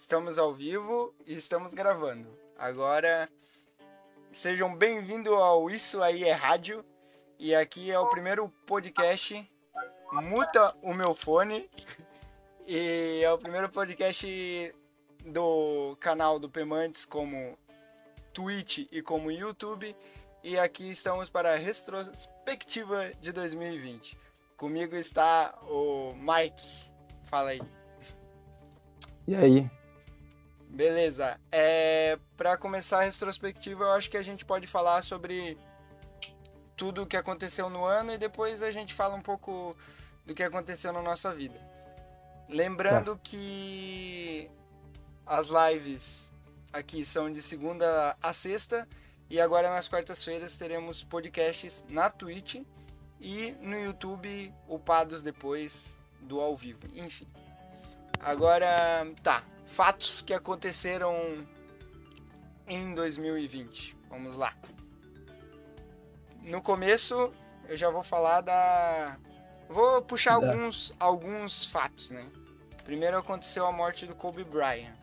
Estamos 0.00 0.38
ao 0.38 0.54
vivo 0.54 1.14
e 1.26 1.34
estamos 1.34 1.74
gravando. 1.74 2.26
Agora, 2.56 3.28
sejam 4.32 4.74
bem-vindos 4.74 5.30
ao 5.34 5.68
Isso 5.68 6.02
Aí 6.02 6.24
é 6.24 6.32
Rádio. 6.32 6.82
E 7.38 7.54
aqui 7.54 7.90
é 7.90 7.98
o 7.98 8.08
primeiro 8.08 8.48
podcast. 8.66 9.46
Muta 10.10 10.74
o 10.80 10.94
meu 10.94 11.14
fone. 11.14 11.68
E 12.66 13.20
é 13.22 13.30
o 13.30 13.36
primeiro 13.36 13.68
podcast 13.68 14.74
do 15.26 15.94
canal 16.00 16.38
do 16.38 16.48
Pemantes 16.48 17.04
como 17.04 17.58
Twitch 18.32 18.88
e 18.90 19.02
como 19.02 19.30
YouTube. 19.30 19.94
E 20.42 20.58
aqui 20.58 20.90
estamos 20.90 21.28
para 21.28 21.52
a 21.52 21.56
retrospectiva 21.56 23.12
de 23.20 23.32
2020. 23.32 24.16
Comigo 24.56 24.96
está 24.96 25.54
o 25.68 26.14
Mike. 26.14 26.90
Fala 27.24 27.50
aí. 27.50 27.60
E 29.26 29.34
aí? 29.36 29.79
Beleza. 30.70 31.38
É, 31.50 32.18
para 32.36 32.56
começar 32.56 33.00
a 33.00 33.02
retrospectiva, 33.02 33.84
eu 33.84 33.90
acho 33.90 34.08
que 34.08 34.16
a 34.16 34.22
gente 34.22 34.44
pode 34.44 34.66
falar 34.66 35.02
sobre 35.02 35.58
tudo 36.76 37.02
o 37.02 37.06
que 37.06 37.16
aconteceu 37.16 37.68
no 37.68 37.84
ano 37.84 38.12
e 38.12 38.18
depois 38.18 38.62
a 38.62 38.70
gente 38.70 38.94
fala 38.94 39.14
um 39.14 39.20
pouco 39.20 39.76
do 40.24 40.34
que 40.34 40.42
aconteceu 40.42 40.92
na 40.92 41.02
nossa 41.02 41.34
vida. 41.34 41.60
Lembrando 42.48 43.16
tá. 43.16 43.20
que 43.22 44.48
as 45.26 45.48
lives 45.48 46.32
aqui 46.72 47.04
são 47.04 47.30
de 47.32 47.42
segunda 47.42 48.16
a 48.22 48.32
sexta 48.32 48.88
e 49.28 49.40
agora 49.40 49.70
nas 49.70 49.88
quartas-feiras 49.88 50.54
teremos 50.54 51.02
podcasts 51.02 51.84
na 51.88 52.08
Twitch 52.08 52.62
e 53.20 53.52
no 53.60 53.78
YouTube 53.78 54.52
upados 54.68 55.20
depois 55.20 55.98
do 56.20 56.40
ao 56.40 56.56
vivo. 56.56 56.80
Enfim. 56.94 57.26
Agora, 58.20 59.06
tá 59.22 59.44
fatos 59.70 60.20
que 60.20 60.34
aconteceram 60.34 61.14
em 62.66 62.94
2020. 62.94 63.96
Vamos 64.10 64.34
lá. 64.34 64.52
No 66.42 66.60
começo, 66.60 67.32
eu 67.68 67.76
já 67.76 67.88
vou 67.88 68.02
falar 68.02 68.40
da. 68.40 69.16
Vou 69.68 70.02
puxar 70.02 70.34
alguns, 70.34 70.92
alguns 70.98 71.64
fatos, 71.64 72.10
né? 72.10 72.24
Primeiro 72.84 73.16
aconteceu 73.16 73.64
a 73.64 73.70
morte 73.70 74.06
do 74.06 74.14
Kobe 74.14 74.42
Bryant. 74.42 74.94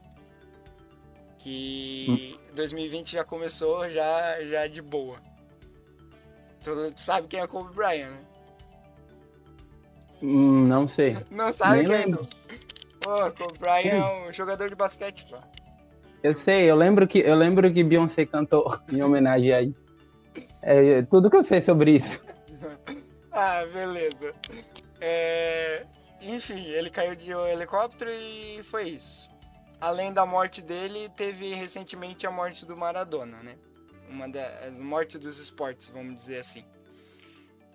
Que 1.39 2.37
hum. 2.37 2.53
2020 2.53 3.13
já 3.13 3.23
começou 3.23 3.89
já, 3.89 4.43
já 4.43 4.67
de 4.67 4.81
boa. 4.81 5.21
Tu, 6.61 6.91
sabe 6.97 7.27
quem 7.27 7.39
é 7.39 7.47
Kobe 7.47 7.73
Bryant, 7.73 8.09
né? 8.09 8.25
Hum, 10.21 10.67
não 10.67 10.87
sei. 10.87 11.15
Não 11.31 11.53
sabe 11.53 11.83
Nem 11.83 11.85
quem 11.85 12.13
é? 12.13 12.27
Pô, 13.01 13.27
o 13.27 13.59
Brian 13.59 13.95
é 13.95 14.27
um 14.27 14.33
jogador 14.33 14.69
de 14.69 14.75
basquete, 14.75 15.25
pô. 15.29 15.37
Eu 16.23 16.33
sei, 16.33 16.69
eu 16.69 16.75
lembro 16.75 17.07
que 17.07 17.19
eu 17.19 17.35
lembro 17.35 17.71
que 17.71 17.83
Beyoncé 17.83 18.25
cantou 18.25 18.77
em 18.91 19.01
homenagem 19.01 19.53
a 19.53 19.61
ele. 19.61 19.75
É 20.61 21.01
tudo 21.03 21.29
que 21.29 21.37
eu 21.37 21.43
sei 21.43 21.61
sobre 21.61 21.95
isso. 21.95 22.19
ah, 23.31 23.63
beleza. 23.71 24.33
É... 24.99 25.85
Enfim, 26.21 26.65
ele 26.67 26.89
caiu 26.89 27.15
de 27.15 27.33
um 27.33 27.45
helicóptero 27.45 28.09
e 28.11 28.61
foi 28.63 28.89
isso. 28.89 29.29
Além 29.79 30.11
da 30.11 30.25
morte 30.25 30.61
dele, 30.61 31.09
teve 31.15 31.53
recentemente 31.53 32.25
a 32.25 32.31
morte 32.31 32.65
do 32.65 32.75
Maradona, 32.75 33.43
né? 33.43 33.55
Uma 34.09 34.27
da 34.27 34.71
morte 34.79 35.19
dos 35.19 35.37
esportes, 35.37 35.89
vamos 35.89 36.15
dizer 36.15 36.39
assim. 36.39 36.65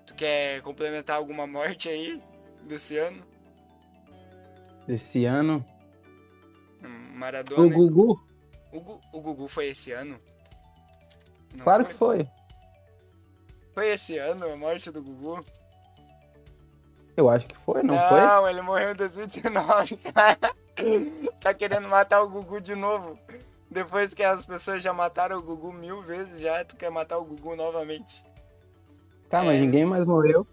Tu 0.07 0.15
quer 0.15 0.61
complementar 0.63 1.17
alguma 1.17 1.47
morte 1.47 1.89
aí 1.89 2.21
desse 2.63 2.99
ano? 2.99 3.23
Desse 4.87 5.25
ano. 5.25 5.65
Maradona. 7.15 7.63
O 7.63 7.71
Gugu? 7.71 8.27
O, 8.73 9.01
o 9.13 9.21
Gugu 9.21 9.49
foi 9.49 9.69
esse 9.69 9.93
ano? 9.93 10.19
Não 11.55 11.65
claro 11.65 11.85
foi? 11.85 11.93
que 11.93 11.99
foi. 11.99 12.29
Foi 13.75 13.89
esse 13.89 14.19
ano 14.19 14.53
a 14.53 14.57
morte 14.57 14.91
do 14.91 15.03
Gugu? 15.03 15.45
Eu 17.17 17.29
acho 17.29 17.47
que 17.47 17.57
foi, 17.59 17.83
não, 17.83 17.95
não 17.95 18.09
foi? 18.09 18.21
Não, 18.21 18.49
ele 18.49 18.63
morreu 18.63 18.93
em 18.93 18.95
2019, 18.95 19.97
cara. 19.99 20.39
tá 21.41 21.55
querendo 21.55 21.89
matar 21.89 22.23
o 22.23 22.29
Gugu 22.29 22.61
de 22.61 22.75
novo. 22.75 23.19
Depois 23.71 24.13
que 24.13 24.23
as 24.23 24.45
pessoas 24.45 24.83
já 24.83 24.93
mataram 24.93 25.39
o 25.39 25.43
Gugu 25.43 25.73
mil 25.73 26.03
vezes, 26.03 26.41
já 26.41 26.65
tu 26.65 26.77
quer 26.77 26.91
matar 26.91 27.19
o 27.19 27.25
Gugu 27.25 27.55
novamente. 27.55 28.25
Tá, 29.29 29.43
é... 29.43 29.47
mas 29.47 29.61
ninguém 29.61 29.85
mais 29.85 30.05
morreu. 30.05 30.47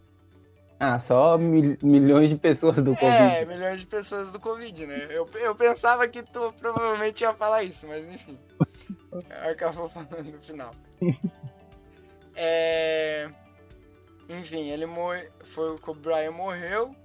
Ah, 0.80 0.98
só 0.98 1.38
mil, 1.38 1.78
milhões 1.84 2.30
de 2.30 2.38
pessoas 2.38 2.78
do 2.78 2.96
Covid. 2.96 3.36
É, 3.36 3.44
milhões 3.44 3.82
de 3.82 3.86
pessoas 3.88 4.32
do 4.32 4.40
Covid, 4.40 4.88
né? 4.88 5.08
Eu, 5.10 5.30
eu 5.34 5.54
pensava 5.54 6.08
que 6.08 6.24
tu 6.24 6.54
provavelmente 6.58 7.22
ia 7.22 7.34
falar 7.34 7.64
isso, 7.64 7.86
mas 7.86 8.06
enfim. 8.06 8.40
Acabou 9.52 9.90
falando 9.90 10.32
no 10.32 10.42
final. 10.42 10.72
É... 12.42 13.30
Enfim, 14.30 14.70
ele 14.70 14.86
morre... 14.86 15.28
foi 15.44 15.76
o 15.76 15.94
Brian 15.94 16.32
morreu. 16.32 16.96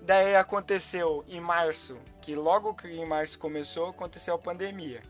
Daí 0.00 0.34
aconteceu 0.34 1.22
em 1.28 1.38
março, 1.38 1.98
que 2.22 2.34
logo 2.34 2.72
que 2.72 2.88
em 2.88 3.04
março 3.04 3.38
começou, 3.38 3.88
aconteceu 3.90 4.34
a 4.34 4.38
pandemia. 4.38 5.02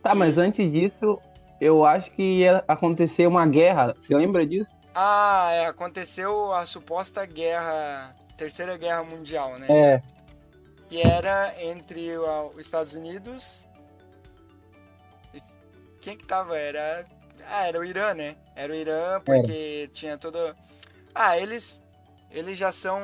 Tá, 0.00 0.14
mas 0.14 0.38
antes 0.38 0.70
disso, 0.70 1.18
eu 1.60 1.84
acho 1.84 2.12
que 2.12 2.22
ia 2.22 2.62
acontecer 2.68 3.26
uma 3.26 3.46
guerra. 3.46 3.94
Você 3.98 4.14
lembra 4.14 4.46
disso? 4.46 4.73
Ah, 4.94 5.50
é, 5.52 5.66
aconteceu 5.66 6.52
a 6.52 6.64
suposta 6.64 7.26
guerra, 7.26 8.14
terceira 8.36 8.76
guerra 8.76 9.02
mundial, 9.02 9.58
né? 9.58 9.66
É. 9.68 10.02
Que 10.86 11.02
era 11.02 11.52
entre 11.60 12.16
os 12.16 12.58
Estados 12.58 12.94
Unidos. 12.94 13.66
Quem 16.00 16.16
que 16.16 16.24
tava? 16.24 16.56
Era. 16.56 17.06
Ah, 17.46 17.66
era 17.66 17.80
o 17.80 17.84
Irã, 17.84 18.14
né? 18.14 18.36
Era 18.54 18.72
o 18.72 18.76
Irã, 18.76 19.20
porque 19.20 19.90
tinha 19.92 20.16
todo. 20.16 20.38
Ah, 21.14 21.38
eles. 21.38 21.82
Eles 22.30 22.56
já 22.56 22.70
são. 22.70 23.00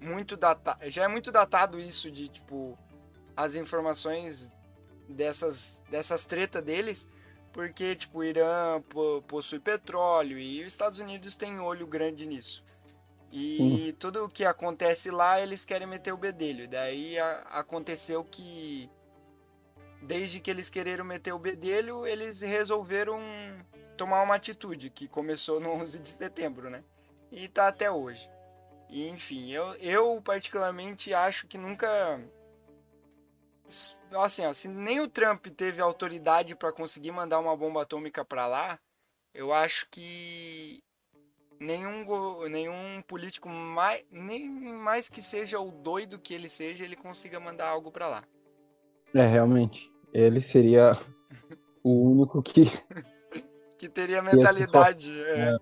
Muito 0.00 0.36
datados. 0.36 0.92
Já 0.92 1.04
é 1.04 1.08
muito 1.08 1.32
datado 1.32 1.78
isso 1.78 2.10
de, 2.10 2.28
tipo. 2.28 2.76
As 3.36 3.54
informações 3.54 4.52
dessas, 5.08 5.82
dessas 5.88 6.26
tretas 6.26 6.62
deles 6.62 7.08
porque 7.52 7.96
tipo 7.96 8.18
o 8.18 8.24
Irã 8.24 8.82
possui 9.26 9.58
petróleo 9.58 10.38
e 10.38 10.60
os 10.62 10.72
Estados 10.72 10.98
Unidos 10.98 11.36
têm 11.36 11.60
olho 11.60 11.86
grande 11.86 12.26
nisso. 12.26 12.64
E 13.32 13.94
tudo 13.98 14.24
o 14.24 14.28
que 14.28 14.44
acontece 14.44 15.10
lá, 15.10 15.40
eles 15.40 15.64
querem 15.64 15.86
meter 15.86 16.12
o 16.12 16.16
bedelho. 16.16 16.68
Daí 16.68 17.16
a, 17.18 17.42
aconteceu 17.50 18.24
que 18.24 18.90
desde 20.02 20.40
que 20.40 20.50
eles 20.50 20.68
quereram 20.68 21.04
meter 21.04 21.32
o 21.32 21.38
bedelho, 21.38 22.06
eles 22.06 22.40
resolveram 22.40 23.20
tomar 23.96 24.22
uma 24.22 24.34
atitude 24.34 24.90
que 24.90 25.06
começou 25.06 25.60
no 25.60 25.70
11 25.70 25.98
de 26.00 26.08
setembro, 26.08 26.70
né? 26.70 26.82
E 27.30 27.46
tá 27.46 27.68
até 27.68 27.90
hoje. 27.90 28.28
E, 28.88 29.08
enfim, 29.08 29.52
eu, 29.52 29.74
eu 29.74 30.20
particularmente 30.22 31.14
acho 31.14 31.46
que 31.46 31.56
nunca 31.56 32.20
assim, 34.16 34.44
ó, 34.46 34.52
se 34.52 34.68
nem 34.68 35.00
o 35.00 35.08
Trump 35.08 35.46
teve 35.48 35.80
autoridade 35.80 36.54
para 36.54 36.72
conseguir 36.72 37.12
mandar 37.12 37.38
uma 37.38 37.56
bomba 37.56 37.82
atômica 37.82 38.24
para 38.24 38.46
lá, 38.46 38.78
eu 39.34 39.52
acho 39.52 39.88
que 39.90 40.82
nenhum, 41.60 42.48
nenhum 42.48 43.02
político 43.06 43.48
mais, 43.48 44.04
nem 44.10 44.48
mais 44.48 45.08
que 45.08 45.22
seja 45.22 45.60
o 45.60 45.70
doido 45.70 46.18
que 46.18 46.34
ele 46.34 46.48
seja, 46.48 46.84
ele 46.84 46.96
consiga 46.96 47.38
mandar 47.38 47.68
algo 47.68 47.92
para 47.92 48.08
lá. 48.08 48.24
É, 49.14 49.26
realmente. 49.26 49.90
Ele 50.12 50.40
seria 50.40 50.96
o 51.82 52.10
único 52.10 52.42
que 52.42 52.64
que 53.78 53.88
teria 53.88 54.20
mentalidade, 54.20 55.10
é. 55.22 55.54
É. 55.54 55.56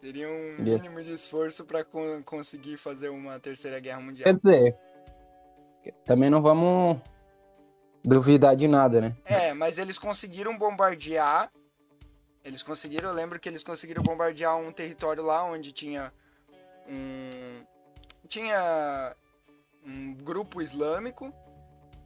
Teria 0.00 0.28
um 0.28 0.62
mínimo 0.62 1.02
de 1.02 1.12
esforço 1.12 1.64
para 1.66 1.84
conseguir 2.24 2.78
fazer 2.78 3.10
uma 3.10 3.38
terceira 3.38 3.78
guerra 3.78 4.00
mundial. 4.00 4.24
Quer 4.24 4.36
dizer, 4.36 4.78
também 6.04 6.30
não 6.30 6.40
vamos 6.40 6.98
duvidar 8.04 8.56
de 8.56 8.66
nada, 8.66 9.00
né? 9.00 9.16
É, 9.24 9.52
mas 9.52 9.78
eles 9.78 9.98
conseguiram 9.98 10.56
bombardear. 10.56 11.50
Eles 12.44 12.62
conseguiram, 12.62 13.10
eu 13.10 13.14
lembro 13.14 13.38
que 13.38 13.48
eles 13.48 13.62
conseguiram 13.62 14.02
bombardear 14.02 14.56
um 14.56 14.72
território 14.72 15.22
lá 15.22 15.44
onde 15.44 15.72
tinha 15.72 16.12
um. 16.88 17.62
Tinha 18.26 19.14
um 19.84 20.14
grupo 20.14 20.62
islâmico. 20.62 21.32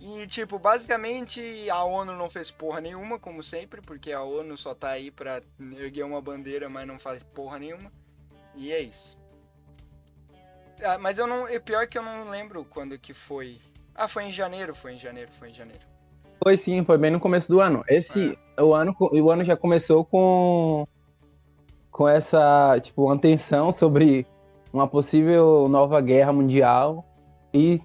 E, 0.00 0.26
tipo, 0.26 0.58
basicamente 0.58 1.70
a 1.70 1.82
ONU 1.84 2.14
não 2.14 2.28
fez 2.28 2.50
porra 2.50 2.80
nenhuma, 2.80 3.18
como 3.18 3.42
sempre, 3.42 3.80
porque 3.80 4.12
a 4.12 4.22
ONU 4.22 4.56
só 4.56 4.74
tá 4.74 4.90
aí 4.90 5.10
pra 5.10 5.40
erguer 5.78 6.02
uma 6.02 6.20
bandeira, 6.20 6.68
mas 6.68 6.86
não 6.86 6.98
faz 6.98 7.22
porra 7.22 7.58
nenhuma. 7.58 7.92
E 8.56 8.72
é 8.72 8.80
isso. 8.80 9.16
Ah, 10.82 10.98
mas 10.98 11.18
eu 11.18 11.26
não. 11.26 11.46
É 11.46 11.58
pior 11.58 11.86
que 11.86 11.96
eu 11.96 12.02
não 12.02 12.28
lembro 12.28 12.64
quando 12.64 12.98
que 12.98 13.14
foi 13.14 13.60
ah, 13.94 14.08
foi 14.08 14.24
em 14.24 14.32
janeiro, 14.32 14.74
foi 14.74 14.94
em 14.94 14.98
janeiro, 14.98 15.30
foi 15.32 15.50
em 15.50 15.54
janeiro. 15.54 15.82
Foi 16.42 16.58
sim, 16.58 16.84
foi 16.84 16.98
bem 16.98 17.10
no 17.10 17.20
começo 17.20 17.48
do 17.48 17.60
ano. 17.60 17.84
Esse, 17.88 18.36
é. 18.56 18.62
o 18.62 18.74
ano, 18.74 18.94
o 18.98 19.30
ano 19.30 19.44
já 19.44 19.56
começou 19.56 20.04
com 20.04 20.86
com 21.90 22.08
essa, 22.08 22.76
tipo, 22.80 23.04
uma 23.04 23.16
tensão 23.16 23.70
sobre 23.70 24.26
uma 24.72 24.88
possível 24.88 25.68
nova 25.68 26.00
guerra 26.00 26.32
mundial 26.32 27.04
e 27.52 27.80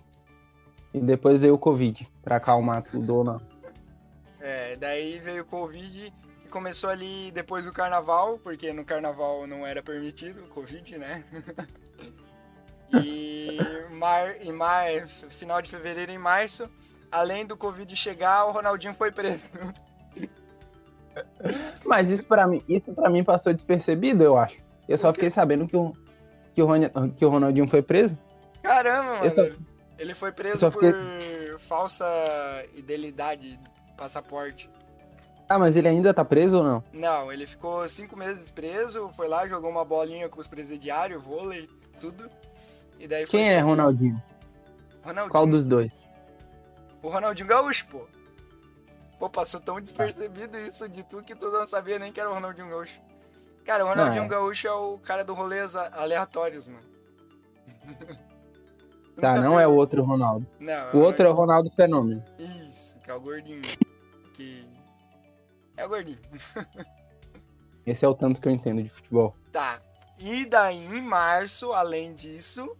E 0.91 0.99
depois 0.99 1.41
veio 1.41 1.53
o 1.53 1.59
Covid, 1.59 2.09
pra 2.23 2.37
acalmar 2.37 2.81
tudo 2.81 3.17
ou 3.17 3.23
não. 3.23 3.41
É, 4.39 4.75
daí 4.75 5.19
veio 5.19 5.43
o 5.43 5.45
Covid 5.45 6.11
e 6.43 6.47
começou 6.47 6.89
ali 6.89 7.29
depois 7.31 7.67
do 7.67 7.71
carnaval, 7.71 8.39
porque 8.39 8.73
no 8.73 8.83
carnaval 8.83 9.45
não 9.45 9.67
era 9.67 9.83
permitido 9.83 10.43
o 10.43 10.47
Covid, 10.49 10.97
né? 10.97 11.23
e 12.93 13.57
mar, 13.91 14.35
em 14.41 14.51
mar, 14.51 14.85
final 15.07 15.61
de 15.61 15.69
fevereiro 15.69 16.11
e 16.11 16.17
março, 16.17 16.69
além 17.11 17.45
do 17.45 17.55
Covid 17.57 17.93
chegar, 17.95 18.45
o 18.45 18.51
Ronaldinho 18.51 18.93
foi 18.93 19.11
preso. 19.11 19.49
Mas 21.85 22.09
isso 22.09 22.25
pra 22.25 22.47
mim, 22.47 22.63
isso 22.67 22.93
pra 22.93 23.09
mim 23.09 23.23
passou 23.23 23.53
despercebido, 23.53 24.23
eu 24.23 24.37
acho. 24.37 24.57
Eu 24.87 24.97
só 24.97 25.13
fiquei 25.13 25.29
sabendo 25.29 25.67
que 25.67 25.75
o, 25.75 25.93
que 26.53 26.61
o, 26.61 26.65
Ron- 26.65 27.09
que 27.15 27.25
o 27.25 27.29
Ronaldinho 27.29 27.67
foi 27.67 27.81
preso. 27.81 28.17
Caramba, 28.63 29.15
mano. 29.19 29.31
Só- 29.31 29.43
Ele 29.97 30.13
foi 30.15 30.31
preso 30.31 30.57
só 30.59 30.71
por 30.71 30.81
fiquei- 30.81 31.57
falsa 31.59 32.05
fidelidade, 32.73 33.59
passaporte. 33.97 34.69
Ah, 35.47 35.57
mas 35.59 35.75
ele 35.75 35.87
ainda 35.87 36.13
tá 36.13 36.23
preso 36.23 36.57
ou 36.57 36.63
não? 36.63 36.83
Não, 36.93 37.31
ele 37.33 37.45
ficou 37.47 37.87
cinco 37.89 38.15
meses 38.15 38.51
preso, 38.51 39.09
foi 39.13 39.27
lá, 39.27 39.47
jogou 39.47 39.69
uma 39.69 39.83
bolinha 39.83 40.29
com 40.29 40.39
os 40.39 40.47
presidiários, 40.47 41.23
vôlei, 41.23 41.67
tudo. 41.99 42.29
E 42.99 43.07
daí 43.07 43.25
Quem 43.25 43.49
é. 43.49 43.59
Ronaldinho? 43.59 44.21
Ronaldinho. 45.01 45.31
Qual 45.31 45.47
dos 45.47 45.65
dois? 45.65 45.91
O 47.01 47.07
Ronaldinho 47.09 47.47
Gaúcho, 47.47 47.87
pô. 47.87 48.05
Pô, 49.17 49.29
passou 49.29 49.59
tão 49.59 49.81
despercebido 49.81 50.57
isso 50.57 50.87
de 50.87 51.03
tu 51.03 51.23
que 51.23 51.33
tu 51.35 51.49
não 51.49 51.67
sabia 51.67 51.97
nem 51.97 52.11
que 52.11 52.19
era 52.19 52.29
o 52.29 52.33
Ronaldinho 52.33 52.69
Gaúcho. 52.69 52.99
Cara, 53.65 53.85
o 53.85 53.87
Ronaldinho 53.87 54.23
é. 54.23 54.27
Gaúcho 54.27 54.67
é 54.67 54.71
o 54.73 54.97
cara 54.99 55.23
do 55.23 55.33
rolês 55.33 55.75
aleatórios, 55.75 56.67
mano. 56.67 56.87
Tá, 59.19 59.35
não 59.35 59.51
viu? 59.51 59.59
é 59.59 59.67
o 59.67 59.75
outro 59.75 60.01
Ronaldo. 60.01 60.47
Não, 60.59 60.93
O 60.93 60.99
outro 60.99 61.27
é 61.27 61.29
o 61.29 61.33
Ronaldo 61.33 61.69
Fenômeno. 61.71 62.23
Isso, 62.37 62.97
que 62.99 63.11
é 63.11 63.13
o 63.13 63.19
gordinho. 63.19 63.61
Que. 64.33 64.65
É 65.75 65.85
o 65.85 65.89
gordinho. 65.89 66.19
Esse 67.85 68.05
é 68.05 68.07
o 68.07 68.13
tanto 68.13 68.39
que 68.39 68.47
eu 68.47 68.51
entendo 68.53 68.81
de 68.81 68.89
futebol. 68.89 69.35
Tá. 69.51 69.81
E 70.17 70.45
daí, 70.45 70.77
em 70.85 71.01
março, 71.01 71.73
além 71.73 72.13
disso, 72.13 72.77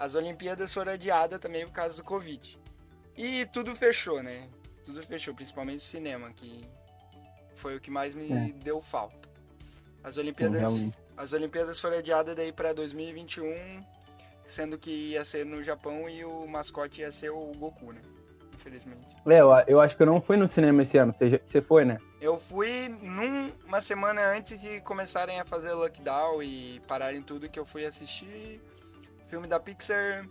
as 0.00 0.14
Olimpíadas 0.14 0.72
foram 0.72 0.92
adiadas 0.92 1.38
também 1.38 1.66
por 1.66 1.72
causa 1.74 1.98
do 1.98 2.02
Covid. 2.02 2.58
E 3.14 3.44
tudo 3.52 3.74
fechou, 3.74 4.22
né? 4.22 4.48
Tudo 4.82 5.02
fechou, 5.02 5.34
principalmente 5.34 5.80
o 5.80 5.82
cinema, 5.82 6.32
que 6.32 6.64
foi 7.54 7.76
o 7.76 7.80
que 7.80 7.90
mais 7.90 8.14
me 8.14 8.32
É. 8.32 8.50
deu 8.64 8.80
falta. 8.80 9.28
As 10.02 10.16
Olimpíadas, 10.16 10.58
realmente. 10.58 10.96
as 11.18 11.34
Olimpíadas 11.34 11.78
foram 11.78 11.98
adiadas 11.98 12.34
daí 12.34 12.50
para 12.50 12.72
2021, 12.72 13.84
sendo 14.46 14.78
que 14.78 15.10
ia 15.10 15.22
ser 15.22 15.44
no 15.44 15.62
Japão 15.62 16.08
e 16.08 16.24
o 16.24 16.46
mascote 16.46 17.02
ia 17.02 17.12
ser 17.12 17.28
o 17.28 17.52
Goku, 17.58 17.92
né? 17.92 18.00
Infelizmente. 18.54 19.14
Léo, 19.26 19.50
eu 19.66 19.82
acho 19.82 19.94
que 19.98 20.02
eu 20.02 20.06
não 20.06 20.20
fui 20.20 20.38
no 20.38 20.48
cinema 20.48 20.80
esse 20.80 20.96
ano. 20.96 21.12
Você, 21.12 21.40
você 21.44 21.60
foi, 21.60 21.84
né? 21.84 21.98
Eu 22.22 22.40
fui 22.40 22.88
num, 22.88 23.52
uma 23.66 23.82
semana 23.82 24.22
antes 24.34 24.58
de 24.62 24.80
começarem 24.80 25.38
a 25.38 25.44
fazer 25.44 25.72
lockdown 25.74 26.42
e 26.42 26.80
pararem 26.88 27.22
tudo 27.22 27.50
que 27.50 27.58
eu 27.58 27.66
fui 27.66 27.84
assistir 27.84 28.60
filme 29.30 29.46
da 29.46 29.58
Pixar. 29.60 30.26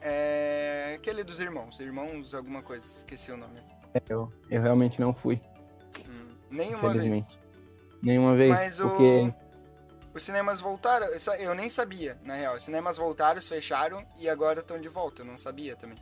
É, 0.00 0.94
aquele 0.96 1.24
dos 1.24 1.40
irmãos, 1.40 1.80
irmãos 1.80 2.32
alguma 2.32 2.62
coisa, 2.62 2.86
esqueci 2.86 3.32
o 3.32 3.36
nome. 3.36 3.60
Eu, 4.08 4.32
eu 4.48 4.62
realmente 4.62 5.00
não 5.00 5.12
fui, 5.12 5.40
Hum, 6.08 6.28
nenhuma 6.50 6.94
vez. 6.94 7.26
Nenhuma 8.00 8.36
vez. 8.36 8.50
Mas 8.50 8.78
o, 8.78 8.88
porque. 8.88 9.34
os 10.14 10.22
cinemas 10.22 10.60
voltaram, 10.60 11.08
eu 11.40 11.52
nem 11.54 11.68
sabia, 11.68 12.16
na 12.22 12.34
real. 12.36 12.54
Os 12.54 12.62
cinemas 12.62 12.96
voltaram, 12.96 13.42
fecharam 13.42 14.06
e 14.16 14.28
agora 14.28 14.60
estão 14.60 14.80
de 14.80 14.88
volta, 14.88 15.22
eu 15.22 15.26
não 15.26 15.36
sabia 15.36 15.74
também. 15.74 15.98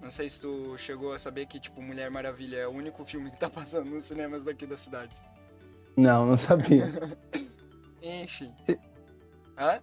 Não 0.00 0.10
sei 0.10 0.28
se 0.30 0.40
tu 0.40 0.76
chegou 0.76 1.12
a 1.12 1.18
saber 1.18 1.46
que, 1.46 1.60
tipo, 1.60 1.80
Mulher 1.82 2.10
Maravilha 2.10 2.56
é 2.58 2.66
o 2.66 2.70
único 2.70 3.04
filme 3.04 3.30
que 3.30 3.38
tá 3.38 3.48
passando 3.50 3.88
nos 3.88 4.06
cinemas 4.06 4.42
daqui 4.42 4.66
da 4.66 4.76
cidade. 4.76 5.14
Não, 5.96 6.26
não 6.26 6.36
sabia. 6.36 6.84
Enfim. 8.02 8.52
Se- 8.62 8.78
Hã? 9.56 9.80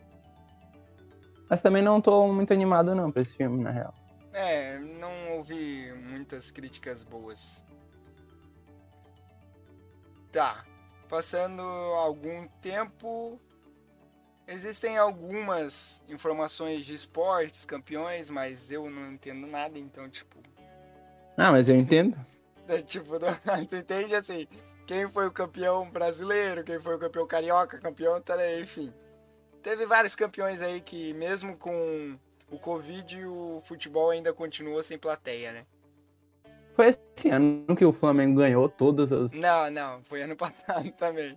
Mas 1.50 1.62
também 1.62 1.82
não 1.82 2.02
tô 2.02 2.28
muito 2.28 2.52
animado, 2.54 2.96
não, 2.96 3.12
pra 3.12 3.22
esse 3.22 3.36
filme, 3.36 3.64
na 3.64 3.72
real. 3.72 3.94
É, 4.34 4.78
não 4.80 5.38
ouvi 5.38 5.94
muitas 5.94 6.52
críticas 6.52 7.04
boas. 7.04 7.64
Tá. 10.32 10.66
Passando 11.08 11.62
algum 11.62 12.48
tempo. 12.62 13.40
Existem 14.48 14.98
algumas 14.98 16.04
informações 16.08 16.86
de 16.86 16.94
esportes, 16.94 17.66
campeões, 17.66 18.30
mas 18.30 18.70
eu 18.70 18.90
não 18.90 19.14
entendo 19.14 19.48
nada, 19.48 19.80
então, 19.80 20.10
tipo. 20.10 20.38
Ah, 21.38 21.52
mas 21.52 21.70
eu 21.70 21.76
entendo. 21.76 22.18
É, 22.68 22.82
tipo, 22.82 23.20
não, 23.20 23.38
tu 23.70 23.76
entende 23.76 24.16
assim? 24.16 24.48
Quem 24.88 25.08
foi 25.08 25.28
o 25.28 25.32
campeão 25.32 25.88
brasileiro, 25.88 26.64
quem 26.64 26.80
foi 26.80 26.96
o 26.96 27.00
campeão 27.00 27.28
carioca, 27.28 27.80
campeão, 27.80 28.20
tá, 28.20 28.36
enfim. 28.60 28.92
Teve 29.66 29.88
vários 29.88 30.14
campeões 30.14 30.62
aí 30.62 30.80
que, 30.80 31.12
mesmo 31.16 31.58
com 31.58 32.16
o 32.52 32.60
Covid, 32.60 33.26
o 33.26 33.60
futebol 33.64 34.12
ainda 34.12 34.32
continuou 34.32 34.84
sem 34.84 34.96
plateia, 34.96 35.52
né? 35.52 35.66
Foi 36.76 36.90
esse 36.90 37.30
ano 37.30 37.76
que 37.76 37.84
o 37.84 37.92
Flamengo 37.92 38.38
ganhou 38.38 38.70
todas 38.70 39.12
as. 39.12 39.32
Não, 39.32 39.72
não, 39.72 40.04
foi 40.04 40.22
ano 40.22 40.36
passado 40.38 40.92
também. 40.92 41.36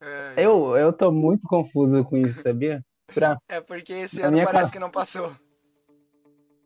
É, 0.00 0.34
Eu, 0.36 0.76
eu 0.76 0.92
tô 0.92 1.10
muito 1.10 1.48
confuso 1.48 2.04
com 2.04 2.16
isso, 2.16 2.40
sabia? 2.40 2.80
Pra... 3.12 3.36
é 3.48 3.60
porque 3.60 3.94
esse 3.94 4.20
Na 4.20 4.28
ano 4.28 4.44
parece 4.44 4.70
que 4.70 4.78
não 4.78 4.90
passou. 4.90 5.32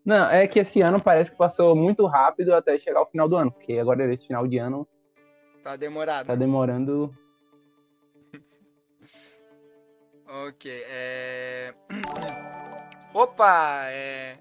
Não, 0.04 0.28
é 0.28 0.46
que 0.46 0.58
esse 0.58 0.82
ano 0.82 1.00
parece 1.00 1.31
que 1.31 1.38
passou 1.38 1.75
muito 1.75 2.04
rápido 2.04 2.54
até 2.54 2.78
chegar 2.78 2.98
ao 2.98 3.10
final 3.10 3.26
do 3.31 3.37
ano, 3.37 3.50
porque 3.50 3.78
agora 3.78 4.12
esse 4.12 4.26
final 4.26 4.46
de 4.46 4.58
ano 4.58 4.87
Tá 5.62 5.75
demorado. 5.75 6.26
tá 6.26 6.34
demorando. 6.34 7.16
Ok, 10.44 10.70
é... 10.70 11.72
Opa, 13.14 13.86
é... 13.86 14.36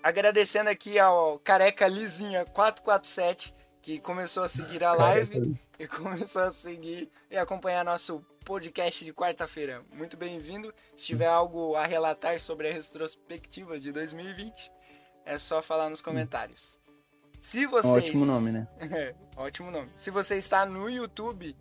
Agradecendo 0.00 0.70
aqui 0.70 1.00
ao 1.00 1.40
Careca 1.40 1.88
Lizinha 1.88 2.44
447, 2.44 3.52
que 3.82 3.98
começou 3.98 4.44
a 4.44 4.48
seguir 4.48 4.84
a 4.84 4.92
live 4.92 5.58
e 5.80 5.86
começou 5.88 6.42
a 6.42 6.52
seguir 6.52 7.10
e 7.28 7.36
acompanhar 7.36 7.84
nosso 7.84 8.24
podcast 8.44 9.04
de 9.04 9.12
quarta-feira. 9.12 9.82
Muito 9.92 10.16
bem-vindo. 10.16 10.72
Se 10.94 11.06
tiver 11.06 11.26
algo 11.26 11.74
a 11.74 11.84
relatar 11.84 12.38
sobre 12.38 12.68
a 12.68 12.72
retrospectiva 12.72 13.80
de 13.80 13.90
2020, 13.90 14.70
é 15.24 15.36
só 15.38 15.60
falar 15.60 15.90
nos 15.90 16.00
comentários. 16.00 16.78
Se 17.40 17.66
vocês... 17.66 17.92
Ótimo 17.92 18.24
nome, 18.24 18.52
né? 18.52 18.68
É, 18.80 19.12
ótimo 19.36 19.72
nome. 19.72 19.90
Se 19.96 20.12
você 20.12 20.36
está 20.36 20.64
no 20.64 20.88
YouTube 20.88 21.56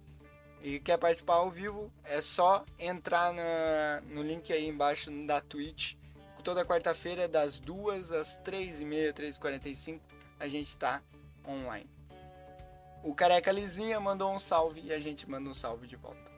e 0.68 0.80
quer 0.80 0.98
participar 0.98 1.36
ao 1.36 1.52
vivo, 1.52 1.92
é 2.04 2.20
só 2.22 2.66
entrar 2.80 3.32
na- 3.32 4.02
no 4.10 4.24
link 4.24 4.52
aí 4.52 4.68
embaixo 4.68 5.12
da 5.28 5.40
Twitch. 5.40 5.94
Toda 6.44 6.66
quarta-feira, 6.66 7.28
das 7.28 7.60
2 7.60 8.12
às 8.12 8.40
3h30, 8.40 9.14
3h45, 9.14 10.02
a 10.40 10.48
gente 10.48 10.76
tá 10.76 11.04
online. 11.48 11.88
O 13.04 13.14
Careca 13.14 13.52
Lizinha 13.52 14.00
mandou 14.00 14.34
um 14.34 14.40
salve 14.40 14.82
e 14.82 14.92
a 14.92 15.00
gente 15.00 15.30
manda 15.30 15.48
um 15.48 15.54
salve 15.54 15.86
de 15.86 15.96
volta. 15.96 16.32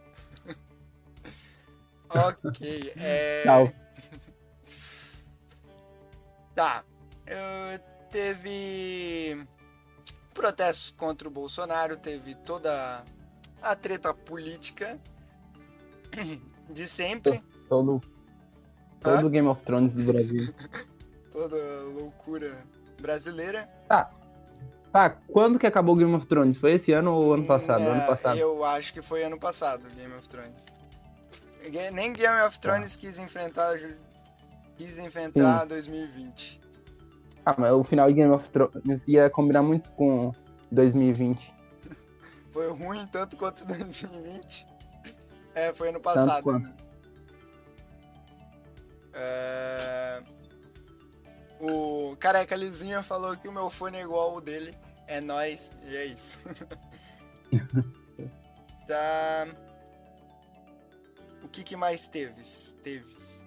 ok. 2.09 2.93
É... 2.97 3.43
Salve. 3.45 3.73
Tá. 6.53 6.83
eh, 7.27 7.79
teve 8.09 9.45
protestos 10.33 10.89
contra 10.89 11.27
o 11.27 11.31
Bolsonaro, 11.31 11.95
teve 11.97 12.33
toda 12.33 13.05
a 13.61 13.75
treta 13.75 14.13
política 14.13 14.99
de 16.69 16.87
sempre, 16.87 17.41
Todo, 17.67 18.01
todo 19.01 19.27
Hã? 19.27 19.29
Game 19.29 19.47
of 19.47 19.61
Thrones 19.63 19.93
do 19.93 20.03
Brasil. 20.03 20.53
toda 21.31 21.57
loucura 21.83 22.57
brasileira. 22.99 23.69
Tá, 24.91 25.09
quando 25.31 25.59
que 25.59 25.67
acabou 25.67 25.95
o 25.95 25.97
Game 25.97 26.13
of 26.15 26.25
Thrones? 26.25 26.57
Foi 26.57 26.71
esse 26.73 26.91
ano 26.91 27.13
ou 27.13 27.33
ano 27.33 27.45
passado? 27.45 27.83
É, 27.83 27.87
ano 27.87 28.07
passado. 28.07 28.37
Eu 28.37 28.63
acho 28.65 28.93
que 28.93 29.01
foi 29.01 29.23
ano 29.23 29.37
passado, 29.37 29.83
Game 29.95 30.13
of 30.15 30.27
Thrones. 30.27 30.65
Nem 31.93 32.13
Game 32.13 32.41
of 32.41 32.57
Thrones 32.59 32.95
quis 32.95 33.19
enfrentar 33.19 33.77
quis 34.77 34.97
enfrentar 34.97 35.65
2020. 35.65 36.61
Ah, 37.45 37.55
mas 37.57 37.71
o 37.71 37.83
final 37.83 38.07
de 38.07 38.13
Game 38.15 38.31
of 38.31 38.49
Thrones 38.49 39.07
ia 39.07 39.29
combinar 39.29 39.61
muito 39.61 39.91
com 39.91 40.33
2020. 40.71 41.53
Foi 42.57 42.69
ruim 42.71 43.05
tanto 43.05 43.37
quanto 43.37 43.67
2020. 43.67 44.67
É, 45.53 45.71
foi 45.75 45.89
ano 45.89 45.99
passado. 45.99 46.57
né? 46.57 46.73
É, 49.13 50.23
O 51.59 52.15
Careca 52.19 52.55
Lizinha 52.55 53.03
falou 53.03 53.37
que 53.37 53.47
o 53.47 53.51
meu 53.51 53.69
fone 53.69 53.97
é 53.97 54.01
igual 54.01 54.31
ao 54.31 54.41
dele. 54.41 54.75
É 55.05 55.21
nóis. 55.21 55.71
E 55.85 55.95
é 55.95 56.05
isso. 56.05 56.39
tá. 58.87 59.47
O 61.43 61.47
que, 61.49 61.63
que 61.63 61.75
mais 61.75 62.07
teve? 62.07 62.41
Teves? 62.81 63.45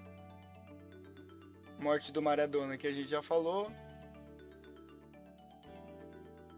morte 1.80 2.12
do 2.12 2.22
Maradona, 2.22 2.76
que 2.76 2.86
a 2.86 2.92
gente 2.92 3.08
já 3.08 3.20
falou. 3.20 3.72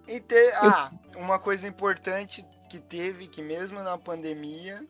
E 0.06 0.20
ter, 0.20 0.54
ah, 0.56 0.90
uma 1.16 1.38
coisa 1.38 1.66
importante 1.66 2.44
que 2.68 2.78
teve, 2.78 3.28
que 3.28 3.42
mesmo 3.42 3.80
na 3.82 3.96
pandemia, 3.96 4.84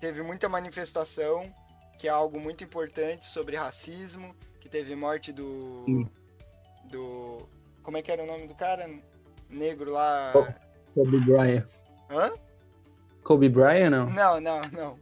teve 0.00 0.22
muita 0.22 0.48
manifestação, 0.48 1.52
que 1.98 2.06
é 2.06 2.10
algo 2.10 2.38
muito 2.38 2.62
importante 2.62 3.26
sobre 3.26 3.56
racismo, 3.56 4.34
que 4.60 4.68
teve 4.68 4.94
morte 4.94 5.32
do. 5.32 5.84
Sim. 5.86 6.08
do. 6.84 7.38
Como 7.82 7.96
é 7.96 8.02
que 8.02 8.12
era 8.12 8.22
o 8.22 8.26
nome 8.26 8.46
do 8.46 8.54
cara? 8.54 8.88
Negro 9.48 9.90
lá. 9.92 10.32
Kobe 10.94 11.18
Bryant. 11.20 11.64
Hã? 12.10 12.32
Kobe 13.24 13.48
Bryant, 13.48 13.90
não? 13.90 14.10
Não, 14.10 14.40
não, 14.40 14.60
não. 14.70 14.98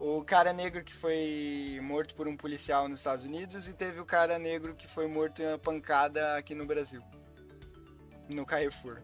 O 0.00 0.24
cara 0.24 0.52
negro 0.52 0.82
que 0.82 0.94
foi 0.94 1.78
morto 1.82 2.14
por 2.14 2.26
um 2.26 2.36
policial 2.36 2.88
nos 2.88 2.98
Estados 2.98 3.24
Unidos 3.24 3.68
e 3.68 3.72
teve 3.72 4.00
o 4.00 4.04
cara 4.04 4.38
negro 4.38 4.74
que 4.74 4.88
foi 4.88 5.06
morto 5.06 5.40
em 5.40 5.46
uma 5.46 5.58
pancada 5.58 6.36
aqui 6.36 6.54
no 6.54 6.66
Brasil. 6.66 7.02
No 8.28 8.46
Carrefour. 8.46 9.00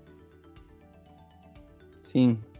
Sim. 2.10 2.42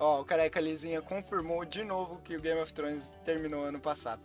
Ó, 0.00 0.20
o 0.20 0.24
Careca 0.24 0.60
Lisinha 0.60 1.02
confirmou 1.02 1.64
de 1.64 1.82
novo 1.84 2.20
que 2.22 2.36
o 2.36 2.40
Game 2.40 2.60
of 2.60 2.72
Thrones 2.72 3.12
terminou 3.24 3.64
ano 3.64 3.80
passado. 3.80 4.22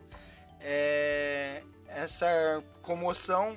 É... 0.60 1.64
Essa 1.88 2.64
comoção 2.82 3.56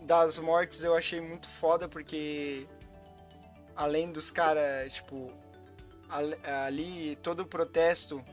das 0.00 0.38
mortes 0.38 0.82
eu 0.82 0.96
achei 0.96 1.20
muito 1.20 1.46
foda, 1.46 1.86
porque 1.86 2.66
além 3.76 4.10
dos 4.10 4.30
caras, 4.30 4.94
tipo, 4.94 5.30
al- 6.08 6.64
ali 6.64 7.16
todo 7.16 7.40
o 7.40 7.46
protesto 7.46 8.24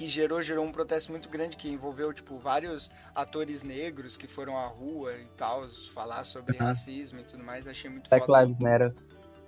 que 0.00 0.08
gerou, 0.08 0.40
gerou 0.42 0.64
um 0.64 0.72
protesto 0.72 1.12
muito 1.12 1.28
grande 1.28 1.58
que 1.58 1.68
envolveu, 1.68 2.10
tipo, 2.10 2.38
vários 2.38 2.90
atores 3.14 3.62
negros 3.62 4.16
que 4.16 4.26
foram 4.26 4.56
à 4.56 4.66
rua 4.66 5.12
e 5.12 5.26
tal, 5.36 5.68
falar 5.92 6.24
sobre 6.24 6.56
Uhum. 6.56 6.64
racismo 6.64 7.20
e 7.20 7.22
tudo 7.22 7.44
mais, 7.44 7.66
achei 7.66 7.90
muito 7.90 8.08
Black 8.08 8.24
foda. 8.24 8.42
Lives 8.42 8.58
Matter. 8.58 8.94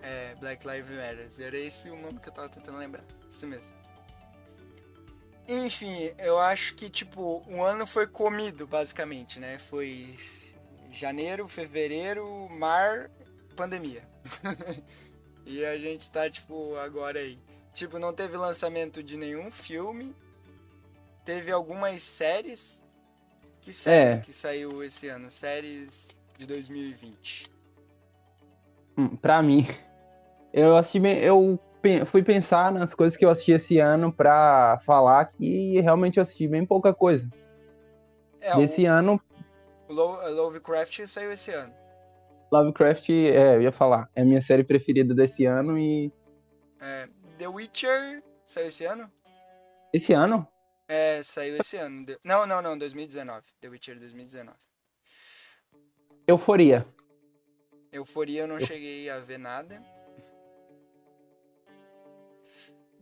É, 0.03 0.35
Black 0.35 0.69
Lives 0.69 0.91
Matter. 0.91 1.31
Era 1.39 1.57
esse 1.57 1.89
o 1.89 1.97
nome 1.97 2.21
que 2.21 2.29
eu 2.29 2.33
tava 2.35 2.51
tentando 2.51 2.77
lembrar. 2.77 3.03
Isso 3.31 3.47
mesmo. 3.47 3.75
Enfim, 5.49 6.13
eu 6.19 6.39
acho 6.39 6.75
que, 6.75 6.91
tipo, 6.91 7.43
o 7.49 7.63
ano 7.63 7.87
foi 7.87 8.07
comido, 8.07 8.67
basicamente, 8.67 9.41
né? 9.41 9.59
Foi 9.59 10.15
janeiro, 10.91 11.49
fevereiro, 11.49 12.47
mar, 12.51 13.11
pandemia. 13.57 14.07
e 15.47 15.65
a 15.65 15.79
gente 15.79 16.11
tá, 16.11 16.29
tipo, 16.29 16.77
agora 16.77 17.21
aí. 17.21 17.39
Tipo, 17.73 17.99
não 17.99 18.13
teve 18.13 18.37
lançamento 18.37 19.03
de 19.03 19.17
nenhum 19.17 19.51
filme. 19.51 20.15
Teve 21.25 21.51
algumas 21.53 22.03
séries. 22.03 22.81
Que 23.61 23.73
séries 23.73 24.15
É. 24.15 24.21
que 24.21 24.33
saiu 24.33 24.83
esse 24.83 25.09
ano? 25.09 25.31
Séries 25.31 26.09
de 26.37 26.47
2020. 26.47 27.51
Hum, 28.99 29.17
Pra 29.17 29.43
mim, 29.43 29.67
eu 30.53 30.77
assisti 30.77 31.01
eu 31.23 31.59
fui 32.07 32.23
pensar 32.23 32.71
nas 32.73 32.95
coisas 32.95 33.17
que 33.17 33.25
eu 33.25 33.31
assisti 33.31 33.53
esse 33.53 33.79
ano 33.79 34.13
pra 34.13 34.79
falar 34.85 35.27
que 35.27 35.81
realmente 35.81 36.17
eu 36.19 36.23
assisti 36.23 36.47
bem 36.49 36.65
pouca 36.67 36.93
coisa. 36.95 37.29
É, 38.41 38.55
Desse 38.57 38.85
ano, 38.87 39.21
Lo- 39.89 40.29
Lovecraft 40.31 41.07
saiu 41.07 41.31
esse 41.33 41.51
ano. 41.53 41.73
Lovecraft, 42.51 43.09
é, 43.11 43.57
eu 43.57 43.63
ia 43.63 43.73
falar, 43.73 44.11
é 44.15 44.23
a 44.23 44.25
minha 44.25 44.43
série 44.43 44.63
preferida 44.65 45.15
desse 45.15 45.45
ano 45.47 45.79
e 45.79 46.13
É, 46.81 47.09
The 47.39 47.49
Witcher 47.49 48.23
saiu 48.45 48.67
esse 48.67 48.85
ano? 48.85 49.11
esse 49.93 50.13
ano 50.13 50.47
É, 50.95 51.23
saiu 51.23 51.57
esse 51.57 51.79
ano. 51.79 52.05
Não, 52.23 52.47
não, 52.47 52.61
não, 52.61 52.77
2019. 52.77 53.47
The 53.63 53.69
Witcher 53.69 53.99
2019. 53.99 54.55
Euforia. 56.27 56.87
Euforia 57.91 58.43
eu 58.43 58.47
não 58.47 58.61
cheguei 58.61 59.09
a 59.09 59.19
ver 59.19 59.39
nada. 59.39 59.83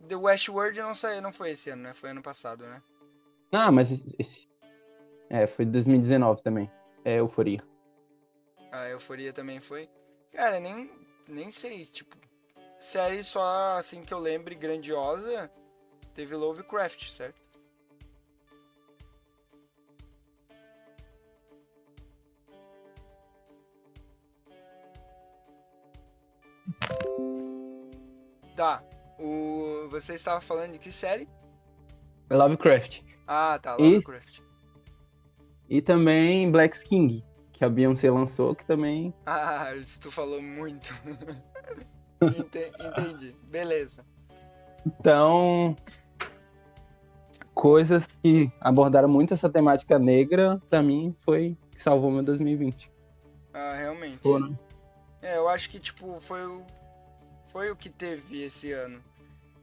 The 0.07 0.15
Westworld 0.15 0.79
não 0.79 0.95
saiu, 0.95 1.21
não 1.21 1.33
foi 1.33 1.51
esse 1.51 1.69
ano, 1.69 1.83
né? 1.83 1.93
Foi 1.93 2.11
ano 2.11 2.21
passado, 2.21 2.65
né? 2.65 2.81
Ah, 3.51 3.69
mas 3.69 3.91
esse, 4.17 4.47
é, 5.29 5.45
foi 5.45 5.65
2019 5.65 6.41
também. 6.41 6.71
É 7.03 7.19
Euforia. 7.19 7.61
A 8.71 8.87
Euforia 8.87 9.33
também 9.33 9.59
foi. 9.59 9.89
Cara, 10.31 10.61
nem, 10.61 10.89
nem 11.27 11.51
sei, 11.51 11.83
tipo, 11.83 12.15
série 12.79 13.21
só 13.21 13.75
assim 13.77 14.01
que 14.01 14.13
eu 14.13 14.19
lembre 14.19 14.55
grandiosa, 14.55 15.51
teve 16.13 16.37
Lovecraft, 16.37 17.09
certo? 17.11 17.50
Tá. 28.55 28.83
O 29.19 29.87
você 29.89 30.13
estava 30.15 30.41
falando 30.41 30.73
de 30.73 30.79
que 30.79 30.91
série? 30.91 31.27
Lovecraft. 32.29 33.01
Ah, 33.27 33.59
tá, 33.61 33.75
Lovecraft. 33.75 34.39
E 35.69 35.81
também 35.81 36.51
Black 36.51 36.83
King, 36.83 37.23
que 37.53 37.63
a 37.63 37.69
Beyoncé 37.69 38.09
lançou, 38.09 38.55
que 38.55 38.65
também 38.65 39.13
Ah, 39.25 39.73
isso 39.75 39.99
tu 39.99 40.11
falou 40.11 40.41
muito. 40.41 40.93
Ente- 42.21 42.71
Entendi. 42.79 43.35
Beleza. 43.49 44.05
Então, 44.85 45.75
coisas 47.53 48.05
que 48.21 48.51
abordaram 48.59 49.07
muito 49.09 49.33
essa 49.33 49.49
temática 49.49 49.97
negra, 49.99 50.59
pra 50.69 50.81
mim, 50.81 51.15
foi 51.21 51.57
que 51.71 51.81
salvou 51.81 52.11
meu 52.11 52.23
2020. 52.23 52.91
Ah, 53.53 53.73
realmente. 53.75 54.19
É, 55.21 55.37
eu 55.37 55.47
acho 55.47 55.69
que, 55.69 55.79
tipo, 55.79 56.19
foi 56.19 56.43
o, 56.45 56.63
foi 57.51 57.69
o 57.71 57.75
que 57.75 57.89
teve 57.89 58.41
esse 58.43 58.71
ano. 58.71 59.01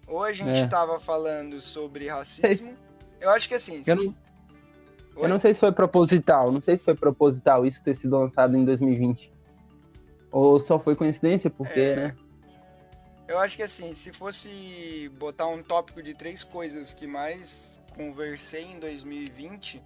Ou 0.07 0.23
a 0.23 0.33
gente 0.33 0.59
É. 0.61 0.67
tava 0.67 0.99
falando 1.01 1.61
sobre 1.61 2.09
racismo. 2.09 2.77
Eu 3.21 3.31
acho 3.31 3.49
que 3.49 3.55
assim. 3.55 3.83
se- 3.83 3.91
Eu 3.91 3.97
não, 3.97 4.05
Oi? 4.05 4.15
eu 5.25 5.29
não 5.29 5.39
sei 5.39 5.53
se 5.53 5.61
foi 5.61 5.73
proposital, 5.73 6.51
não 6.53 6.63
sei 6.63 6.77
se 6.77 6.85
foi 6.85 6.95
proposital 6.95 7.67
isso 7.67 7.83
ter 7.83 7.95
sido 7.95 8.17
lançado 8.19 8.57
em 8.57 8.65
2020. 8.65 9.31
Ou 10.31 10.61
só 10.61 10.79
foi 10.79 10.95
coincidência, 10.95 11.51
porque, 11.51 11.81
É. 11.81 11.97
né? 11.97 12.17
Eu 13.27 13.39
acho 13.39 13.57
que 13.57 13.63
assim, 13.63 13.93
se 13.93 14.13
fosse 14.13 15.11
botar 15.19 15.47
um 15.49 15.63
tópico 15.63 16.03
de 16.03 16.15
três 16.15 16.43
coisas 16.43 16.95
que 16.95 17.07
mais 17.07 17.79
conversei 17.95 18.65
em 18.65 18.79
2020, 18.79 19.83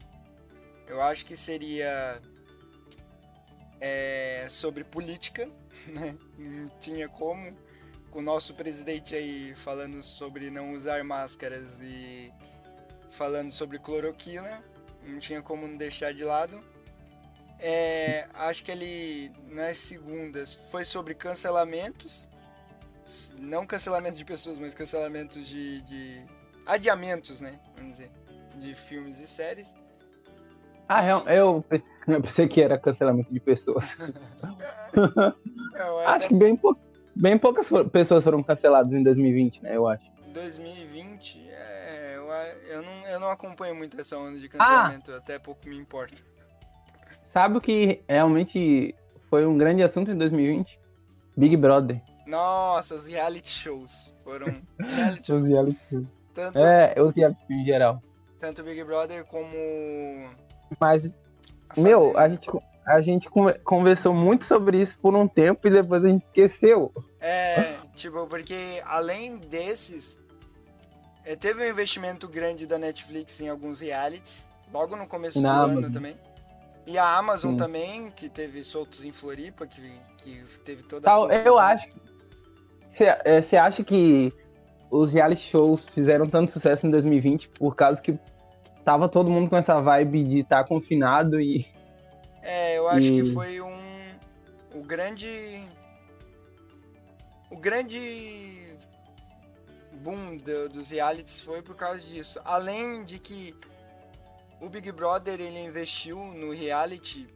eu 0.87 1.01
acho 1.01 1.25
que 1.27 1.37
seria 1.37 2.21
é, 3.81 4.47
sobre 4.49 4.85
política, 4.85 5.49
né? 5.89 6.15
Não 6.39 6.69
tinha 6.81 7.09
como. 7.09 7.51
Com 8.13 8.19
o 8.21 8.23
nosso 8.23 8.55
presidente 8.55 9.15
aí 9.15 9.55
falando 9.57 10.03
sobre 10.03 10.51
não 10.51 10.73
usar 10.73 11.03
máscaras 11.03 11.65
e 11.81 12.31
falando 13.11 13.51
sobre 13.51 13.79
cloroquina, 13.79 14.63
não 15.07 15.19
tinha 15.19 15.43
como 15.43 15.67
não 15.67 15.77
deixar 15.77 16.13
de 16.15 16.23
lado. 16.23 16.63
É, 17.59 18.27
acho 18.35 18.63
que 18.65 18.71
ele, 18.71 19.33
nas 19.49 19.79
segundas, 19.79 20.55
foi 20.71 20.85
sobre 20.85 21.15
cancelamentos 21.15 22.29
não 23.39 23.67
cancelamento 23.67 24.17
de 24.17 24.25
pessoas, 24.25 24.59
mas 24.59 24.75
cancelamentos 24.75 25.47
de, 25.47 25.83
de 25.83 26.23
adiamentos, 26.65 27.41
né? 27.41 27.59
Vamos 27.77 27.93
dizer, 27.93 28.11
de 28.57 28.75
filmes 28.75 29.19
e 29.19 29.27
séries. 29.27 29.75
Ah, 30.89 31.05
eu 31.29 31.65
pensei, 31.69 31.91
eu 32.07 32.23
pensei 32.23 32.49
que 32.49 32.61
era 32.61 32.79
cancelamento 32.79 33.33
de 33.33 33.41
pessoas. 33.41 33.97
Eu, 35.75 35.99
Acho 36.01 36.29
que 36.29 36.35
bem, 36.35 36.55
pou- 36.55 36.77
bem 37.15 37.39
poucas 37.39 37.69
for- 37.69 37.89
pessoas 37.89 38.25
foram 38.25 38.43
canceladas 38.43 38.93
em 38.93 39.03
2020, 39.03 39.63
né? 39.63 39.77
Eu 39.77 39.87
acho. 39.89 40.05
2020, 40.33 41.47
é, 41.51 42.15
eu, 42.17 42.25
eu, 42.75 42.83
não, 42.83 43.07
eu 43.09 43.21
não 43.21 43.31
acompanho 43.31 43.75
muito 43.75 44.01
essa 44.01 44.17
onda 44.17 44.37
Ah! 44.37 44.41
de 44.41 44.49
cancelamento, 44.49 45.13
até 45.13 45.39
pouco 45.39 45.69
me 45.69 45.77
importa. 45.77 46.23
Sabe 47.23 47.59
o 47.59 47.61
que 47.61 48.03
realmente 48.09 48.95
foi 49.31 49.47
um 49.47 49.57
grande 49.57 49.83
assunto 49.83 50.11
em 50.11 50.17
2020? 50.19 50.79
Big 51.37 51.57
Brother. 51.57 52.01
Nossa, 52.27 52.95
os 52.95 53.07
reality 53.07 53.49
shows 53.49 54.15
foram 54.23 54.47
reality 54.79 55.25
shows. 55.27 55.43
Os 55.43 55.49
reality 55.49 55.81
shows. 55.91 56.07
Tanto, 56.35 56.59
É, 56.59 56.95
os 57.01 57.15
reality 57.15 57.41
shows 57.41 57.61
em 57.61 57.65
geral. 57.65 58.03
tanto 58.39 58.63
Big 58.63 58.83
Brother 58.85 59.25
como. 59.25 59.51
Mas, 60.81 61.15
a 61.77 61.81
meu, 61.81 62.17
a 62.17 62.29
gente, 62.29 62.49
a 62.87 63.01
gente 63.01 63.31
conver- 63.31 63.61
conversou 63.63 64.13
muito 64.13 64.45
sobre 64.45 64.81
isso 64.81 64.99
por 64.99 65.15
um 65.15 65.29
tempo 65.29 65.67
e 65.67 65.71
depois 65.71 66.05
a 66.05 66.09
gente 66.09 66.23
esqueceu. 66.23 66.93
É, 67.21 67.77
tipo, 67.95 68.27
porque 68.27 68.83
além 68.85 69.37
desses, 69.37 70.19
eh, 71.25 71.37
teve 71.37 71.65
um 71.65 71.69
investimento 71.69 72.27
grande 72.29 72.67
da 72.67 72.79
Netflix 72.79 73.41
em 73.41 73.49
alguns 73.49 73.81
realities, 73.81 74.47
logo 74.73 74.97
no 74.97 75.07
começo 75.07 75.41
Na 75.41 75.51
do 75.51 75.63
ano 75.63 75.73
Amazon. 75.79 75.93
também. 75.93 76.17
E 76.85 76.99
a 76.99 77.17
Amazon 77.17 77.53
Sim. 77.53 77.57
também, 77.57 78.11
que 78.11 78.29
teve 78.29 78.63
soltos 78.65 79.05
em 79.05 79.13
Floripa, 79.13 79.67
que, 79.67 79.81
que 80.19 80.43
teve 80.65 80.83
toda 80.83 81.03
Tal, 81.03 81.29
a 81.29 81.35
eu 81.35 81.59
acho. 81.59 81.89
Você 82.91 83.57
acha 83.57 83.85
que 83.85 84.33
os 84.91 85.13
reality 85.13 85.43
shows 85.43 85.85
fizeram 85.95 86.29
tanto 86.29 86.51
sucesso 86.51 86.87
em 86.87 86.91
2020 86.91 87.49
por 87.51 87.75
causa 87.75 88.03
que 88.03 88.19
tava 88.85 89.09
todo 89.09 89.31
mundo 89.31 89.49
com 89.49 89.57
essa 89.57 89.81
vibe 89.81 90.25
de 90.25 90.41
estar 90.41 90.63
tá 90.63 90.69
confinado 90.69 91.41
e. 91.41 91.67
É, 92.43 92.77
eu 92.77 92.89
acho 92.89 93.07
e... 93.07 93.23
que 93.23 93.33
foi 93.33 93.61
um. 93.61 94.19
O 94.75 94.83
grande. 94.83 95.65
O 97.51 97.57
grande 97.57 98.75
boom 99.93 100.37
do, 100.39 100.69
dos 100.69 100.91
realities 100.91 101.41
foi 101.41 101.63
por 101.63 101.77
causa 101.77 102.01
disso. 102.01 102.41
Além 102.45 103.05
de 103.05 103.19
que 103.19 103.55
o 104.61 104.69
Big 104.69 104.91
Brother 104.91 105.41
ele 105.41 105.59
investiu 105.61 106.17
no 106.17 106.53
reality, 106.53 107.29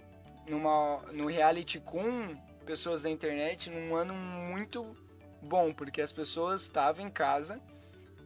numa, 0.48 1.02
no 1.12 1.26
reality 1.26 1.78
com 1.78 2.36
pessoas 2.64 3.02
da 3.02 3.10
internet 3.10 3.70
num 3.70 3.94
ano 3.94 4.14
muito 4.14 4.96
bom, 5.42 5.72
porque 5.72 6.00
as 6.00 6.12
pessoas 6.12 6.62
estavam 6.62 7.06
em 7.06 7.10
casa 7.10 7.60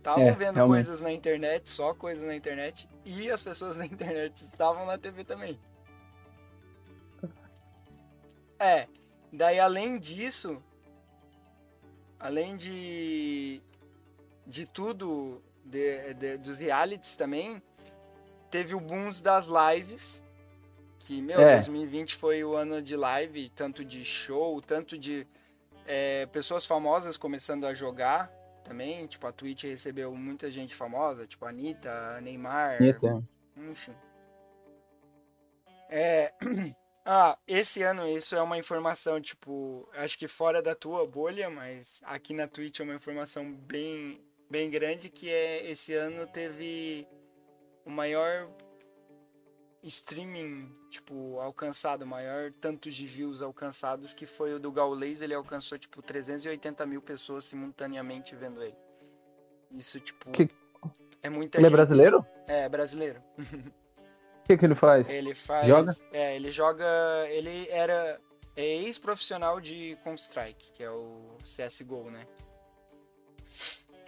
estavam 0.00 0.26
é, 0.28 0.32
vendo 0.32 0.56
realmente. 0.56 0.84
coisas 0.84 1.00
na 1.00 1.12
internet, 1.12 1.70
só 1.70 1.94
coisas 1.94 2.26
na 2.26 2.34
internet, 2.34 2.88
e 3.04 3.30
as 3.30 3.42
pessoas 3.42 3.76
na 3.78 3.86
internet 3.86 4.34
estavam 4.42 4.84
na 4.86 4.98
TV 4.98 5.24
também. 5.24 5.58
É, 8.60 8.86
daí 9.32 9.58
além 9.58 9.98
disso, 9.98 10.62
além 12.18 12.56
de 12.56 13.62
de 14.46 14.68
tudo 14.68 15.42
de, 15.64 16.14
de, 16.14 16.36
dos 16.36 16.58
realities 16.58 17.16
também, 17.16 17.62
teve 18.50 18.74
o 18.74 18.80
boom 18.80 19.10
das 19.22 19.46
lives, 19.46 20.24
que, 20.98 21.22
meu, 21.22 21.40
é. 21.40 21.54
2020 21.56 22.16
foi 22.16 22.44
o 22.44 22.54
ano 22.54 22.82
de 22.82 22.96
live, 22.96 23.48
tanto 23.50 23.84
de 23.84 24.04
show, 24.04 24.60
tanto 24.60 24.98
de 24.98 25.26
é, 25.86 26.26
pessoas 26.26 26.66
famosas 26.66 27.16
começando 27.16 27.64
a 27.64 27.72
jogar, 27.72 28.30
também. 28.70 29.06
Tipo, 29.06 29.26
a 29.26 29.32
Twitch 29.32 29.64
recebeu 29.64 30.14
muita 30.14 30.50
gente 30.50 30.74
famosa, 30.74 31.26
tipo 31.26 31.44
a 31.44 31.48
Anitta, 31.48 32.20
Neymar. 32.20 32.76
Anitta. 32.76 33.22
Enfim. 33.56 33.94
É. 35.88 36.32
Ah, 37.04 37.38
esse 37.46 37.82
ano 37.82 38.06
isso 38.08 38.36
é 38.36 38.42
uma 38.42 38.58
informação, 38.58 39.20
tipo, 39.20 39.88
acho 39.94 40.18
que 40.18 40.28
fora 40.28 40.60
da 40.60 40.74
tua 40.74 41.06
bolha, 41.06 41.48
mas 41.48 42.00
aqui 42.04 42.34
na 42.34 42.46
Twitch 42.46 42.80
é 42.80 42.82
uma 42.82 42.94
informação 42.94 43.52
bem, 43.52 44.22
bem 44.50 44.70
grande 44.70 45.08
que 45.08 45.30
é 45.30 45.70
esse 45.70 45.94
ano 45.94 46.26
teve 46.26 47.08
o 47.84 47.90
maior 47.90 48.48
streaming, 49.82 50.70
tipo, 50.90 51.40
alcançado, 51.40 52.06
maior 52.06 52.52
tanto 52.60 52.90
de 52.90 53.06
views 53.06 53.40
alcançados, 53.40 54.12
que 54.12 54.26
foi 54.26 54.54
o 54.54 54.60
do 54.60 54.70
Gaules, 54.70 55.22
ele 55.22 55.34
alcançou, 55.34 55.78
tipo, 55.78 56.02
380 56.02 56.84
mil 56.84 57.00
pessoas 57.00 57.46
simultaneamente 57.46 58.34
vendo 58.36 58.62
ele. 58.62 58.76
Isso, 59.70 59.98
tipo, 60.00 60.30
que... 60.30 60.50
é 61.22 61.30
muita 61.30 61.58
ele 61.58 61.64
gente. 61.64 61.72
é 61.72 61.76
brasileiro? 61.76 62.26
É, 62.46 62.68
brasileiro. 62.68 63.22
O 64.50 64.52
que, 64.52 64.58
que 64.58 64.66
ele 64.66 64.74
faz? 64.74 65.08
Ele 65.08 65.32
faz... 65.32 65.64
Joga? 65.64 65.94
É, 66.12 66.34
ele 66.34 66.50
joga... 66.50 66.84
Ele 67.28 67.68
era 67.70 68.20
é 68.56 68.64
ex-profissional 68.82 69.60
de 69.60 69.96
Counter-Strike, 70.02 70.72
que 70.72 70.82
é 70.82 70.90
o 70.90 71.36
CSGO, 71.44 72.10
né? 72.10 72.26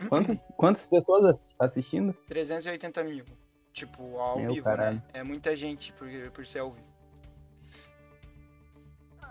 Quantas, 0.08 0.38
quantas 0.56 0.86
pessoas 0.86 1.54
assistindo? 1.60 2.12
380 2.26 3.04
mil. 3.04 3.24
Tipo, 3.72 4.18
ao 4.18 4.40
Meu 4.40 4.52
vivo, 4.52 4.68
né? 4.68 4.76
caralho. 4.76 4.96
né? 4.96 5.02
É 5.12 5.22
muita 5.22 5.54
gente 5.54 5.92
por, 5.92 6.08
por 6.32 6.44
ser 6.44 6.58
ao 6.58 6.72
vivo. 6.72 6.92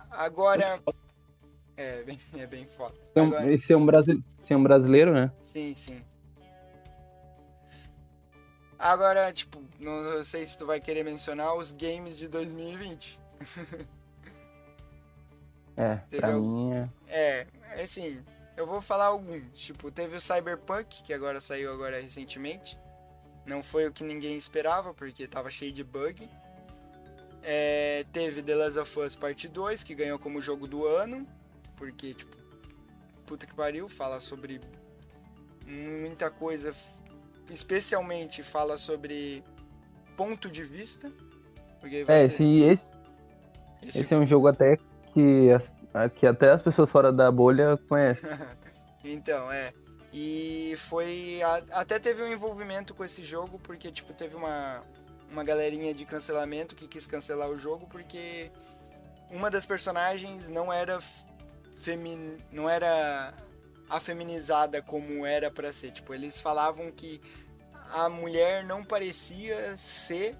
Agora. 0.09 0.79
É 1.75 2.03
bem, 2.03 2.17
é 2.37 2.47
bem 2.47 2.65
foda. 2.65 2.95
Então, 3.11 3.27
Agora... 3.27 3.51
Esse 3.51 3.73
é 3.73 3.77
um. 3.77 3.85
Esse 4.41 4.53
é 4.53 4.57
um 4.57 4.63
brasileiro, 4.63 5.13
né? 5.13 5.29
Sim, 5.41 5.73
sim. 5.73 6.01
Agora, 8.81 9.31
tipo, 9.31 9.61
não 9.79 10.23
sei 10.23 10.43
se 10.43 10.57
tu 10.57 10.65
vai 10.65 10.79
querer 10.79 11.03
mencionar 11.03 11.53
os 11.55 11.71
games 11.71 12.17
de 12.17 12.27
2020. 12.27 13.19
é, 15.77 15.97
Teve 16.09 16.19
pra 16.19 16.33
algum... 16.33 16.71
mim 16.71 16.89
é... 17.07 17.45
É, 17.75 17.83
assim, 17.83 18.19
eu 18.57 18.65
vou 18.65 18.81
falar 18.81 19.05
alguns. 19.05 19.43
Tipo, 19.53 19.91
teve 19.91 20.15
o 20.15 20.19
Cyberpunk, 20.19 21.03
que 21.03 21.13
agora 21.13 21.39
saiu 21.39 21.71
agora 21.71 22.01
recentemente. 22.01 22.75
Não 23.45 23.61
foi 23.61 23.87
o 23.87 23.91
que 23.91 24.03
ninguém 24.03 24.35
esperava, 24.35 24.95
porque 24.95 25.27
tava 25.27 25.51
cheio 25.51 25.71
de 25.71 25.83
bug. 25.83 26.27
É, 27.43 28.03
teve 28.11 28.41
The 28.41 28.55
Last 28.55 28.79
of 28.79 28.99
Us 28.99 29.15
Parte 29.15 29.47
2, 29.47 29.83
que 29.83 29.93
ganhou 29.93 30.17
como 30.17 30.41
jogo 30.41 30.65
do 30.65 30.87
ano. 30.87 31.27
Porque, 31.77 32.15
tipo, 32.15 32.35
puta 33.27 33.45
que 33.45 33.53
pariu, 33.53 33.87
fala 33.87 34.19
sobre 34.19 34.59
muita 35.67 36.31
coisa. 36.31 36.73
Especialmente 37.49 38.43
fala 38.43 38.77
sobre 38.77 39.43
ponto 40.15 40.49
de 40.49 40.63
vista. 40.63 41.11
Porque 41.79 42.05
é, 42.07 42.23
esse, 42.23 42.61
esse, 42.61 42.97
esse, 43.81 43.99
esse 44.01 44.13
é 44.13 44.17
um 44.17 44.25
jogo 44.25 44.47
até 44.47 44.77
que, 45.13 45.51
as, 45.51 45.71
que 46.15 46.27
até 46.27 46.51
as 46.51 46.61
pessoas 46.61 46.91
fora 46.91 47.11
da 47.11 47.31
bolha 47.31 47.77
conhecem. 47.89 48.29
então, 49.03 49.51
é. 49.51 49.73
E 50.13 50.73
foi. 50.77 51.39
Até 51.71 51.97
teve 51.97 52.21
um 52.21 52.27
envolvimento 52.27 52.93
com 52.93 53.03
esse 53.03 53.23
jogo, 53.23 53.59
porque, 53.59 53.91
tipo, 53.91 54.13
teve 54.13 54.35
uma, 54.35 54.83
uma 55.31 55.43
galerinha 55.43 55.93
de 55.93 56.05
cancelamento 56.05 56.75
que 56.75 56.87
quis 56.87 57.07
cancelar 57.07 57.49
o 57.49 57.57
jogo 57.57 57.87
porque 57.87 58.51
uma 59.31 59.49
das 59.49 59.65
personagens 59.65 60.47
não 60.47 60.71
era 60.71 60.99
femin... 61.75 62.37
não 62.51 62.69
era 62.69 63.33
afeminizada 63.91 64.81
como 64.81 65.25
era 65.25 65.51
para 65.51 65.71
ser. 65.73 65.91
Tipo, 65.91 66.13
eles 66.13 66.39
falavam 66.39 66.89
que 66.91 67.21
a 67.91 68.07
mulher 68.07 68.63
não 68.63 68.83
parecia 68.83 69.75
ser 69.77 70.35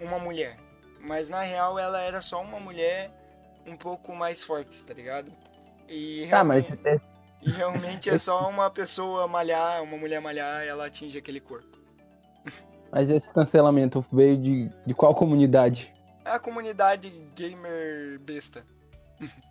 uma 0.00 0.18
mulher, 0.18 0.58
mas 1.00 1.28
na 1.28 1.40
real 1.40 1.78
ela 1.78 2.00
era 2.00 2.20
só 2.20 2.42
uma 2.42 2.60
mulher 2.60 3.10
um 3.66 3.76
pouco 3.76 4.14
mais 4.14 4.44
forte, 4.44 4.84
tá 4.84 4.92
ligado? 4.92 5.32
E 5.88 6.26
tá, 6.28 6.42
realmente... 6.42 6.78
mas 6.84 7.16
e 7.40 7.50
realmente 7.50 8.10
é 8.10 8.18
só 8.18 8.48
uma 8.48 8.70
pessoa 8.70 9.26
malhar, 9.26 9.82
uma 9.82 9.96
mulher 9.96 10.20
malhar, 10.20 10.64
ela 10.64 10.86
atinge 10.86 11.16
aquele 11.16 11.40
corpo. 11.40 11.78
Mas 12.90 13.10
esse 13.10 13.30
cancelamento 13.34 14.00
veio 14.10 14.38
de, 14.38 14.70
de 14.86 14.94
qual 14.94 15.14
comunidade? 15.14 15.94
É 16.24 16.30
a 16.30 16.38
comunidade 16.38 17.10
gamer 17.36 18.18
besta. 18.20 18.64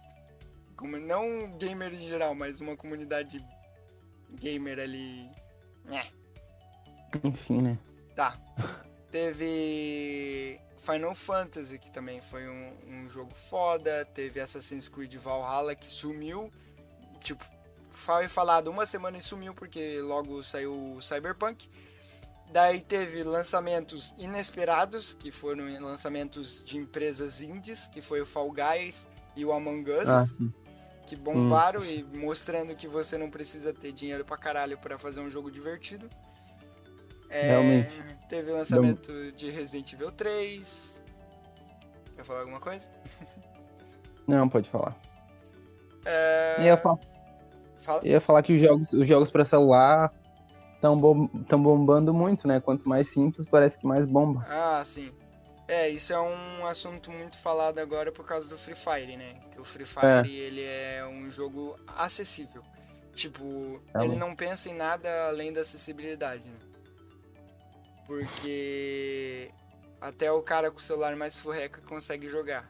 Não 0.81 1.57
gamer 1.57 1.93
em 1.93 2.07
geral, 2.07 2.35
mas 2.35 2.59
uma 2.61 2.75
comunidade 2.75 3.43
gamer 4.29 4.79
ali. 4.79 5.29
É. 5.89 6.01
Enfim, 7.23 7.61
né? 7.61 7.79
Tá. 8.15 8.37
Teve 9.11 10.59
Final 10.77 11.15
Fantasy, 11.15 11.79
que 11.79 11.89
também 11.91 12.21
foi 12.21 12.47
um, 12.47 12.73
um 12.87 13.09
jogo 13.09 13.33
foda. 13.33 14.05
Teve 14.13 14.39
Assassin's 14.39 14.87
Creed 14.87 15.15
Valhalla, 15.15 15.75
que 15.75 15.85
sumiu. 15.85 16.51
Tipo, 17.21 17.45
foi 17.89 18.27
falado 18.27 18.69
uma 18.69 18.85
semana 18.85 19.17
e 19.17 19.21
sumiu 19.21 19.53
porque 19.53 19.99
logo 20.01 20.43
saiu 20.43 20.95
o 20.95 21.01
Cyberpunk. 21.01 21.69
Daí 22.51 22.81
teve 22.81 23.23
lançamentos 23.23 24.15
inesperados, 24.17 25.13
que 25.13 25.31
foram 25.31 25.65
lançamentos 25.81 26.63
de 26.63 26.77
empresas 26.77 27.41
indies, 27.41 27.87
que 27.89 28.01
foi 28.01 28.21
o 28.21 28.25
Fall 28.25 28.51
Guys 28.51 29.07
e 29.35 29.43
o 29.43 29.51
Among 29.51 29.91
Us, 29.91 30.09
ah, 30.09 30.25
que 31.07 31.15
bombaram 31.15 31.81
hum. 31.81 31.85
e 31.85 32.03
mostrando 32.03 32.75
que 32.75 32.87
você 32.87 33.17
não 33.17 33.29
precisa 33.29 33.73
ter 33.73 33.91
dinheiro 33.91 34.25
pra 34.25 34.37
caralho 34.37 34.77
para 34.77 34.97
fazer 34.97 35.21
um 35.21 35.29
jogo 35.29 35.49
divertido. 35.49 36.09
É, 37.29 37.49
Realmente. 37.49 37.93
Teve 38.29 38.51
lançamento 38.51 39.11
não. 39.11 39.31
de 39.31 39.49
Resident 39.49 39.93
Evil 39.93 40.11
3. 40.11 41.03
Quer 42.15 42.23
falar 42.23 42.39
alguma 42.41 42.59
coisa? 42.59 42.89
Não, 44.27 44.49
pode 44.49 44.69
falar. 44.69 44.93
É... 46.03 46.63
Ia 46.63 46.75
falar 46.75 46.99
Fala. 47.79 48.01
Eu 48.03 48.11
ia 48.11 48.21
falar 48.21 48.43
que 48.43 48.53
os 48.53 48.59
jogos, 48.61 48.93
os 48.93 49.07
jogos 49.07 49.31
para 49.31 49.45
celular 49.45 50.11
estão 50.75 50.97
bom, 50.97 51.27
bombando 51.27 52.13
muito, 52.13 52.47
né? 52.47 52.59
Quanto 52.59 52.87
mais 52.87 53.07
simples, 53.07 53.45
parece 53.45 53.77
que 53.77 53.85
mais 53.85 54.05
bomba. 54.05 54.45
Ah, 54.49 54.81
sim. 54.85 55.11
É, 55.67 55.89
isso 55.89 56.13
é 56.13 56.19
um 56.19 56.65
assunto 56.65 57.11
muito 57.11 57.37
falado 57.37 57.79
agora 57.79 58.11
por 58.11 58.25
causa 58.25 58.47
do 58.47 58.57
Free 58.57 58.75
Fire, 58.75 59.17
né? 59.17 59.39
Que 59.51 59.59
o 59.59 59.65
Free 59.65 59.85
Fire, 59.85 60.25
é. 60.25 60.27
ele 60.27 60.63
é 60.63 61.05
um 61.05 61.29
jogo 61.29 61.77
acessível. 61.87 62.63
Tipo, 63.13 63.81
é 63.93 64.05
ele 64.05 64.15
não 64.15 64.35
pensa 64.35 64.69
em 64.69 64.73
nada 64.73 65.27
além 65.27 65.51
da 65.51 65.61
acessibilidade, 65.61 66.47
né? 66.47 66.59
Porque 68.05 69.51
até 69.99 70.31
o 70.31 70.41
cara 70.41 70.71
com 70.71 70.77
o 70.77 70.81
celular 70.81 71.15
mais 71.17 71.39
furreca 71.39 71.81
consegue 71.81 72.27
jogar. 72.27 72.69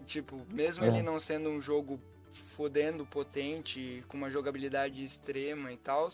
E, 0.00 0.02
tipo, 0.02 0.44
mesmo 0.50 0.84
é. 0.84 0.88
ele 0.88 1.02
não 1.02 1.20
sendo 1.20 1.48
um 1.48 1.60
jogo 1.60 2.00
fodendo, 2.30 3.06
potente, 3.06 4.02
com 4.08 4.16
uma 4.16 4.30
jogabilidade 4.30 5.04
extrema 5.04 5.72
e 5.72 5.76
tal, 5.76 6.08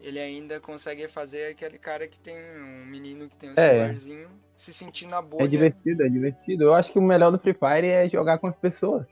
ele 0.00 0.18
ainda 0.18 0.60
consegue 0.60 1.06
fazer 1.08 1.52
aquele 1.52 1.78
cara 1.78 2.06
que 2.06 2.18
tem 2.18 2.36
um 2.36 2.86
menino 2.86 3.28
que 3.28 3.36
tem 3.36 3.50
um 3.50 3.52
é. 3.52 3.56
celularzinho 3.56 4.30
se 4.56 4.72
sentir 4.72 5.06
na 5.06 5.22
boa. 5.22 5.42
É 5.42 5.46
divertido, 5.46 6.02
é 6.04 6.08
divertido. 6.08 6.64
Eu 6.64 6.74
acho 6.74 6.92
que 6.92 6.98
o 6.98 7.02
melhor 7.02 7.30
do 7.30 7.38
Free 7.38 7.54
Fire 7.54 7.86
é 7.86 8.08
jogar 8.08 8.38
com 8.38 8.46
as 8.46 8.56
pessoas. 8.56 9.08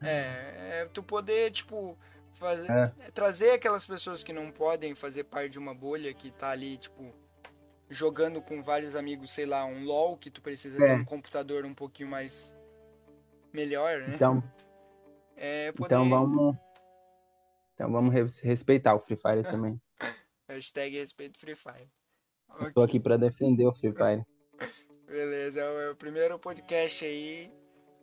É, 0.00 0.82
é 0.82 0.88
tu 0.92 1.02
poder, 1.02 1.50
tipo, 1.50 1.96
fazer, 2.32 2.70
é. 2.70 2.92
trazer 3.12 3.50
aquelas 3.50 3.86
pessoas 3.86 4.22
que 4.22 4.32
não 4.32 4.50
podem 4.50 4.94
fazer 4.94 5.24
parte 5.24 5.50
de 5.52 5.58
uma 5.58 5.74
bolha 5.74 6.12
que 6.14 6.30
tá 6.30 6.50
ali, 6.50 6.76
tipo, 6.76 7.12
jogando 7.88 8.40
com 8.40 8.62
vários 8.62 8.94
amigos, 8.94 9.32
sei 9.32 9.46
lá, 9.46 9.64
um 9.64 9.84
LoL, 9.84 10.16
que 10.16 10.30
tu 10.30 10.40
precisa 10.42 10.82
É. 10.82 10.86
ter 10.86 10.92
um 10.94 11.04
computador 11.04 11.64
um 11.64 11.74
pouquinho 11.74 12.10
mais 12.10 12.54
melhor, 13.52 14.00
né? 14.00 14.14
Então, 14.14 14.42
É 15.36 15.72
poder... 15.72 15.94
então 15.94 16.08
vamos. 16.08 16.56
Então 17.74 17.92
vamos 17.92 18.12
res- 18.14 18.38
respeitar 18.38 18.94
o 18.94 19.00
Free 19.00 19.16
Fire 19.16 19.42
também. 19.42 19.80
Hashtag 20.48 20.96
respeito 20.98 21.38
Free 21.38 21.54
Fire. 21.56 21.90
Eu 22.60 22.72
tô 22.72 22.82
aqui 22.82 23.00
pra 23.00 23.16
defender 23.16 23.66
o 23.66 23.72
Free 23.72 23.92
Fire. 23.92 24.24
Beleza, 25.06 25.60
é 25.60 25.90
o, 25.90 25.96
primeiro 25.96 26.38
podcast 26.38 27.04
aí 27.04 27.50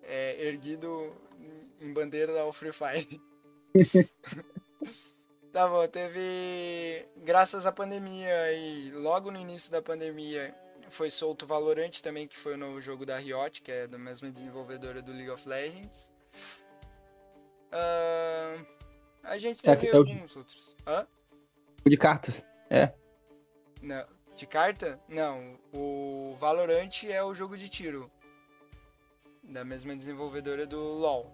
é, 0.04 0.46
erguido 0.48 1.14
em 1.82 1.92
bandeira 1.94 2.40
ao 2.42 2.52
Free 2.54 2.72
Fire. 2.74 3.22
tá 5.52 5.68
bom, 5.68 5.88
teve. 5.88 7.06
Graças 7.18 7.66
à 7.66 7.72
pandemia 7.72 8.54
e 8.54 8.92
logo 8.92 9.32
no 9.32 9.38
início 9.40 9.72
da 9.72 9.82
pandemia 9.82 10.54
foi 10.90 11.10
solto 11.10 11.44
o 11.44 11.48
Valorant 11.48 12.02
também, 12.02 12.28
que 12.28 12.38
foi 12.38 12.54
o 12.54 12.58
novo 12.58 12.80
jogo 12.80 13.06
da 13.06 13.18
Riot, 13.18 13.62
que 13.62 13.72
é 13.72 13.88
da 13.88 13.98
mesma 13.98 14.30
desenvolvedora 14.30 15.02
do 15.02 15.12
League 15.12 15.30
of 15.30 15.48
Legends. 15.48 16.12
Ah, 17.72 18.58
a 19.24 19.38
gente 19.38 19.68
É, 19.68 19.76
teve 19.76 19.88
é 19.88 19.94
o- 19.94 19.98
alguns 19.98 20.36
outros. 20.36 20.76
Hã? 20.86 21.08
De 21.86 21.98
cartas. 21.98 22.46
É. 22.70 22.94
Não. 23.82 24.06
De 24.36 24.48
carta? 24.48 25.00
Não. 25.08 25.58
O 25.74 26.36
Valorant 26.40 27.04
é 27.04 27.24
o 27.24 27.34
jogo 27.34 27.58
de 27.58 27.70
tiro. 27.70 28.10
Da 29.44 29.64
mesma 29.64 29.96
desenvolvedora 29.96 30.66
do 30.66 30.80
LoL. 30.80 31.32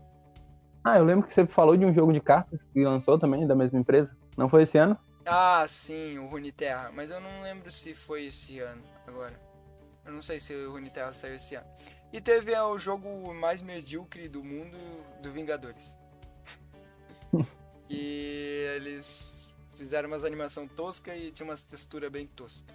Ah, 0.84 0.98
eu 0.98 1.06
lembro 1.06 1.26
que 1.26 1.34
você 1.34 1.46
falou 1.46 1.78
de 1.78 1.86
um 1.86 1.94
jogo 1.94 2.12
de 2.12 2.20
cartas 2.20 2.70
que 2.70 2.84
lançou 2.84 3.20
também, 3.20 3.46
da 3.46 3.56
mesma 3.56 3.80
empresa. 3.80 4.18
Não 4.36 4.50
foi 4.50 4.64
esse 4.64 4.78
ano? 4.78 4.98
Ah, 5.26 5.66
sim, 5.68 6.18
o 6.18 6.28
Runeterra. 6.28 6.92
Mas 6.92 7.12
eu 7.12 7.20
não 7.20 7.42
lembro 7.44 7.72
se 7.72 7.94
foi 7.94 8.26
esse 8.26 8.60
ano 8.60 8.82
agora. 9.06 9.40
Eu 10.06 10.12
não 10.12 10.22
sei 10.22 10.40
se 10.40 10.56
o 10.56 10.72
Runeterra 10.72 11.14
saiu 11.14 11.36
esse 11.36 11.56
ano. 11.56 11.68
E 12.12 12.20
teve 12.20 12.54
é, 12.54 12.64
o 12.64 12.80
jogo 12.80 13.34
mais 13.34 13.62
medíocre 13.62 14.28
do 14.28 14.44
mundo 14.44 14.78
do 15.22 15.32
Vingadores. 15.32 15.96
e 17.88 18.66
eles 18.76 19.39
fizeram 19.80 20.10
umas 20.10 20.26
animação 20.26 20.68
tosca 20.68 21.16
e 21.16 21.32
tinha 21.32 21.48
umas 21.48 21.64
textura 21.64 22.10
bem 22.10 22.28
tosca. 22.28 22.74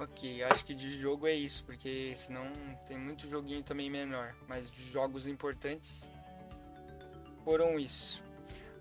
Ok, 0.00 0.42
acho 0.44 0.64
que 0.64 0.74
de 0.74 0.98
jogo 0.98 1.26
é 1.26 1.34
isso, 1.34 1.62
porque 1.64 2.14
senão 2.16 2.50
tem 2.86 2.96
muito 2.96 3.28
joguinho 3.28 3.62
também 3.62 3.90
menor. 3.90 4.34
Mas 4.48 4.70
jogos 4.70 5.26
importantes 5.26 6.10
foram 7.44 7.78
isso. 7.78 8.22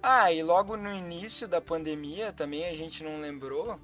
Ah, 0.02 0.32
e 0.32 0.42
logo 0.42 0.78
no 0.78 0.94
início 0.94 1.46
da 1.46 1.60
pandemia 1.60 2.32
também 2.32 2.68
a 2.68 2.74
gente 2.74 3.04
não 3.04 3.20
lembrou 3.20 3.78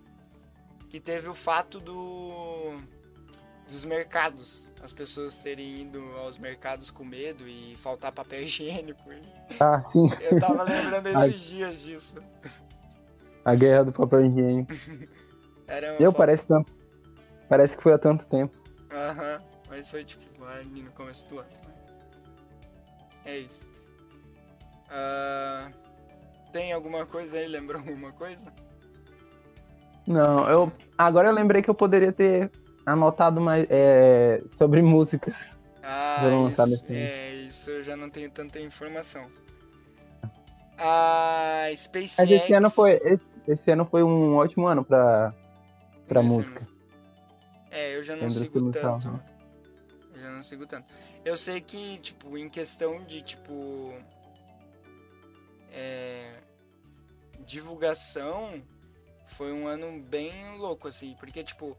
que 0.90 0.98
teve 0.98 1.28
o 1.28 1.34
fato 1.34 1.78
do 1.78 2.78
dos 3.68 3.84
mercados, 3.86 4.72
as 4.82 4.94
pessoas 4.94 5.36
terem 5.36 5.82
ido 5.82 6.00
aos 6.18 6.38
mercados 6.38 6.90
com 6.92 7.04
medo 7.04 7.48
e 7.48 7.76
faltar 7.78 8.12
papel 8.12 8.42
higiênico. 8.44 9.02
Ah, 9.60 9.82
sim. 9.82 10.10
Eu 10.22 10.40
tava 10.40 10.64
lembrando 10.64 11.08
Ai. 11.16 11.30
esses 11.30 11.42
dias 11.42 11.82
disso. 11.82 12.18
A 13.44 13.56
guerra 13.56 13.86
do 13.86 13.92
papel 13.92 14.26
higiênico. 14.26 14.72
Era 15.68 15.96
Eu 16.00 16.14
parece 16.14 16.46
tanto. 16.48 16.72
Parece 17.50 17.76
que 17.76 17.84
foi 17.84 17.94
há 17.94 17.98
tanto 17.98 18.26
tempo. 18.28 18.56
Aham, 18.92 19.42
mas 19.70 19.90
foi 19.90 20.04
tipo 20.04 20.44
ali 20.46 20.82
no 20.84 20.92
começo 20.92 21.28
do 21.28 21.40
ano. 21.40 21.50
É 23.24 23.38
isso. 23.40 23.68
Ah, 24.90 25.72
tem 26.52 26.72
alguma 26.72 27.06
coisa 27.06 27.36
aí? 27.36 27.48
Lembrou 27.48 27.82
alguma 27.82 28.12
coisa? 28.12 28.54
Não, 30.06 30.48
eu. 30.50 30.72
Agora 30.98 31.30
eu 31.30 31.34
lembrei 31.34 31.62
que 31.64 31.70
eu 31.70 31.76
poderia 31.76 32.12
ter 32.12 32.52
anotado 32.86 33.42
mais 33.42 33.68
é, 33.70 34.42
sobre 34.48 34.82
músicas. 34.82 35.56
Ah, 35.82 36.18
isso, 36.50 36.62
ano. 36.62 36.76
é, 36.90 37.34
isso 37.44 37.70
eu 37.70 37.84
já 37.84 37.96
não 37.96 38.10
tenho 38.10 38.30
tanta 38.32 38.60
informação. 38.60 39.28
A 40.78 41.68
SpaceX... 41.76 42.16
Mas 42.18 42.32
esse 42.32 42.54
ano 42.54 42.70
foi. 42.70 42.94
Esse, 43.04 43.26
esse 43.48 43.72
ano 43.72 43.86
foi 43.86 44.04
um 44.04 44.36
ótimo 44.36 44.68
ano 44.68 44.84
pra, 44.84 45.34
pra 46.08 46.22
Esse 46.22 46.30
música. 46.30 46.60
ano- 46.64 46.76
É, 47.72 47.96
eu 47.96 48.04
já 48.04 48.14
não 48.16 48.28
Lembra-se 48.28 48.48
sigo 48.48 48.72
tanto. 48.72 49.10
né? 49.10 49.20
Eu 50.16 50.22
já 50.22 50.32
não 50.32 50.44
sigo 50.44 50.66
tanto. 50.68 50.86
Eu 51.24 51.38
sei 51.38 51.62
que, 51.62 51.98
tipo, 52.00 52.38
em 52.38 52.50
questão 52.50 53.04
de, 53.04 53.22
tipo... 53.22 53.94
É, 55.72 56.34
divulgação, 57.46 58.62
foi 59.26 59.52
um 59.52 59.68
ano 59.68 60.00
bem 60.02 60.32
louco, 60.58 60.88
assim. 60.88 61.16
Porque, 61.20 61.44
tipo... 61.44 61.78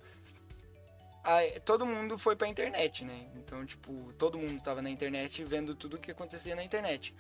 a- 1.26 1.60
todo 1.64 1.84
mundo 1.84 2.16
foi 2.16 2.36
pra 2.36 2.46
internet, 2.48 3.04
né? 3.04 3.26
Então, 3.36 3.64
tipo, 3.66 4.12
todo 4.18 4.38
mundo 4.38 4.62
tava 4.62 4.80
na 4.80 4.88
internet 4.90 5.42
vendo 5.44 5.74
tudo 5.74 5.96
o 5.96 5.98
que 5.98 6.10
acontecia 6.10 6.54
na 6.56 6.62
internet. 6.64 7.14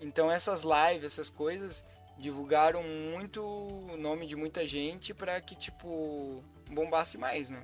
Então, 0.00 0.30
essas 0.30 0.62
lives, 0.64 1.12
essas 1.12 1.30
coisas, 1.30 1.84
divulgaram 2.18 2.82
muito 2.82 3.42
o 3.42 3.96
nome 3.96 4.26
de 4.26 4.36
muita 4.36 4.66
gente 4.66 5.14
pra 5.14 5.40
que, 5.40 5.54
tipo, 5.54 6.42
bombasse 6.70 7.16
mais, 7.16 7.48
né? 7.48 7.62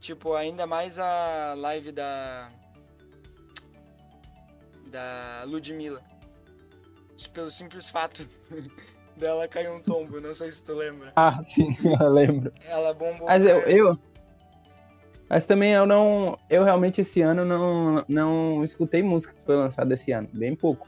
Tipo, 0.00 0.34
ainda 0.34 0.66
mais 0.66 0.98
a 0.98 1.54
live 1.56 1.90
da. 1.92 2.50
Da 4.86 5.42
Ludmilla. 5.46 6.02
Pelo 7.32 7.50
simples 7.50 7.90
fato 7.90 8.26
dela 9.16 9.48
cair 9.48 9.70
um 9.70 9.80
tombo, 9.80 10.20
não 10.20 10.34
sei 10.34 10.50
se 10.50 10.62
tu 10.62 10.74
lembra. 10.74 11.12
Ah, 11.16 11.42
sim, 11.48 11.74
eu 12.00 12.08
lembro. 12.12 12.52
Ela 12.64 12.92
bombou. 12.94 13.26
Mas 13.26 13.44
eu, 13.44 13.60
eu. 13.62 13.98
Mas 15.28 15.44
também 15.44 15.72
eu 15.72 15.86
não. 15.86 16.38
Eu 16.48 16.62
realmente 16.64 17.00
esse 17.00 17.20
ano 17.20 17.44
não, 17.44 18.04
não 18.08 18.62
escutei 18.64 19.02
música 19.02 19.34
que 19.34 19.42
foi 19.44 19.56
lançada 19.56 19.92
esse 19.94 20.12
ano. 20.12 20.28
Bem 20.32 20.54
pouco. 20.54 20.86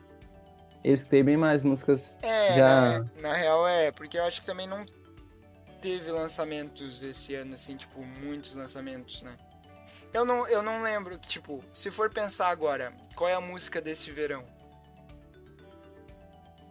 Eu 0.85 0.94
escutei 0.94 1.22
bem 1.24 1.37
mais 1.37 1.62
músicas. 1.64 2.16
É, 2.22 2.57
já- 2.57 3.05
na, 3.16 3.22
na 3.31 3.33
real 3.35 3.66
é, 3.66 3.90
porque 3.90 4.16
eu 4.16 4.24
acho 4.24 4.40
que 4.40 4.46
também 4.46 4.66
não 4.68 4.87
teve 5.81 6.11
lançamentos 6.11 7.03
esse 7.03 7.35
ano, 7.35 7.55
assim, 7.55 7.77
tipo, 7.77 8.01
muitos 8.22 8.55
lançamentos, 8.55 9.22
né? 9.22 9.37
Eu 10.12 10.24
não, 10.24 10.46
eu 10.48 10.62
não 10.62 10.83
lembro, 10.83 11.18
tipo, 11.18 11.61
se 11.72 11.90
for 11.90 12.09
pensar 12.09 12.48
agora, 12.48 12.92
qual 13.14 13.29
é 13.29 13.35
a 13.35 13.40
música 13.40 13.81
desse 13.81 14.11
verão? 14.11 14.42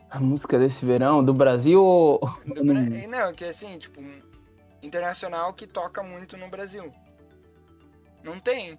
A 0.10 0.20
música 0.20 0.58
desse 0.58 0.86
verão, 0.86 1.24
do 1.24 1.34
Brasil 1.34 1.84
ou. 1.84 2.20
Do 2.46 2.64
Bra- 2.64 2.82
Não, 3.10 3.34
que 3.34 3.44
assim, 3.44 3.78
tipo, 3.78 4.02
internacional 4.82 5.54
que 5.54 5.68
toca 5.68 6.02
muito 6.02 6.38
no 6.38 6.50
Brasil. 6.50 6.94
Não 8.28 8.40
tem. 8.40 8.78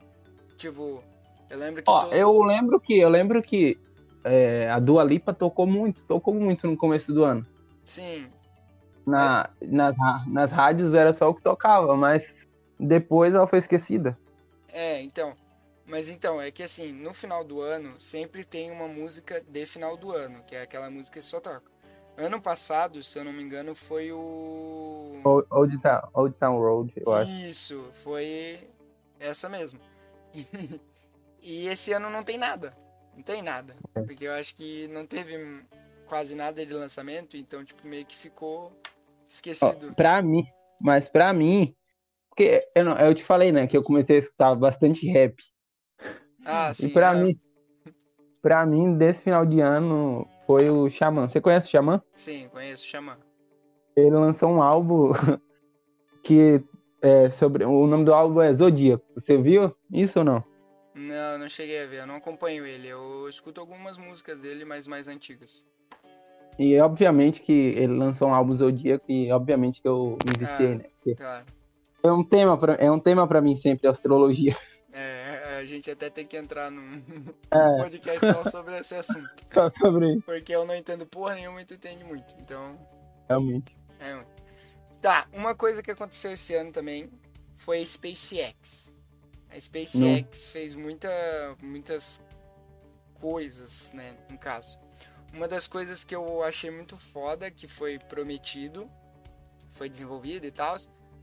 Tipo, 0.57 1.03
eu 1.49 1.59
lembro 1.59 1.83
que. 1.83 1.91
Ó, 1.91 2.01
todo- 2.03 2.13
eu 2.15 2.39
lembro 2.43 2.79
que. 2.79 2.99
Eu 2.99 3.09
lembro 3.09 3.43
que 3.43 3.79
é, 4.23 4.69
a 4.71 4.79
Dua 4.79 5.03
Lipa 5.03 5.33
tocou 5.33 5.67
muito, 5.67 6.05
tocou 6.05 6.35
muito 6.35 6.67
no 6.67 6.77
começo 6.77 7.13
do 7.15 7.25
ano. 7.25 7.47
Sim. 7.83 8.29
Na, 9.07 9.49
nas, 9.63 9.97
ra- 9.97 10.25
nas 10.27 10.53
rádios 10.53 10.93
era 10.93 11.15
só 11.15 11.31
o 11.31 11.35
que 11.35 11.41
tocava, 11.43 11.97
mas 11.97 12.47
depois 12.79 13.35
ela 13.35 13.47
foi 13.47 13.59
esquecida. 13.59 14.19
É, 14.69 15.01
então. 15.01 15.35
Mas 15.87 16.11
então, 16.11 16.39
é 16.39 16.51
que 16.51 16.63
assim, 16.63 16.93
no 16.93 17.15
final 17.15 17.43
do 17.43 17.63
ano, 17.63 17.95
sempre 17.99 18.45
tem 18.45 18.71
uma 18.71 18.87
música 18.87 19.41
de 19.49 19.65
final 19.65 19.97
do 19.97 20.13
ano, 20.13 20.43
que 20.47 20.55
é 20.55 20.61
aquela 20.61 20.91
música 20.91 21.19
que 21.19 21.25
só 21.25 21.41
toca. 21.41 21.63
Ano 22.19 22.39
passado, 22.43 23.03
se 23.03 23.19
eu 23.19 23.25
não 23.25 23.33
me 23.33 23.43
engano, 23.43 23.75
foi 23.75 24.13
o. 24.13 25.21
Old 25.51 25.79
Town, 25.79 26.01
Old 26.13 26.37
Town 26.37 26.59
Road, 26.59 26.93
eu 26.97 27.13
acho. 27.13 27.31
Isso, 27.31 27.89
foi 27.93 28.59
essa 29.21 29.49
mesmo. 29.49 29.81
e 31.43 31.67
esse 31.69 31.93
ano 31.93 32.11
não 32.11 32.23
tem 32.23 32.39
nada. 32.39 32.73
Não 33.15 33.23
tem 33.23 33.43
nada. 33.43 33.75
É. 33.95 34.03
Porque 34.03 34.27
eu 34.27 34.33
acho 34.33 34.55
que 34.55 34.87
não 34.89 35.07
teve 35.07 35.65
quase 36.07 36.35
nada 36.35 36.65
de 36.65 36.73
lançamento, 36.73 37.37
então, 37.37 37.65
tipo, 37.65 37.87
meio 37.87 38.07
que 38.07 38.17
ficou 38.17 38.67
Ó, 38.67 38.73
esquecido. 39.29 39.95
pra 39.95 40.23
mim, 40.23 40.47
mas 40.81 41.09
pra 41.09 41.33
mim, 41.33 41.75
porque 42.29 42.67
eu, 42.75 42.85
não- 42.85 42.97
eu 42.97 43.15
te 43.15 43.23
falei, 43.23 43.53
né, 43.53 43.67
que 43.67 43.77
eu 43.77 43.83
comecei 43.83 44.17
a 44.17 44.21
escutar 44.21 44.55
bastante 44.55 45.07
rap. 45.07 45.37
ah, 46.45 46.73
sim. 46.73 46.87
e 46.87 46.91
pra 46.91 47.11
ah, 47.11 47.15
mim, 47.15 47.39
pra 48.41 48.65
mim, 48.65 48.97
desse 48.97 49.23
final 49.23 49.45
de 49.45 49.61
ano, 49.61 50.27
foi 50.47 50.71
o 50.71 50.89
Xamã. 50.89 51.29
Você 51.29 51.41
conhece 51.41 51.67
o 51.67 51.71
Xamã? 51.71 52.03
Sim, 52.15 52.49
conheço 52.49 52.85
o 52.85 52.89
Xamã. 52.89 53.19
Ele 53.97 54.11
lançou 54.11 54.49
um 54.49 54.63
álbum 54.63 55.13
que 56.23 56.63
é 57.03 57.31
sobre. 57.31 57.65
O 57.65 57.87
nome 57.87 58.05
do 58.05 58.13
álbum 58.15 58.41
é 58.43 58.53
Zodíaco. 58.53 59.05
Você 59.15 59.37
viu 59.37 59.75
isso 59.93 60.19
ou 60.21 60.25
não? 60.25 60.45
Não, 60.95 61.39
não 61.39 61.49
cheguei 61.49 61.83
a 61.83 61.87
ver, 61.87 62.01
eu 62.01 62.07
não 62.07 62.17
acompanho 62.17 62.67
ele. 62.67 62.89
Eu 62.89 63.29
escuto 63.29 63.61
algumas 63.61 63.97
músicas 63.97 64.41
dele, 64.41 64.65
mas 64.65 64.87
mais 64.89 65.07
antigas. 65.09 65.65
E 66.59 66.77
obviamente 66.81 67.41
que 67.41 67.53
ele 67.53 67.95
lançou 67.97 68.29
um 68.29 68.35
álbum 68.35 68.53
Zodíaco 68.53 69.05
e 69.09 69.31
obviamente 69.31 69.81
que 69.81 69.87
eu 69.87 70.19
me 70.27 70.37
viciei, 70.39 70.73
Ah. 70.73 70.75
né? 70.75 70.85
Porque 70.97 71.15
Claro. 71.15 71.47
é 72.03 72.11
um 72.11 72.25
tema 72.25 72.59
pra, 72.59 72.75
é 72.75 72.91
um 72.91 72.99
tema 72.99 73.29
pra 73.29 73.41
mim 73.41 73.55
sempre, 73.55 73.87
astrologia. 73.89 74.57
É, 74.91 75.59
a 75.61 75.65
gente 75.67 75.89
até 75.91 76.09
tem 76.09 76.25
que 76.27 76.35
entrar 76.37 76.71
num 76.71 76.81
É. 77.53 77.75
podcast 77.83 78.27
só 78.27 78.45
sobre 78.51 78.77
esse 78.79 78.95
assunto. 78.95 79.29
Só 79.53 79.71
sobre 79.79 80.15
isso, 80.15 80.23
Porque 80.23 80.51
eu 80.53 80.65
não 80.67 80.75
entendo 80.75 81.05
porra 81.07 81.35
nenhuma 81.35 81.61
e 81.61 81.65
tu 81.67 81.75
entende 81.75 82.03
muito. 82.05 82.35
Então, 82.41 82.75
realmente. 83.29 83.77
é. 84.01 84.19
Tá, 85.01 85.29
uma 85.33 85.55
coisa 85.55 85.83
que 85.83 85.91
aconteceu 85.91 86.33
esse 86.33 86.55
ano 86.55 86.73
também 86.73 87.11
foi 87.55 87.81
a 87.81 87.87
SpaceX. 87.87 88.93
A 89.51 89.59
SpaceX 89.59 90.51
fez 90.51 90.75
muita, 90.75 91.09
muitas 91.63 92.21
coisas, 93.15 93.93
né, 93.93 94.17
no 94.31 94.39
caso. 94.39 94.79
Uma 95.33 95.47
das 95.47 95.69
coisas 95.69 96.05
que 96.05 96.15
eu 96.15 96.43
achei 96.43 96.71
muito 96.71 96.97
foda, 96.97 97.51
que 97.51 97.67
foi 97.67 97.99
prometido, 97.99 98.91
foi 99.71 99.89
desenvolvido 99.89 100.47
e 100.47 100.51
tal, 100.51 100.77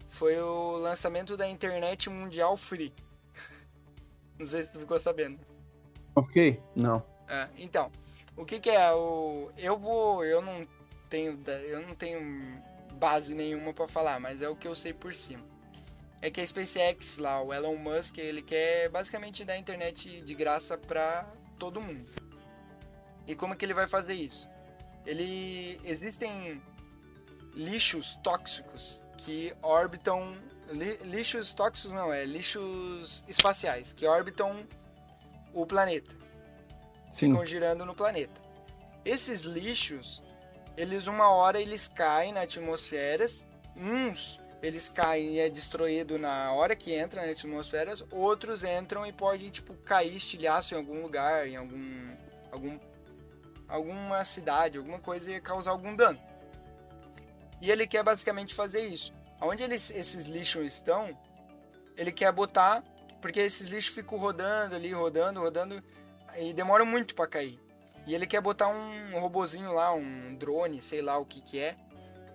foi 0.08 0.40
o 0.40 0.78
lançamento 0.78 1.36
da 1.36 1.48
internet 1.48 2.10
mundial 2.10 2.56
free. 2.56 2.94
Não 4.40 4.46
sei 4.46 4.66
se 4.66 4.74
tu 4.74 4.80
ficou 4.80 5.00
sabendo. 5.00 5.40
Ok, 6.16 6.62
não. 6.74 7.04
É, 7.28 7.50
então, 7.58 7.92
o 8.38 8.46
que, 8.46 8.60
que 8.60 8.70
é 8.70 8.94
o 8.94 9.52
eu 9.58 9.78
vou, 9.78 10.24
eu 10.24 10.42
não 10.42 10.66
tenho 11.10 11.38
eu 11.68 11.82
não 11.86 11.94
tenho 11.94 12.64
base 12.96 13.34
nenhuma 13.34 13.74
para 13.74 13.88
falar, 13.88 14.20
mas 14.20 14.42
é 14.42 14.50
o 14.50 14.56
que 14.56 14.68
eu 14.68 14.76
sei 14.76 14.94
por 14.94 15.14
cima. 15.14 15.44
É 16.22 16.32
que 16.32 16.42
a 16.42 16.48
SpaceX 16.48 17.18
lá, 17.18 17.42
o 17.42 17.54
Elon 17.54 17.78
Musk, 17.78 18.18
ele 18.18 18.42
quer 18.42 18.90
basicamente 18.90 19.46
dar 19.46 19.58
internet 19.58 20.22
de 20.22 20.34
graça 20.34 20.78
para 20.78 21.24
todo 21.60 21.82
mundo. 21.82 22.10
E 23.28 23.36
como 23.36 23.56
que 23.56 23.66
ele 23.66 23.74
vai 23.74 23.88
fazer 23.88 24.14
isso? 24.14 24.50
Ele 25.06 25.80
existem 25.84 26.62
lixos 27.54 28.16
tóxicos 28.24 29.04
que 29.18 29.56
orbitam 29.62 30.36
li, 30.70 30.98
lixos 31.04 31.54
tóxicos 31.54 31.92
não 31.94 32.12
é 32.12 32.26
lixos 32.26 33.24
espaciais 33.28 33.94
que 33.94 34.06
orbitam 34.06 34.68
o 35.54 35.66
planeta 35.66 36.16
Sim. 37.12 37.30
ficam 37.30 37.46
girando 37.46 37.86
no 37.86 37.96
planeta 37.96 38.42
esses 39.06 39.44
lixos 39.44 40.22
eles 40.78 41.08
uma 41.08 41.30
hora 41.30 41.60
eles 41.60 41.88
caem 41.88 42.34
na 42.34 42.42
atmosfera 42.42 43.26
uns 43.76 44.40
eles 44.62 44.90
caem 44.90 45.36
e 45.36 45.40
é 45.40 45.50
destruído 45.50 46.18
na 46.18 46.52
hora 46.54 46.76
que 46.76 46.94
entra 46.94 47.26
na 47.26 47.32
atmosfera 47.32 47.94
outros 48.12 48.64
entram 48.64 49.06
e 49.06 49.12
podem 49.12 49.50
tipo 49.50 49.74
cair 49.76 50.16
estilhaço 50.16 50.74
em 50.74 50.78
algum 50.78 51.02
lugar 51.02 51.48
em 51.48 51.56
algum 51.56 52.16
algum 52.52 52.80
alguma 53.68 54.24
cidade 54.24 54.78
alguma 54.78 55.00
coisa 55.00 55.32
e 55.32 55.42
causar 55.42 55.72
algum 55.72 55.96
dano 55.96 56.20
e 57.62 57.72
ele 57.72 57.88
quer 57.88 58.04
basicamente 58.04 58.54
fazer 58.54 58.82
isso. 58.82 59.14
Onde 59.42 59.64
eles, 59.64 59.90
esses 59.90 60.28
lixos 60.28 60.68
estão, 60.68 61.18
ele 61.98 62.12
quer 62.12 62.32
botar, 62.32 62.84
porque 63.22 63.40
esses 63.40 63.70
lixos 63.70 63.94
ficam 63.94 64.18
rodando 64.18 64.76
ali, 64.76 64.92
rodando, 64.92 65.40
rodando, 65.40 65.84
e 66.38 66.54
demoram 66.54 66.86
muito 66.86 67.16
para 67.16 67.28
cair. 67.28 67.60
E 68.06 68.14
ele 68.14 68.28
quer 68.28 68.42
botar 68.42 68.68
um 68.68 69.20
robozinho 69.20 69.74
lá, 69.74 69.94
um 69.94 70.36
drone, 70.36 70.82
sei 70.82 71.02
lá 71.02 71.18
o 71.18 71.26
que 71.26 71.42
que 71.42 71.60
é, 71.60 71.76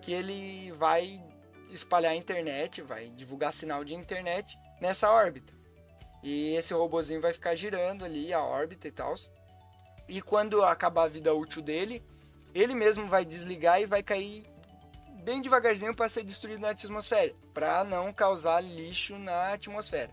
que 0.01 0.11
ele 0.11 0.71
vai 0.73 1.23
espalhar 1.69 2.11
a 2.11 2.15
internet, 2.15 2.81
vai 2.81 3.09
divulgar 3.09 3.53
sinal 3.53 3.83
de 3.83 3.95
internet 3.95 4.57
nessa 4.81 5.09
órbita. 5.09 5.53
E 6.21 6.55
esse 6.55 6.73
robozinho 6.73 7.21
vai 7.21 7.33
ficar 7.33 7.55
girando 7.55 8.03
ali 8.05 8.33
a 8.33 8.41
órbita 8.41 8.87
e 8.87 8.91
tal. 8.91 9.13
E 10.07 10.21
quando 10.21 10.63
acabar 10.63 11.03
a 11.03 11.07
vida 11.07 11.33
útil 11.33 11.61
dele, 11.61 12.03
ele 12.53 12.75
mesmo 12.75 13.07
vai 13.07 13.23
desligar 13.23 13.81
e 13.81 13.85
vai 13.85 14.03
cair 14.03 14.43
bem 15.23 15.41
devagarzinho 15.41 15.95
para 15.95 16.09
ser 16.09 16.23
destruído 16.23 16.61
na 16.61 16.71
atmosfera, 16.71 17.33
para 17.53 17.83
não 17.83 18.11
causar 18.11 18.61
lixo 18.61 19.17
na 19.17 19.53
atmosfera. 19.53 20.11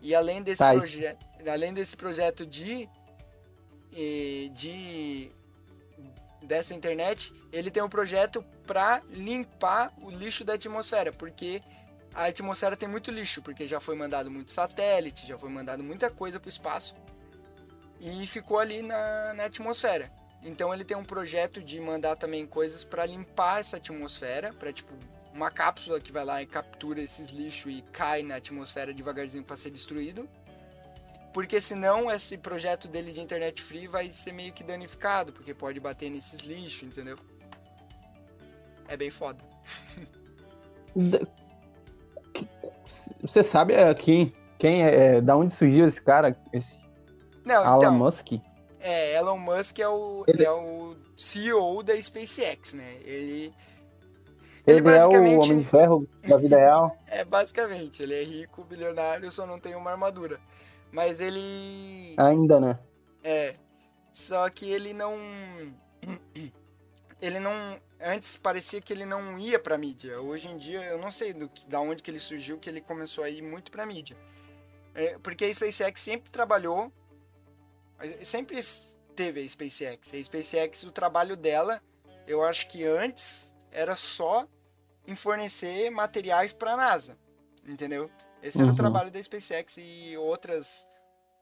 E 0.00 0.14
além 0.14 0.42
desse, 0.42 0.58
Tá, 0.58 0.70
proje 0.70 1.16
além 1.50 1.74
desse 1.74 1.96
projeto 1.96 2.46
de, 2.46 2.88
de 4.52 5.30
dessa 6.42 6.74
internet, 6.74 7.32
ele 7.52 7.70
tem 7.70 7.82
um 7.82 7.88
projeto 7.88 8.44
para 8.66 9.02
limpar 9.08 9.92
o 10.02 10.10
lixo 10.10 10.44
da 10.44 10.54
atmosfera, 10.54 11.12
porque 11.12 11.62
a 12.14 12.26
atmosfera 12.26 12.76
tem 12.76 12.88
muito 12.88 13.10
lixo, 13.10 13.42
porque 13.42 13.66
já 13.66 13.80
foi 13.80 13.96
mandado 13.96 14.30
muito 14.30 14.52
satélite, 14.52 15.26
já 15.26 15.38
foi 15.38 15.48
mandado 15.48 15.82
muita 15.82 16.10
coisa 16.10 16.38
para 16.38 16.46
o 16.46 16.50
espaço 16.50 16.94
e 18.00 18.26
ficou 18.26 18.58
ali 18.58 18.82
na, 18.82 19.34
na 19.34 19.44
atmosfera. 19.44 20.12
Então 20.42 20.72
ele 20.74 20.84
tem 20.84 20.96
um 20.96 21.04
projeto 21.04 21.62
de 21.62 21.80
mandar 21.80 22.16
também 22.16 22.46
coisas 22.46 22.84
para 22.84 23.06
limpar 23.06 23.60
essa 23.60 23.78
atmosfera, 23.78 24.52
para 24.52 24.72
tipo 24.72 24.92
uma 25.32 25.50
cápsula 25.50 25.98
que 25.98 26.12
vai 26.12 26.24
lá 26.24 26.42
e 26.42 26.46
captura 26.46 27.00
esses 27.00 27.30
lixos 27.30 27.72
e 27.72 27.82
cai 27.92 28.22
na 28.22 28.36
atmosfera 28.36 28.92
devagarzinho 28.92 29.42
para 29.42 29.56
ser 29.56 29.70
destruído. 29.70 30.28
Porque 31.34 31.60
senão 31.60 32.08
esse 32.10 32.38
projeto 32.38 32.86
dele 32.88 33.10
de 33.12 33.20
internet 33.20 33.60
free 33.60 33.88
vai 33.88 34.10
ser 34.10 34.32
meio 34.32 34.52
que 34.52 34.62
danificado, 34.64 35.32
porque 35.32 35.52
pode 35.52 35.80
bater 35.80 36.08
nesses 36.08 36.40
lixos, 36.42 36.84
entendeu? 36.84 37.18
É 38.88 38.96
bem 38.96 39.10
foda. 39.10 39.44
Você 43.22 43.42
sabe 43.42 43.74
é, 43.74 43.92
quem, 43.94 44.32
quem 44.58 44.84
é, 44.84 45.16
é, 45.16 45.20
da 45.20 45.36
onde 45.36 45.52
surgiu 45.52 45.86
esse 45.86 46.00
cara, 46.00 46.36
esse 46.52 46.78
Não, 47.44 47.64
Alan 47.64 47.76
então, 47.78 47.98
Musk? 47.98 48.32
é, 48.78 49.16
Elon 49.16 49.38
Musk 49.38 49.78
é 49.80 49.88
o, 49.88 50.24
Ele- 50.28 50.44
é 50.44 50.50
o 50.52 50.94
CEO 51.16 51.82
da 51.82 52.00
SpaceX, 52.00 52.74
né? 52.74 52.98
Ele 53.04 53.52
Ele, 54.66 54.78
Ele 54.78 54.78
é 54.78 54.80
o 54.80 54.84
basicamente- 54.84 55.44
Homem 55.50 55.58
de 55.58 55.64
Ferro 55.64 56.08
da 56.28 56.36
vida 56.36 56.56
real? 56.58 56.96
é 57.08 57.24
basicamente, 57.24 58.02
ele 58.02 58.14
é 58.14 58.22
rico, 58.22 58.62
bilionário, 58.64 59.30
só 59.32 59.44
não 59.46 59.58
tem 59.58 59.74
uma 59.74 59.90
armadura. 59.90 60.38
Mas 60.94 61.20
ele 61.20 62.14
Ainda, 62.16 62.60
né? 62.60 62.78
É. 63.24 63.52
Só 64.12 64.48
que 64.48 64.70
ele 64.70 64.92
não. 64.92 65.12
Ele 67.22 67.40
não. 67.40 67.52
Antes 67.98 68.36
parecia 68.36 68.82
que 68.82 68.92
ele 68.92 69.06
não 69.06 69.38
ia 69.38 69.58
pra 69.58 69.78
mídia. 69.78 70.20
Hoje 70.20 70.48
em 70.48 70.58
dia, 70.58 70.82
eu 70.82 70.98
não 70.98 71.10
sei 71.10 71.32
do 71.32 71.48
que, 71.48 71.66
da 71.66 71.80
onde 71.80 72.02
que 72.02 72.10
ele 72.10 72.18
surgiu, 72.18 72.58
que 72.58 72.68
ele 72.68 72.82
começou 72.82 73.24
a 73.24 73.30
ir 73.30 73.40
muito 73.40 73.70
pra 73.70 73.86
mídia. 73.86 74.14
É, 74.94 75.16
porque 75.20 75.46
a 75.46 75.54
SpaceX 75.54 76.02
sempre 76.02 76.30
trabalhou. 76.30 76.92
Sempre 78.22 78.62
teve 79.16 79.40
a 79.40 79.48
SpaceX. 79.48 80.12
A 80.12 80.22
SpaceX, 80.22 80.82
o 80.82 80.92
trabalho 80.92 81.34
dela, 81.34 81.80
eu 82.26 82.42
acho 82.42 82.68
que 82.68 82.84
antes 82.84 83.50
era 83.70 83.96
só 83.96 84.46
em 85.06 85.16
fornecer 85.16 85.88
materiais 85.88 86.52
pra 86.52 86.76
NASA. 86.76 87.16
Entendeu? 87.66 88.10
Esse 88.44 88.58
era 88.58 88.66
o 88.66 88.70
Uhum. 88.70 88.76
trabalho 88.76 89.10
da 89.10 89.22
SpaceX 89.22 89.78
e 89.78 90.16
outras 90.18 90.86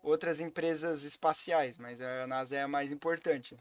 outras 0.05 0.41
empresas 0.41 1.05
espaciais, 1.05 1.79
mas 1.79 2.01
a 2.01 2.27
NASA 2.27 2.57
é 2.57 2.63
a 2.63 2.67
mais 2.69 2.91
importante. 2.91 3.57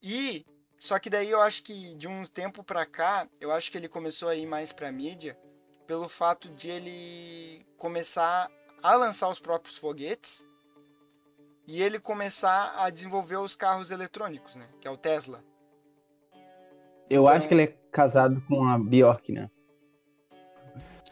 E 0.00 0.44
só 0.78 0.98
que 1.00 1.10
daí 1.10 1.30
eu 1.30 1.40
acho 1.40 1.64
que 1.64 1.94
de 1.94 2.06
um 2.06 2.24
tempo 2.26 2.62
pra 2.62 2.86
cá, 2.86 3.28
eu 3.40 3.50
acho 3.50 3.70
que 3.70 3.76
ele 3.76 3.88
começou 3.88 4.28
a 4.28 4.36
ir 4.36 4.46
mais 4.46 4.72
pra 4.72 4.92
mídia 4.92 5.36
pelo 5.86 6.08
fato 6.08 6.48
de 6.48 6.70
ele 6.70 7.60
começar 7.76 8.48
a 8.82 8.94
lançar 8.94 9.28
os 9.28 9.40
próprios 9.40 9.78
foguetes 9.78 10.46
e 11.66 11.82
ele 11.82 11.98
começar 11.98 12.74
a 12.78 12.88
desenvolver 12.88 13.36
os 13.38 13.56
carros 13.56 13.90
eletrônicos, 13.90 14.54
né, 14.56 14.68
que 14.80 14.86
é 14.86 14.90
o 14.92 14.96
Tesla. 14.96 15.42
Eu 17.10 17.22
Então- 17.22 17.28
acho 17.28 17.48
que 17.48 17.54
ele 17.54 17.62
é 17.64 17.76
casado 17.90 18.40
com 18.48 18.64
a 18.64 18.78
Bjork, 18.78 19.32
né? 19.32 19.50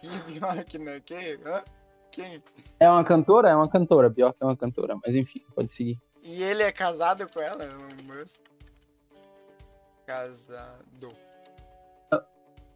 Que 0.01 0.09
Bjork, 0.09 0.79
né? 0.79 1.01
Que? 1.01 1.39
Hã? 1.45 1.63
Quem? 2.11 2.43
É 2.81 2.89
uma 2.89 3.05
cantora? 3.05 3.51
É 3.51 3.55
uma 3.55 3.69
cantora. 3.69 4.09
Bjork 4.09 4.39
é 4.41 4.45
uma 4.45 4.57
cantora, 4.57 4.99
mas 5.05 5.15
enfim, 5.15 5.45
pode 5.55 5.73
seguir. 5.73 6.01
E 6.23 6.43
ele 6.43 6.63
é 6.63 6.73
casado 6.73 7.29
com 7.29 7.41
ela, 7.41 7.65
Elon 7.65 7.89
Musk? 8.05 8.41
Casado. 10.07 11.15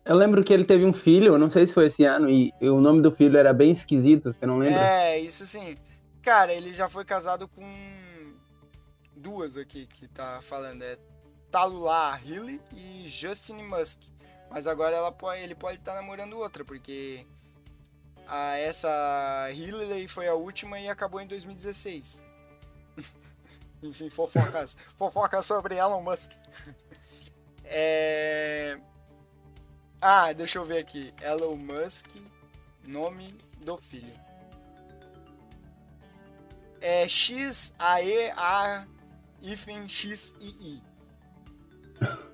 Eu 0.05 0.17
lembro 0.17 0.45
que 0.45 0.53
ele 0.53 0.67
teve 0.67 0.85
um 0.85 0.93
filho, 0.93 1.39
não 1.39 1.49
sei 1.49 1.65
se 1.65 1.73
foi 1.73 1.87
esse 1.87 2.05
ano, 2.05 2.29
e 2.29 2.53
o 2.61 2.79
nome 2.79 3.01
do 3.01 3.11
filho 3.11 3.39
era 3.39 3.55
bem 3.55 3.71
esquisito, 3.71 4.35
você 4.35 4.45
não 4.45 4.59
lembra? 4.59 4.79
É, 4.79 5.19
isso 5.19 5.47
sim. 5.47 5.77
Cara, 6.23 6.53
ele 6.53 6.75
já 6.75 6.91
foi 6.91 7.07
casado 7.07 7.49
com 7.49 7.65
duas 9.17 9.57
aqui 9.57 9.87
que 9.87 10.07
tá 10.07 10.41
falando. 10.43 10.83
É 10.83 10.99
Talula 11.51 12.21
Hilly 12.23 12.61
e 12.77 13.09
Justin 13.09 13.63
Musk. 13.63 14.03
Mas 14.55 14.69
agora 14.69 14.95
ela 14.95 15.11
pode, 15.11 15.43
ele 15.43 15.57
pode 15.57 15.79
estar 15.79 15.97
namorando 15.97 16.39
outra, 16.39 16.65
porque 16.65 17.27
a, 18.25 18.57
essa 18.57 19.51
Hillary 19.53 20.07
foi 20.07 20.29
a 20.29 20.35
última 20.35 20.79
e 20.79 20.89
acabou 20.89 21.21
em 21.21 21.27
2016. 21.27 22.23
Enfim, 23.83 24.09
fofocas, 24.09 24.79
fofocas 24.97 25.45
sobre 25.45 25.75
Elon 25.75 26.01
Musk. 26.01 26.31
É... 27.67 28.79
Ah, 29.99 30.35
deixa 30.35 30.59
eu 30.59 30.67
ver 30.67 30.77
aqui. 30.77 31.15
Elon 31.23 31.57
Musk, 31.57 32.07
nome 32.85 33.35
do 33.61 33.79
filho. 33.79 34.13
É 36.79 37.09
X-A-E-A 37.09 38.87
hífen 39.41 39.89
X-I-I. 39.89 40.83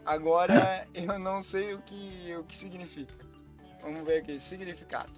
Agora 0.04 0.86
eu 0.94 1.18
não 1.18 1.42
sei 1.42 1.74
o 1.74 1.82
que, 1.82 2.34
o 2.38 2.44
que 2.44 2.54
significa. 2.54 3.14
Vamos 3.82 4.04
ver 4.04 4.18
aqui, 4.18 4.38
significado. 4.40 5.12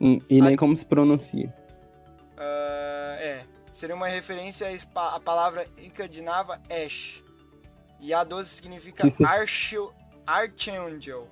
Hum, 0.00 0.18
E 0.28 0.40
nem 0.40 0.56
como 0.56 0.76
se 0.76 0.84
pronuncia. 0.84 1.54
Ah, 2.36 3.16
é, 3.20 3.44
seria 3.72 3.94
uma 3.94 4.08
referência 4.08 4.66
à 4.94 5.16
à 5.16 5.20
palavra 5.20 5.66
encadinava 5.78 6.60
Ash. 6.70 7.22
E 8.00 8.10
A12 8.10 8.44
significa 8.44 9.04
Archel- 9.26 9.94
Archangel. 10.26 11.28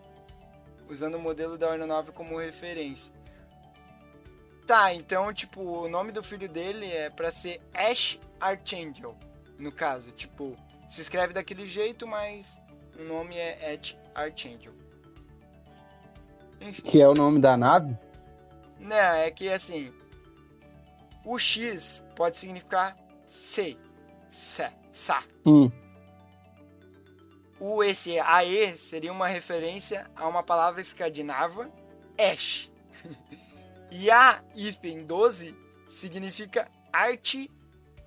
usando 0.89 1.17
o 1.17 1.19
modelo 1.21 1.57
da 1.59 1.71
aeronave 1.71 2.13
como 2.13 2.39
referência. 2.39 3.13
Tá, 4.67 4.95
então, 4.95 5.33
tipo, 5.35 5.61
o 5.61 5.89
nome 5.89 6.13
do 6.13 6.23
filho 6.23 6.49
dele 6.49 6.87
é 6.91 7.11
para 7.11 7.31
ser 7.31 7.61
Ash 7.75 8.19
Archangel, 8.41 9.17
no 9.59 9.73
caso. 9.73 10.13
Tipo, 10.13 10.57
se 10.93 11.01
escreve 11.01 11.33
daquele 11.33 11.65
jeito, 11.65 12.07
mas 12.07 12.61
o 13.01 13.05
nome 13.05 13.35
é 13.35 13.73
Ash 13.73 13.99
Archangel. 14.15 14.75
Enfim. 16.61 16.83
Que 16.83 17.01
é 17.01 17.09
o 17.09 17.15
nome 17.15 17.41
da 17.41 17.57
nave? 17.57 17.97
Não, 18.79 18.95
é 18.95 19.31
que 19.31 19.49
assim, 19.49 19.91
o 21.25 21.39
X 21.39 22.05
pode 22.15 22.37
significar 22.37 22.95
sei, 23.25 23.79
se, 24.29 24.69
sa. 24.91 25.25
Hum. 25.47 25.73
O 27.59 27.83
esse 27.83 28.19
AE 28.19 28.77
seria 28.77 29.13
uma 29.13 29.29
referência 29.29 30.11
a 30.15 30.29
uma 30.29 30.43
palavra 30.43 30.83
escandinava, 30.83 31.71
Ash. 32.19 32.71
e 33.91 34.11
a 34.11 34.45
hífen 34.55 35.07
12 35.07 35.57
significa 35.89 36.71
arte, 36.93 37.51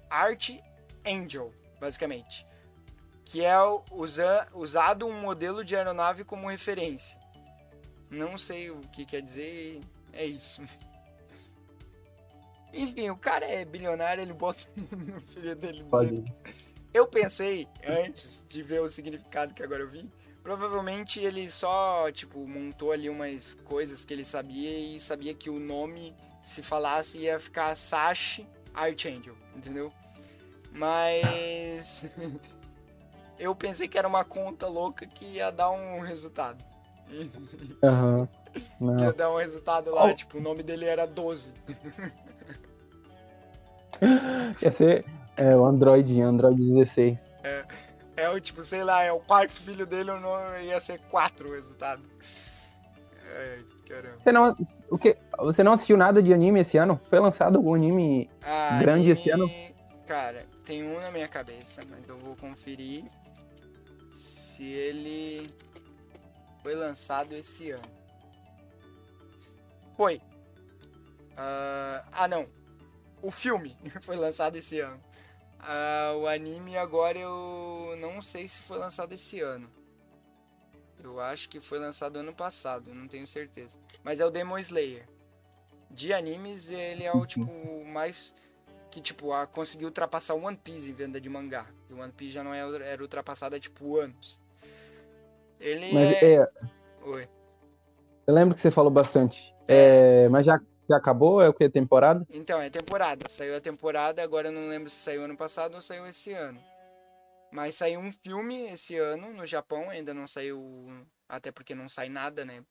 arte 0.08 0.62
angel, 1.04 1.52
basicamente. 1.80 2.45
Que 3.26 3.44
é 3.44 3.58
usa, 3.92 4.48
usado 4.54 5.08
um 5.08 5.20
modelo 5.20 5.66
de 5.66 5.76
aeronave 5.76 6.24
como 6.24 6.48
referência. 6.48 7.20
Não 8.10 8.38
sei 8.38 8.70
o 8.70 8.80
que 8.94 9.06
quer 9.06 9.22
dizer, 9.22 9.82
é 10.14 10.26
isso. 10.26 10.62
Enfim, 12.72 13.10
o 13.10 13.18
cara 13.18 13.46
é 13.46 13.66
bilionário, 13.66 14.22
ele 14.22 14.34
bota 14.34 14.68
no 14.76 15.20
filho 15.22 15.56
dele. 15.56 15.84
Pode. 15.90 16.24
Eu 16.94 17.08
pensei, 17.08 17.68
antes 17.86 18.46
de 18.48 18.64
ver 18.64 18.82
o 18.82 18.88
significado 18.88 19.54
que 19.54 19.62
agora 19.62 19.82
eu 19.82 19.90
vi, 19.90 20.10
provavelmente 20.42 21.20
ele 21.20 21.50
só, 21.50 22.10
tipo, 22.12 22.48
montou 22.48 22.92
ali 22.92 23.10
umas 23.10 23.56
coisas 23.66 24.06
que 24.06 24.14
ele 24.14 24.24
sabia 24.24 24.80
e 24.80 25.00
sabia 25.00 25.34
que 25.34 25.50
o 25.50 25.60
nome, 25.60 26.16
se 26.42 26.62
falasse, 26.62 27.18
ia 27.18 27.40
ficar 27.40 27.76
Sashi 27.76 28.48
Archangel, 28.74 29.36
entendeu? 29.56 29.92
Mas. 30.72 32.06
eu 33.39 33.56
pensei 33.56 33.88
que 33.88 33.98
era 33.98 34.08
uma 34.08 34.24
conta 34.24 34.67
louca 34.67 35.06
que 35.06 35.26
ia 35.26 35.52
dar 35.52 35.71
um 35.71 36.00
resultado. 36.00 36.63
Aham. 37.84 38.28
Uhum. 38.80 39.00
Ia 39.00 39.12
dar 39.12 39.32
um 39.32 39.38
resultado 39.38 39.91
lá, 39.91 40.06
oh. 40.06 40.15
tipo, 40.15 40.38
o 40.38 40.41
nome 40.41 40.63
dele 40.63 40.86
era 40.86 41.06
12. 41.06 41.52
Ia 44.62 44.71
ser 44.71 45.06
é, 45.36 45.56
o 45.56 45.65
Android, 45.65 46.21
Android 46.21 46.58
16. 46.58 47.34
É, 47.43 47.65
é 48.15 48.30
o 48.30 48.39
tipo, 48.39 48.63
sei 48.63 48.84
lá, 48.84 49.04
é 49.04 49.12
o 49.12 49.19
quarto 49.19 49.62
filho 49.62 49.86
dele, 49.86 50.12
o 50.12 50.19
nome 50.19 50.65
ia 50.65 50.80
ser 50.80 51.00
4 51.10 51.50
o 51.50 51.54
resultado. 51.54 52.02
Caramba. 53.88 54.15
Você 54.19 54.32
não, 54.32 54.56
o 54.89 54.98
que, 54.98 55.17
você 55.38 55.63
não 55.63 55.74
assistiu 55.74 55.95
nada 55.95 56.21
de 56.21 56.34
anime 56.34 56.62
esse 56.62 56.78
ano? 56.78 57.00
Foi 57.04 57.19
lançado 57.19 57.58
algum 57.58 57.76
anime 57.76 58.30
ah, 58.41 58.80
grande 58.80 59.00
anime, 59.00 59.12
esse 59.12 59.30
ano? 59.30 59.50
Cara, 60.08 60.45
tem 60.65 60.84
um 60.84 61.00
na 61.00 61.12
minha 61.12 61.28
cabeça, 61.28 61.82
mas 61.89 62.08
eu 62.10 62.17
vou 62.17 62.36
conferir 62.36 63.04
se 64.56 64.63
ele 64.63 65.54
foi 66.62 66.76
lançado 66.76 67.36
esse 67.36 67.72
ano. 67.72 67.91
Foi. 69.98 70.18
Uh, 71.38 72.02
ah, 72.12 72.28
não 72.28 72.46
o 73.26 73.32
filme 73.32 73.76
foi 74.02 74.15
lançado 74.15 74.56
esse 74.56 74.80
ano. 74.80 75.04
Uh, 75.60 76.20
o 76.20 76.28
anime 76.28 76.78
agora 76.78 77.18
eu 77.18 77.96
não 77.98 78.22
sei 78.22 78.48
se 78.48 78.60
foi 78.60 78.78
lançado 78.78 79.13
esse 79.13 79.41
ano. 79.41 79.70
Eu 81.04 81.20
acho 81.20 81.50
que 81.50 81.60
foi 81.60 81.80
lançado 81.80 82.18
ano 82.18 82.34
passado, 82.34 82.94
não 82.94 83.08
tenho 83.08 83.26
certeza. 83.26 83.78
Mas 84.04 84.20
é 84.20 84.26
o 84.26 84.30
Demon 84.30 84.60
Slayer. 84.60 85.08
De 85.89 86.13
animes, 86.13 86.70
ele 86.70 87.04
é 87.04 87.12
o 87.12 87.18
uhum. 87.18 87.26
tipo 87.26 87.86
mais 87.86 88.34
que 88.91 89.02
tipo 89.02 89.34
a, 89.34 89.46
conseguiu 89.46 89.88
ultrapassar 89.88 90.36
One 90.36 90.58
Piece 90.58 90.89
em 90.89 90.94
venda 90.94 91.20
de 91.20 91.30
mangá. 91.30 91.68
E 91.89 91.94
o 91.94 92.00
One 92.00 92.12
Piece 92.12 92.34
já 92.34 92.44
não 92.44 92.54
é, 92.54 92.60
era 92.60 93.02
ultrapassado 93.02 93.56
há 93.56 93.60
tipo 93.60 93.98
anos. 93.98 94.39
Ele 95.60 95.94
mas 95.94 96.12
é... 96.12 96.36
é... 96.36 96.50
Oi. 97.04 97.30
Eu 98.28 98.34
lembro 98.34 98.56
que 98.56 98.62
você 98.62 98.72
falou 98.72 98.91
bastante. 98.91 99.56
É, 99.68 100.28
mas 100.30 100.46
já 100.46 100.60
já 100.88 100.98
acabou? 100.98 101.41
É 101.41 101.50
o 101.50 101.54
que? 101.54 101.68
Temporada? 101.70 102.26
Então, 102.30 102.62
é 102.62 102.70
temporada. 102.70 103.28
Saiu 103.28 103.56
a 103.56 103.62
temporada, 103.62 104.22
agora 104.22 104.50
eu 104.50 104.52
não 104.52 104.70
lembro 104.70 104.89
se 104.89 104.98
saiu 104.98 105.24
ano 105.24 105.36
passado 105.36 105.76
ou 105.76 105.82
saiu 105.82 106.06
esse 106.08 106.32
ano. 106.32 106.62
Mas 107.52 107.76
saiu 107.76 108.00
um 108.00 108.12
filme 108.12 108.72
esse 108.72 108.98
ano 108.98 109.34
no 109.34 109.46
Japão, 109.46 109.89
ainda 109.89 110.13
não 110.13 110.28
saiu. 110.28 110.62
Até 111.28 111.52
porque 111.52 111.74
não 111.74 111.89
sai 111.89 112.10
nada, 112.10 112.46
né? 112.46 112.63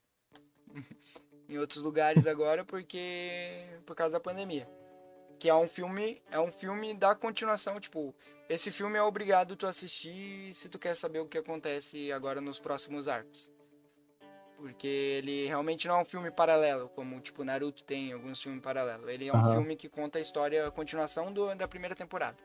em 1.49 1.59
outros 1.59 1.83
lugares 1.83 2.27
agora, 2.27 2.65
porque. 2.65 3.65
por 3.85 3.97
causa 3.97 4.13
da 4.13 4.21
pandemia. 4.21 4.69
Que 5.39 5.49
é 5.49 5.55
um 5.55 5.69
filme. 5.69 6.23
É 6.31 6.39
um 6.39 6.53
filme 6.53 6.95
da 6.95 7.15
continuação, 7.15 7.81
tipo. 7.81 8.15
Esse 8.49 8.71
filme 8.71 8.99
é 8.99 9.03
obrigado 9.03 9.57
tu 9.57 9.67
assistir 9.67 10.53
se 10.53 10.69
tu 10.69 10.79
quer 10.79 10.95
saber 10.95 11.21
o 11.21 11.27
que 11.27 11.39
acontece 11.39 12.13
agora 12.13 12.41
nos 12.41 12.59
próximos 12.59 13.09
arcos. 13.09 13.51
Porque 14.57 14.87
ele 14.87 15.47
realmente 15.47 15.89
não 15.89 15.97
é 15.97 16.03
um 16.03 16.05
filme 16.05 16.31
paralelo, 16.31 16.89
como 16.91 17.21
tipo 17.21 17.43
Naruto 17.43 17.83
tem 17.85 18.13
alguns 18.13 18.43
filmes 18.43 18.63
paralelos. 18.63 19.09
Ele 19.09 19.29
é 19.29 19.33
um 19.33 19.37
uhum. 19.37 19.53
filme 19.53 19.77
que 19.77 19.89
conta 19.89 20.19
a 20.19 20.21
história, 20.21 20.67
a 20.67 20.71
continuação 20.71 21.33
do, 21.33 21.55
da 21.55 21.67
primeira 21.67 21.95
temporada. 21.95 22.37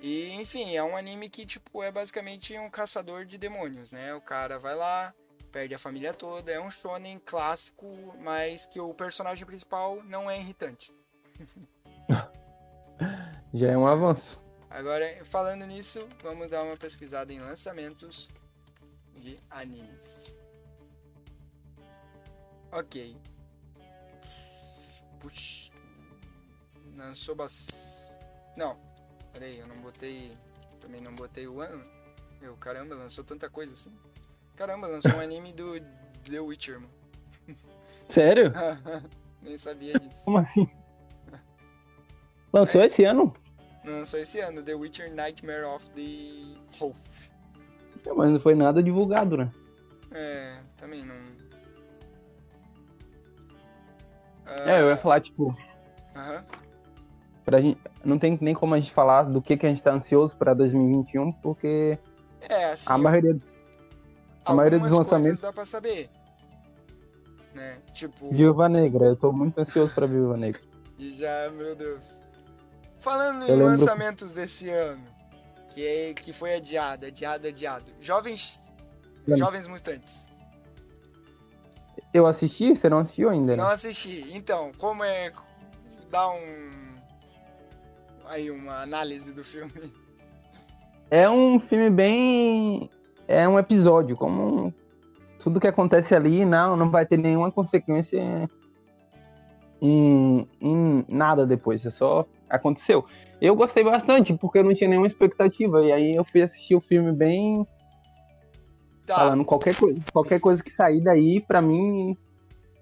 E, 0.00 0.32
enfim, 0.34 0.76
é 0.76 0.82
um 0.82 0.96
anime 0.96 1.28
que, 1.28 1.46
tipo, 1.46 1.82
é 1.82 1.90
basicamente 1.90 2.56
um 2.58 2.68
caçador 2.68 3.24
de 3.24 3.38
demônios, 3.38 3.92
né? 3.92 4.14
O 4.14 4.20
cara 4.20 4.58
vai 4.58 4.74
lá, 4.74 5.14
perde 5.50 5.74
a 5.74 5.78
família 5.78 6.12
toda, 6.12 6.52
é 6.52 6.60
um 6.60 6.70
shonen 6.70 7.18
clássico, 7.18 8.14
mas 8.20 8.66
que 8.66 8.78
o 8.78 8.92
personagem 8.92 9.46
principal 9.46 10.02
não 10.04 10.30
é 10.30 10.38
irritante. 10.38 10.92
Já 13.54 13.68
é 13.68 13.76
um 13.76 13.86
avanço. 13.86 14.44
Agora, 14.68 15.24
falando 15.24 15.64
nisso, 15.66 16.06
vamos 16.22 16.50
dar 16.50 16.62
uma 16.62 16.76
pesquisada 16.76 17.32
em 17.32 17.40
lançamentos 17.40 18.28
de 19.16 19.38
animes. 19.50 20.38
Ok. 22.70 23.16
Puxa. 25.20 25.72
Lançou 26.96 27.34
bas... 27.34 28.14
Não. 28.56 28.78
Peraí, 29.32 29.58
eu 29.58 29.66
não 29.66 29.80
botei... 29.80 30.36
Também 30.80 31.00
não 31.00 31.14
botei 31.14 31.46
o 31.46 31.60
ano. 31.60 31.84
Meu, 32.40 32.56
caramba, 32.56 32.94
lançou 32.94 33.24
tanta 33.24 33.48
coisa 33.48 33.72
assim. 33.72 33.92
Caramba, 34.54 34.86
lançou 34.86 35.12
um 35.12 35.20
anime 35.20 35.52
do 35.52 35.80
The 36.24 36.40
Witcher, 36.40 36.80
mano. 36.80 36.92
Sério? 38.08 38.52
Nem 39.42 39.56
sabia 39.56 39.98
disso. 39.98 40.24
Como 40.24 40.38
assim? 40.38 40.68
Lançou 42.56 42.80
é. 42.80 42.86
esse 42.86 43.04
ano? 43.04 43.34
Lançou 43.84 44.18
esse 44.18 44.40
ano, 44.40 44.62
The 44.62 44.74
Witcher 44.74 45.12
Nightmare 45.12 45.64
of 45.64 45.90
the 45.90 46.58
Wolf. 46.80 46.96
É, 48.06 48.12
mas 48.14 48.30
não 48.30 48.40
foi 48.40 48.54
nada 48.54 48.82
divulgado, 48.82 49.36
né? 49.36 49.52
É, 50.10 50.56
também 50.74 51.04
não. 51.04 51.14
É, 54.64 54.80
eu 54.80 54.88
ia 54.88 54.96
falar, 54.96 55.20
tipo. 55.20 55.54
Aham. 56.16 56.44
Pra 57.44 57.60
gente, 57.60 57.78
não 58.02 58.18
tem 58.18 58.38
nem 58.40 58.54
como 58.54 58.74
a 58.74 58.78
gente 58.78 58.90
falar 58.90 59.24
do 59.24 59.42
que, 59.42 59.56
que 59.56 59.66
a 59.66 59.68
gente 59.68 59.82
tá 59.82 59.92
ansioso 59.92 60.34
pra 60.34 60.54
2021, 60.54 61.32
porque. 61.32 61.98
É, 62.40 62.70
assim. 62.70 62.86
A 62.88 62.96
maioria. 62.96 63.38
A 64.44 64.54
maioria 64.54 64.78
dos 64.78 64.90
lançamentos. 64.90 65.40
dá 65.40 65.52
pra 65.52 65.66
saber. 65.66 66.08
Né? 67.54 67.76
Tipo. 67.92 68.30
Viúva 68.30 68.66
Negra, 68.66 69.04
eu 69.04 69.16
tô 69.16 69.30
muito 69.30 69.58
ansioso 69.60 69.94
pra 69.94 70.06
Viúva 70.06 70.38
Negra. 70.38 70.62
E 70.98 71.10
já, 71.18 71.50
meu 71.50 71.76
Deus. 71.76 72.25
Falando 73.06 73.42
eu 73.42 73.54
em 73.54 73.58
lembro... 73.58 73.66
lançamentos 73.66 74.32
desse 74.32 74.68
ano, 74.68 75.00
que, 75.70 75.86
é, 75.86 76.12
que 76.12 76.32
foi 76.32 76.56
adiado, 76.56 77.06
adiado, 77.06 77.46
adiado. 77.46 77.84
Jovens. 78.00 78.68
Jovens 79.28 79.68
Mutantes. 79.68 80.26
Eu 82.12 82.26
assisti? 82.26 82.74
Você 82.74 82.88
não 82.88 82.98
assistiu 82.98 83.30
ainda? 83.30 83.54
Né? 83.54 83.62
Não 83.62 83.70
assisti. 83.70 84.26
Então, 84.32 84.72
como 84.76 85.04
é. 85.04 85.30
Dá 86.10 86.28
um. 86.30 86.96
Aí, 88.24 88.50
uma 88.50 88.82
análise 88.82 89.30
do 89.30 89.44
filme. 89.44 89.72
É 91.08 91.30
um 91.30 91.60
filme 91.60 91.88
bem. 91.88 92.90
É 93.28 93.48
um 93.48 93.56
episódio, 93.56 94.16
como 94.16 94.74
tudo 95.38 95.60
que 95.60 95.68
acontece 95.68 96.12
ali 96.12 96.44
não, 96.44 96.76
não 96.76 96.90
vai 96.90 97.06
ter 97.06 97.18
nenhuma 97.18 97.52
consequência 97.52 98.50
em, 99.80 100.48
em 100.60 101.04
nada 101.08 101.46
depois. 101.46 101.86
É 101.86 101.90
só 101.90 102.26
aconteceu. 102.48 103.04
Eu 103.40 103.54
gostei 103.54 103.84
bastante, 103.84 104.34
porque 104.34 104.58
eu 104.58 104.64
não 104.64 104.74
tinha 104.74 104.88
nenhuma 104.88 105.06
expectativa. 105.06 105.84
E 105.84 105.92
aí 105.92 106.12
eu 106.14 106.24
fui 106.24 106.42
assistir 106.42 106.74
o 106.74 106.80
filme 106.80 107.12
bem. 107.12 107.66
Tá. 109.04 109.16
Falando 109.16 109.44
qualquer 109.44 109.74
coisa, 109.76 110.00
qualquer 110.12 110.40
coisa 110.40 110.62
que 110.62 110.70
sair 110.70 111.00
daí, 111.00 111.40
pra 111.40 111.62
mim, 111.62 112.16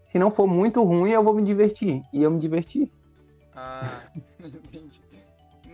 se 0.07 0.19
não 0.19 0.31
for 0.31 0.47
muito 0.47 0.83
ruim, 0.83 1.11
eu 1.11 1.23
vou 1.23 1.35
me 1.35 1.43
divertir. 1.43 2.03
E 2.12 2.23
eu 2.23 2.31
me 2.31 2.39
diverti. 2.39 2.91
Ah, 3.55 4.03
entendi. 4.43 5.01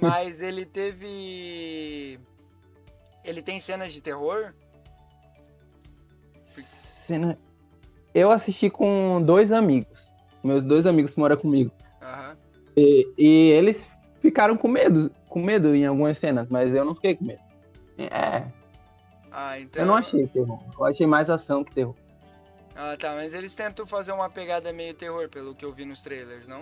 Mas 0.00 0.40
ele 0.40 0.64
teve. 0.64 2.18
Ele 3.22 3.42
tem 3.42 3.60
cenas 3.60 3.92
de 3.92 4.00
terror? 4.00 4.54
cena. 7.10 7.38
Eu 8.14 8.30
assisti 8.30 8.70
com 8.70 9.22
dois 9.22 9.52
amigos. 9.52 10.10
Meus 10.42 10.64
dois 10.64 10.86
amigos 10.86 11.12
que 11.12 11.20
moram 11.20 11.36
comigo. 11.36 11.70
Aham. 12.00 12.36
E, 12.76 13.08
e 13.18 13.50
eles 13.50 13.90
ficaram 14.20 14.56
com 14.56 14.68
medo, 14.68 15.10
com 15.28 15.42
medo 15.42 15.74
em 15.74 15.86
algumas 15.86 16.18
cenas, 16.18 16.48
mas 16.48 16.74
eu 16.74 16.84
não 16.84 16.94
fiquei 16.94 17.16
com 17.16 17.24
medo. 17.24 17.40
É, 17.98 18.44
Ah, 19.30 19.58
então. 19.60 19.82
eu 19.82 19.86
não 19.86 19.94
achei 19.96 20.26
terror. 20.26 20.58
Eu 20.78 20.84
achei 20.86 21.06
mais 21.06 21.28
ação 21.30 21.62
que 21.64 21.74
terror. 21.74 21.94
Ah, 22.74 22.96
tá, 22.98 23.14
mas 23.14 23.34
eles 23.34 23.54
tentam 23.54 23.86
fazer 23.86 24.12
uma 24.12 24.30
pegada 24.30 24.72
meio 24.72 24.94
terror, 24.94 25.28
pelo 25.28 25.54
que 25.54 25.64
eu 25.64 25.72
vi 25.72 25.84
nos 25.84 26.00
trailers, 26.00 26.48
não? 26.48 26.60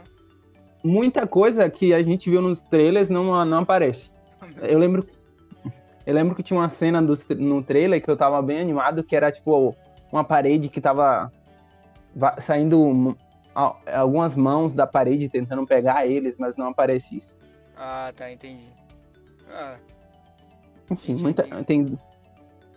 Muita 0.83 1.27
coisa 1.27 1.69
que 1.71 1.93
a 1.95 2.03
gente 2.03 2.29
viu 2.31 2.41
nos 2.41 2.61
trailers 2.63 3.09
não, 3.09 3.45
não 3.45 3.59
aparece. 3.59 4.11
Eu 4.63 4.79
lembro. 4.79 5.07
Eu 6.07 6.15
lembro 6.15 6.35
que 6.35 6.43
tinha 6.43 6.59
uma 6.59 6.69
cena 6.71 7.03
do, 7.03 7.13
no 7.37 7.63
trailer 7.63 8.03
que 8.03 8.11
eu 8.11 8.17
tava 8.17 8.41
bem 8.41 8.59
animado, 8.61 9.05
que 9.05 9.15
era 9.15 9.31
tipo 9.31 9.77
uma 10.11 10.25
parede 10.25 10.71
que 10.71 10.81
tava 10.81 11.31
va- 12.17 12.41
saindo 12.41 13.15
algumas 13.87 14.37
mãos 14.37 14.73
da 14.73 14.87
parede 14.87 15.29
tentando 15.29 15.67
pegar 15.67 16.07
eles, 16.07 16.37
mas 16.39 16.57
não 16.57 16.69
aparece 16.69 17.17
isso. 17.17 17.37
Ah, 17.77 18.13
tá, 18.15 18.31
entendi. 18.31 18.69
Ah, 19.51 19.79
Enfim, 20.91 21.13
Enfim, 21.13 21.23
muita, 21.23 21.43
tem- 21.65 21.99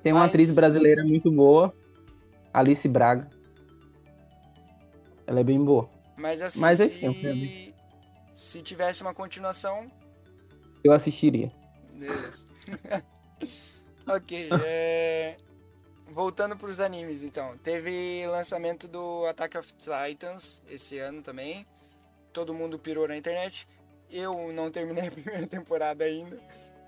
tem, 0.02 0.12
uma 0.12 0.22
Mas- 0.22 0.30
atriz 0.30 0.54
brasileira 0.54 1.04
muito 1.04 1.32
boa, 1.32 1.74
Alice 2.54 2.88
Braga. 2.88 3.30
Ela 5.28 5.40
é 5.40 5.44
bem 5.44 5.64
boa. 5.64 5.90
mas 6.18 6.42
assim, 6.42 6.60
Mas, 6.60 6.78
se... 6.80 7.06
enfim, 7.06 7.14
fui 7.14 7.74
se 8.34 8.62
tivesse 8.62 9.02
uma 9.02 9.14
continuação, 9.14 9.88
Eu 10.84 10.92
assistiria. 10.94 11.52
Beleza. 11.94 12.46
ok, 14.08 14.50
é... 14.66 15.38
voltando 16.12 16.56
pros 16.58 16.80
animes 16.80 17.24
então. 17.24 17.58
Teve 17.64 18.26
lançamento 18.28 18.88
do 18.88 19.26
Attack 19.26 19.58
of 19.58 19.74
Titans 19.74 20.62
esse 20.70 21.00
ano 21.00 21.22
também. 21.22 21.66
Todo 22.34 22.54
mundo 22.54 22.78
pirou 22.80 23.08
na 23.08 23.18
internet. 23.18 23.68
Eu 24.12 24.52
não 24.54 24.70
terminei 24.70 25.08
a 25.10 25.12
primeira 25.12 25.48
temporada 25.48 26.04
ainda, 26.04 26.38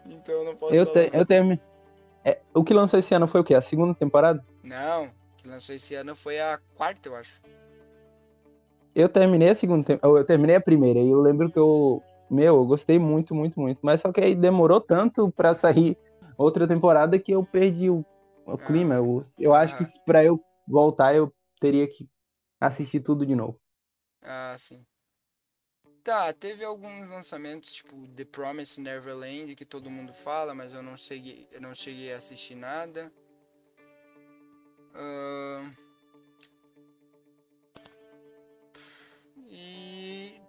então 0.05 0.35
eu 0.35 0.43
não 0.43 0.55
posso 0.55 0.75
Eu, 0.75 0.85
te, 0.85 1.09
eu 1.13 1.25
termi- 1.25 1.59
é, 2.25 2.39
o 2.53 2.63
que 2.63 2.73
lançou 2.73 2.99
esse 2.99 3.13
ano 3.13 3.27
foi 3.27 3.41
o 3.41 3.43
quê? 3.43 3.55
A 3.55 3.61
segunda 3.61 3.93
temporada? 3.93 4.43
Não, 4.61 5.09
que 5.37 5.47
lançou 5.47 5.73
esse 5.75 5.95
ano 5.95 6.15
foi 6.15 6.39
a 6.39 6.59
quarta, 6.75 7.07
eu 7.09 7.15
acho. 7.15 7.41
Eu 8.95 9.09
terminei 9.09 9.49
a 9.49 9.55
segunda 9.55 9.83
tem- 9.83 9.99
Eu 10.03 10.23
terminei 10.25 10.55
a 10.55 10.61
primeira 10.61 10.99
e 10.99 11.09
eu 11.09 11.19
lembro 11.21 11.49
que 11.51 11.57
eu. 11.57 12.01
Meu, 12.29 12.55
eu 12.57 12.65
gostei 12.65 12.97
muito, 12.99 13.33
muito, 13.35 13.59
muito. 13.59 13.79
Mas 13.81 14.01
só 14.01 14.11
que 14.11 14.21
aí 14.21 14.35
demorou 14.35 14.79
tanto 14.81 15.31
pra 15.31 15.53
sair 15.55 15.97
outra 16.37 16.67
temporada 16.67 17.17
que 17.19 17.31
eu 17.31 17.43
perdi 17.43 17.89
o, 17.89 18.03
o 18.45 18.57
clima. 18.57 18.95
Eu, 18.95 19.23
eu 19.39 19.53
acho 19.53 19.77
que 19.77 19.83
pra 20.05 20.23
eu 20.23 20.39
voltar 20.67 21.15
eu 21.15 21.33
teria 21.59 21.87
que 21.87 22.09
assistir 22.59 23.01
tudo 23.01 23.25
de 23.25 23.35
novo. 23.35 23.59
Ah, 24.21 24.55
sim. 24.57 24.85
Tá, 26.03 26.33
teve 26.33 26.65
alguns 26.65 27.07
lançamentos, 27.07 27.71
tipo 27.73 28.07
The 28.09 28.25
Promised 28.25 28.81
Neverland, 28.81 29.55
que 29.55 29.65
todo 29.65 29.89
mundo 29.89 30.11
fala, 30.11 30.53
mas 30.53 30.73
eu 30.73 30.83
não 30.83 30.97
cheguei, 30.97 31.47
eu 31.51 31.61
não 31.61 31.73
cheguei 31.73 32.13
a 32.13 32.17
assistir 32.17 32.55
nada. 32.55 33.11
Ahn. 34.93 35.73
E. 39.47 40.41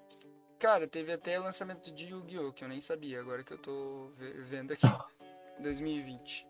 Cara, 0.59 0.89
teve 0.89 1.13
até 1.13 1.39
lançamento 1.39 1.93
de 1.93 2.07
Yu-Gi-Oh! 2.07 2.53
que 2.53 2.65
eu 2.65 2.69
nem 2.69 2.81
sabia, 2.81 3.21
agora 3.21 3.45
que 3.45 3.53
eu 3.53 3.59
tô 3.59 4.09
ve- 4.17 4.33
vendo 4.43 4.73
aqui. 4.73 4.83
2020. 5.61 6.47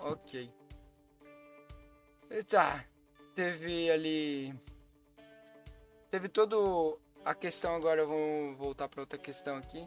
Ok. 0.00 0.52
E 2.30 2.42
tá. 2.42 2.84
Teve 3.34 3.90
ali. 3.90 4.54
Teve 6.10 6.28
todo 6.28 6.98
a 7.24 7.34
questão 7.34 7.74
agora, 7.74 8.06
vamos 8.06 8.56
voltar 8.56 8.88
para 8.88 9.02
outra 9.02 9.18
questão 9.18 9.56
aqui. 9.56 9.86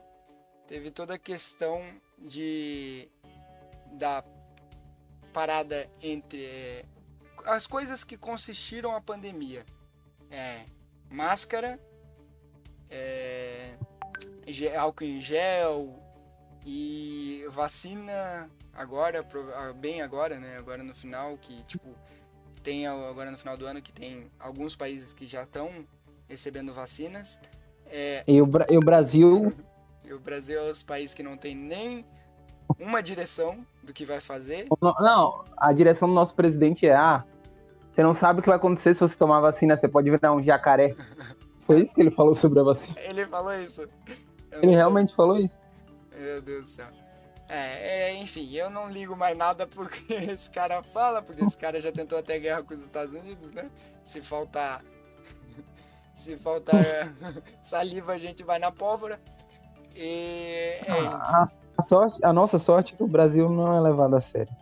Teve 0.68 0.92
toda 0.92 1.16
a 1.16 1.20
questão 1.20 1.82
de 2.18 3.10
da 3.94 4.24
parada 5.34 5.90
entre 6.02 6.46
é, 6.46 6.86
as 7.46 7.66
coisas 7.68 8.04
que 8.04 8.18
consistiram 8.18 8.96
a 8.96 9.02
pandemia. 9.02 9.66
É, 10.30 10.64
máscara, 11.10 11.80
é, 12.90 13.76
álcool 14.78 15.06
em 15.06 15.22
gel 15.22 16.00
e 16.66 17.44
vacina 17.50 18.50
agora, 18.74 19.26
ah, 19.56 19.74
bem 19.74 20.02
agora, 20.02 20.40
né? 20.40 20.58
Agora 20.58 20.84
no 20.84 20.94
final, 20.94 21.38
que 21.38 21.64
tipo, 21.64 21.90
tem 22.64 22.88
agora 22.88 23.32
no 23.32 23.38
final 23.38 23.58
do 23.58 23.66
ano 23.66 23.82
que 23.82 23.92
tem 23.92 24.30
alguns 24.40 24.76
países 24.76 25.14
que 25.14 25.26
já 25.28 25.44
estão 25.44 25.70
recebendo 26.28 26.74
vacinas. 26.74 27.38
É, 27.88 28.24
E 28.28 28.42
o, 28.42 28.46
Bra- 28.46 28.68
e 28.70 28.78
o 28.78 28.82
Brasil. 28.82 29.52
e 30.06 30.14
o 30.14 30.20
Brasil 30.20 30.60
é 30.60 30.70
os 30.70 30.82
países 30.84 31.14
que 31.14 31.24
não 31.24 31.38
tem 31.38 31.56
nem 31.56 32.06
uma 32.80 33.02
direção 33.02 33.66
do 33.84 33.92
que 33.94 34.06
vai 34.06 34.22
fazer. 34.22 34.68
Não, 34.82 35.44
a 35.58 35.74
direção 35.74 36.08
do 36.08 36.14
nosso 36.14 36.34
presidente 36.34 36.86
é: 36.88 36.96
ah, 36.96 37.26
você 37.90 38.02
não 38.02 38.14
sabe 38.14 38.40
o 38.40 38.42
que 38.44 38.48
vai 38.48 38.58
acontecer 38.58 38.94
se 38.94 39.02
você 39.02 39.16
tomar 39.18 39.42
vacina, 39.42 39.76
você 39.76 39.88
pode 39.88 40.10
virar 40.10 40.32
um 40.34 40.42
jacaré. 40.42 40.96
Foi 41.68 41.80
isso 41.82 41.94
que 41.94 42.02
ele 42.02 42.12
falou 42.12 42.34
sobre 42.34 42.60
a 42.60 42.64
vacina. 42.64 43.00
Ele 43.02 43.26
falou 43.28 43.54
isso. 43.54 43.82
Eu 44.52 44.64
Ele 44.64 44.72
realmente 44.72 45.14
falou 45.16 45.38
isso. 45.38 45.60
sei. 46.12 46.20
Meu 46.22 46.42
Deus 46.42 46.64
do 46.64 46.68
céu. 46.70 46.88
É, 47.54 48.12
é, 48.12 48.16
enfim, 48.16 48.50
eu 48.54 48.70
não 48.70 48.90
ligo 48.90 49.14
mais 49.14 49.38
nada 49.38 49.68
porque 49.68 50.14
esse 50.32 50.50
cara 50.50 50.82
fala, 50.82 51.22
porque 51.22 51.44
esse 51.44 51.58
cara 51.58 51.82
já 51.82 51.92
tentou 51.92 52.18
até 52.18 52.40
guerra 52.40 52.64
com 52.64 52.74
os 52.74 52.80
Estados 52.80 53.14
Unidos, 53.14 53.54
né? 53.54 53.70
Se 54.06 54.22
faltar. 54.22 54.82
Se 56.16 56.38
faltar 56.38 57.14
saliva, 57.62 58.14
a 58.14 58.18
gente 58.18 58.42
vai 58.42 58.58
na 58.58 58.72
pólvora. 58.72 59.20
E. 59.94 60.78
É, 60.86 61.08
A, 61.08 61.44
a 61.78 61.82
sorte, 61.82 62.24
a 62.24 62.32
nossa 62.32 62.58
sorte 62.58 62.94
é 62.94 62.98
que 62.98 63.04
o 63.04 63.08
Brasil 63.08 63.50
não 63.50 63.76
é 63.76 63.82
levado 63.82 64.16
a 64.16 64.22
sério. 64.22 64.56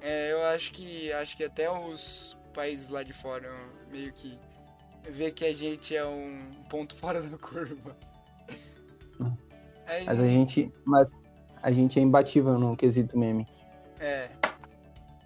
É, 0.00 0.30
eu 0.30 0.44
acho 0.44 0.72
que 0.72 1.12
acho 1.14 1.36
que 1.36 1.42
até 1.42 1.68
os 1.68 2.38
países 2.54 2.88
lá 2.88 3.02
de 3.02 3.12
fora 3.12 3.50
meio 3.90 4.12
que 4.12 4.38
vê 5.10 5.32
que 5.32 5.44
a 5.44 5.52
gente 5.52 5.96
é 5.96 6.06
um 6.06 6.52
ponto 6.70 6.94
fora 6.94 7.20
da 7.20 7.36
curva. 7.36 7.96
Aí, 9.86 10.04
Mas 10.04 10.20
a 10.20 10.28
gente, 10.28 10.72
mas 10.84 11.18
a 11.62 11.70
gente 11.70 11.98
é 11.98 12.02
imbatível 12.02 12.58
no 12.58 12.76
quesito 12.76 13.18
meme. 13.18 13.46
é, 14.00 14.28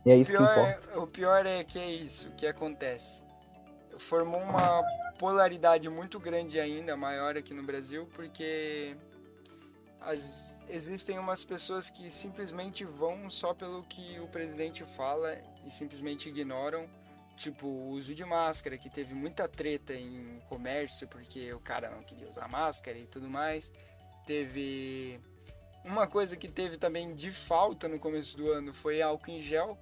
E 0.04 0.10
é 0.10 0.16
isso 0.16 0.30
que 0.32 0.36
pior, 0.38 0.50
importa. 0.58 1.00
o 1.00 1.06
pior 1.06 1.46
é 1.46 1.62
que 1.64 1.78
é 1.78 1.90
isso 1.90 2.30
que 2.36 2.46
acontece. 2.46 3.22
Formou 3.98 4.40
uma 4.40 4.82
polaridade 5.18 5.88
muito 5.88 6.18
grande 6.18 6.58
ainda, 6.58 6.96
maior 6.96 7.36
aqui 7.36 7.54
no 7.54 7.62
Brasil, 7.62 8.08
porque 8.14 8.96
as- 10.00 10.56
existem 10.68 11.18
umas 11.18 11.44
pessoas 11.44 11.90
que 11.90 12.10
simplesmente 12.10 12.84
vão 12.84 13.28
só 13.30 13.52
pelo 13.54 13.82
que 13.84 14.18
o 14.20 14.26
presidente 14.28 14.84
fala 14.84 15.36
e 15.64 15.70
simplesmente 15.70 16.28
ignoram. 16.28 16.88
Tipo, 17.36 17.66
o 17.66 17.88
uso 17.90 18.14
de 18.14 18.24
máscara, 18.24 18.76
que 18.76 18.90
teve 18.90 19.14
muita 19.14 19.48
treta 19.48 19.94
em 19.94 20.40
comércio, 20.48 21.08
porque 21.08 21.52
o 21.52 21.60
cara 21.60 21.88
não 21.90 22.02
queria 22.02 22.28
usar 22.28 22.46
máscara 22.48 22.96
e 22.98 23.06
tudo 23.06 23.28
mais. 23.28 23.72
Teve. 24.26 25.18
Uma 25.84 26.06
coisa 26.06 26.36
que 26.36 26.48
teve 26.48 26.76
também 26.76 27.14
de 27.14 27.30
falta 27.30 27.88
no 27.88 27.98
começo 27.98 28.36
do 28.36 28.50
ano 28.50 28.72
foi 28.72 29.02
álcool 29.02 29.32
em 29.32 29.40
gel. 29.40 29.76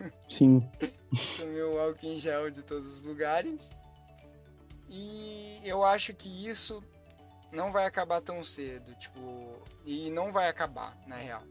Sim. 0.28 0.66
Sumiu 1.14 1.78
álcool 1.80 2.06
em 2.06 2.18
gel 2.18 2.50
de 2.50 2.62
todos 2.62 2.96
os 2.96 3.02
lugares. 3.02 3.70
E 4.88 5.60
eu 5.64 5.84
acho 5.84 6.14
que 6.14 6.48
isso 6.48 6.82
não 7.52 7.70
vai 7.70 7.86
acabar 7.86 8.20
tão 8.20 8.42
cedo, 8.42 8.94
tipo, 8.94 9.62
e 9.84 10.10
não 10.10 10.32
vai 10.32 10.48
acabar, 10.48 10.96
na 11.06 11.16
real. 11.16 11.42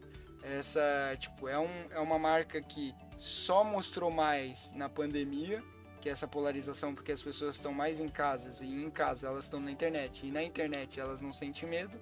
Essa, 0.42 0.80
tipo, 1.18 1.48
é, 1.48 1.58
um, 1.58 1.86
é 1.90 2.00
uma 2.00 2.18
marca 2.18 2.60
que 2.60 2.92
só 3.16 3.62
mostrou 3.62 4.10
mais 4.10 4.72
na 4.74 4.88
pandemia, 4.88 5.62
que 6.00 6.08
é 6.08 6.12
essa 6.12 6.26
polarização, 6.26 6.94
porque 6.94 7.12
as 7.12 7.22
pessoas 7.22 7.54
estão 7.54 7.72
mais 7.72 8.00
em 8.00 8.08
casas, 8.08 8.60
e 8.60 8.66
em 8.66 8.90
casa 8.90 9.28
elas 9.28 9.44
estão 9.44 9.60
na 9.60 9.70
internet, 9.70 10.26
e 10.26 10.32
na 10.32 10.42
internet 10.42 10.98
elas 10.98 11.20
não 11.20 11.32
sentem 11.32 11.68
medo. 11.68 12.00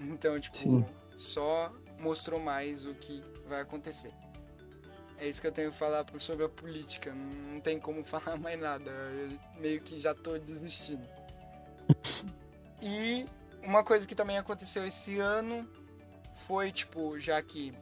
Então, 0.00 0.38
tipo, 0.38 0.56
Sim. 0.56 0.86
só 1.16 1.72
mostrou 1.98 2.38
mais 2.38 2.86
o 2.86 2.94
que 2.94 3.22
vai 3.48 3.60
acontecer. 3.60 4.12
É 5.18 5.26
isso 5.26 5.40
que 5.40 5.46
eu 5.46 5.52
tenho 5.52 5.70
que 5.70 5.76
falar 5.76 6.04
sobre 6.18 6.44
a 6.44 6.48
política. 6.48 7.12
Não 7.14 7.60
tem 7.60 7.78
como 7.80 8.04
falar 8.04 8.36
mais 8.38 8.60
nada. 8.60 8.90
Eu 8.90 9.60
meio 9.60 9.80
que 9.80 9.98
já 9.98 10.14
tô 10.14 10.38
desistindo. 10.38 11.06
E 12.82 13.26
uma 13.62 13.82
coisa 13.82 14.06
que 14.06 14.14
também 14.14 14.36
aconteceu 14.36 14.86
esse 14.86 15.18
ano 15.18 15.68
foi, 16.46 16.70
tipo, 16.70 17.18
já 17.18 17.42
que 17.42 17.72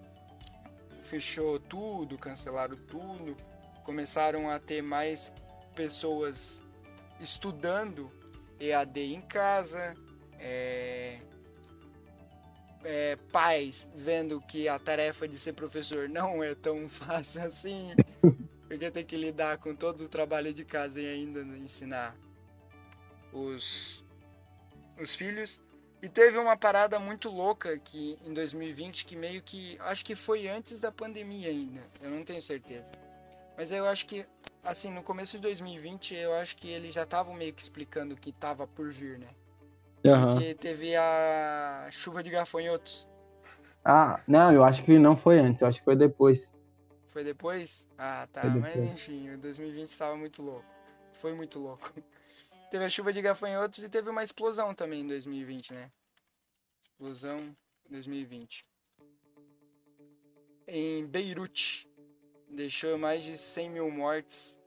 fechou 1.02 1.58
tudo, 1.58 2.16
cancelaram 2.16 2.76
tudo, 2.76 3.36
começaram 3.82 4.48
a 4.48 4.58
ter 4.58 4.82
mais 4.82 5.32
pessoas 5.74 6.62
estudando 7.20 8.10
EAD 8.58 9.14
em 9.14 9.20
casa, 9.20 9.94
é, 10.38 11.18
é, 12.84 13.16
pais 13.32 13.88
vendo 13.94 14.40
que 14.42 14.68
a 14.68 14.78
tarefa 14.78 15.26
de 15.26 15.38
ser 15.38 15.54
professor 15.54 16.08
não 16.08 16.42
é 16.42 16.54
tão 16.54 16.86
fácil 16.88 17.42
assim, 17.42 17.92
Porque 18.68 18.90
tem 18.90 19.04
que 19.04 19.16
lidar 19.16 19.58
com 19.58 19.74
todo 19.74 20.04
o 20.04 20.08
trabalho 20.08 20.52
de 20.52 20.64
casa 20.64 21.00
e 21.00 21.06
ainda 21.06 21.40
ensinar 21.58 22.16
os, 23.32 24.04
os 25.00 25.14
filhos. 25.14 25.60
E 26.02 26.08
teve 26.08 26.36
uma 26.38 26.56
parada 26.56 26.98
muito 26.98 27.30
louca 27.30 27.78
que 27.78 28.18
em 28.24 28.34
2020 28.34 29.04
que 29.04 29.16
meio 29.16 29.42
que 29.42 29.78
acho 29.80 30.04
que 30.04 30.14
foi 30.14 30.48
antes 30.48 30.80
da 30.80 30.90
pandemia 30.90 31.48
ainda. 31.48 31.82
Eu 32.02 32.10
não 32.10 32.24
tenho 32.24 32.42
certeza. 32.42 32.90
Mas 33.56 33.70
eu 33.70 33.86
acho 33.86 34.06
que 34.06 34.26
assim, 34.64 34.90
no 34.90 35.02
começo 35.02 35.36
de 35.36 35.42
2020, 35.42 36.14
eu 36.14 36.34
acho 36.34 36.56
que 36.56 36.68
eles 36.68 36.92
já 36.92 37.02
estavam 37.02 37.34
meio 37.34 37.52
que 37.52 37.62
explicando 37.62 38.14
o 38.14 38.16
que 38.16 38.32
tava 38.32 38.66
por 38.66 38.90
vir, 38.90 39.18
né? 39.18 39.28
Aham. 40.06 40.30
Porque 40.30 40.54
teve 40.54 40.94
a 40.96 41.88
chuva 41.90 42.22
de 42.22 42.30
gafanhotos. 42.30 43.08
Ah, 43.84 44.20
não, 44.26 44.52
eu 44.52 44.64
acho 44.64 44.82
que 44.84 44.98
não 44.98 45.16
foi 45.16 45.38
antes, 45.38 45.60
eu 45.60 45.68
acho 45.68 45.78
que 45.78 45.84
foi 45.84 45.96
depois. 45.96 46.52
Foi 47.08 47.22
depois? 47.22 47.86
Ah, 47.96 48.26
tá. 48.32 48.40
Foi 48.40 48.60
Mas 48.60 48.74
depois. 48.74 48.92
enfim, 48.92 49.30
o 49.30 49.38
2020 49.38 49.88
estava 49.88 50.16
muito 50.16 50.42
louco. 50.42 50.64
Foi 51.12 51.32
muito 51.34 51.58
louco. 51.58 51.92
Teve 52.70 52.84
a 52.84 52.88
chuva 52.88 53.12
de 53.12 53.22
gafanhotos 53.22 53.84
e 53.84 53.88
teve 53.88 54.10
uma 54.10 54.24
explosão 54.24 54.74
também 54.74 55.02
em 55.02 55.06
2020, 55.06 55.72
né? 55.72 55.92
Explosão 56.82 57.36
2020. 57.88 58.66
Em 60.66 61.06
Beirute. 61.06 61.88
Deixou 62.50 62.98
mais 62.98 63.22
de 63.22 63.38
100 63.38 63.70
mil 63.70 63.88
mortes 63.92 64.58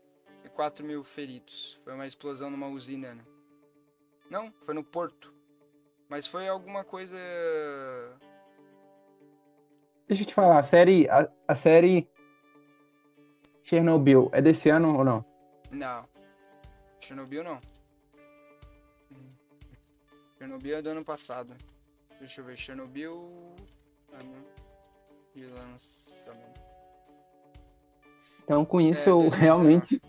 e 0.45 0.47
4 0.47 0.85
mil 0.85 1.03
feridos. 1.03 1.77
Foi 1.83 1.93
uma 1.93 2.07
explosão 2.07 2.49
numa 2.49 2.67
usina, 2.67 3.13
né? 3.13 3.23
Não, 4.29 4.51
foi 4.61 4.73
no 4.73 4.83
Porto. 4.83 5.33
Mas 6.09 6.27
foi 6.27 6.47
alguma 6.47 6.83
coisa. 6.83 7.17
Deixa 10.07 10.23
eu 10.23 10.27
te 10.27 10.33
falar, 10.33 10.59
a 10.59 10.63
série, 10.63 11.09
a, 11.09 11.29
a 11.47 11.55
série 11.55 12.09
Chernobyl 13.63 14.29
é 14.31 14.41
desse 14.41 14.69
ano 14.69 14.97
ou 14.97 15.03
não? 15.03 15.25
Não. 15.71 16.07
Chernobyl 16.99 17.43
não. 17.43 17.57
Chernobyl 20.37 20.77
é 20.77 20.81
do 20.81 20.89
ano 20.89 21.03
passado. 21.03 21.53
Deixa 22.19 22.39
eu 22.41 22.45
ver. 22.45 22.57
Chernobyl. 22.57 23.29
Ano 24.13 24.45
de 25.35 25.45
lançamento. 25.45 26.61
Então 28.43 28.63
com 28.63 28.79
isso 28.79 29.09
É, 29.09 29.11
eu 29.11 29.19
2019. 29.29 29.41
realmente 29.41 30.01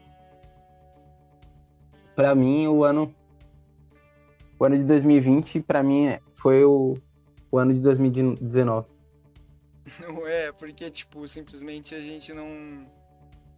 Pra 2.14 2.35
mim 2.35 2.69
o 2.69 2.85
ano 2.85 3.12
o 4.59 4.65
ano 4.65 4.77
de 4.77 4.85
2020 4.85 5.61
pra 5.61 5.83
mim 5.83 6.19
foi 6.35 6.65
o, 6.65 6.97
o 7.51 7.59
ano 7.59 7.73
de 7.75 7.81
2019. 7.81 8.89
Não 10.01 10.27
é, 10.27 10.53
porque, 10.53 10.91
tipo, 10.91 11.27
simplesmente 11.27 11.95
a 11.95 12.01
gente 12.01 12.33
não. 12.35 12.87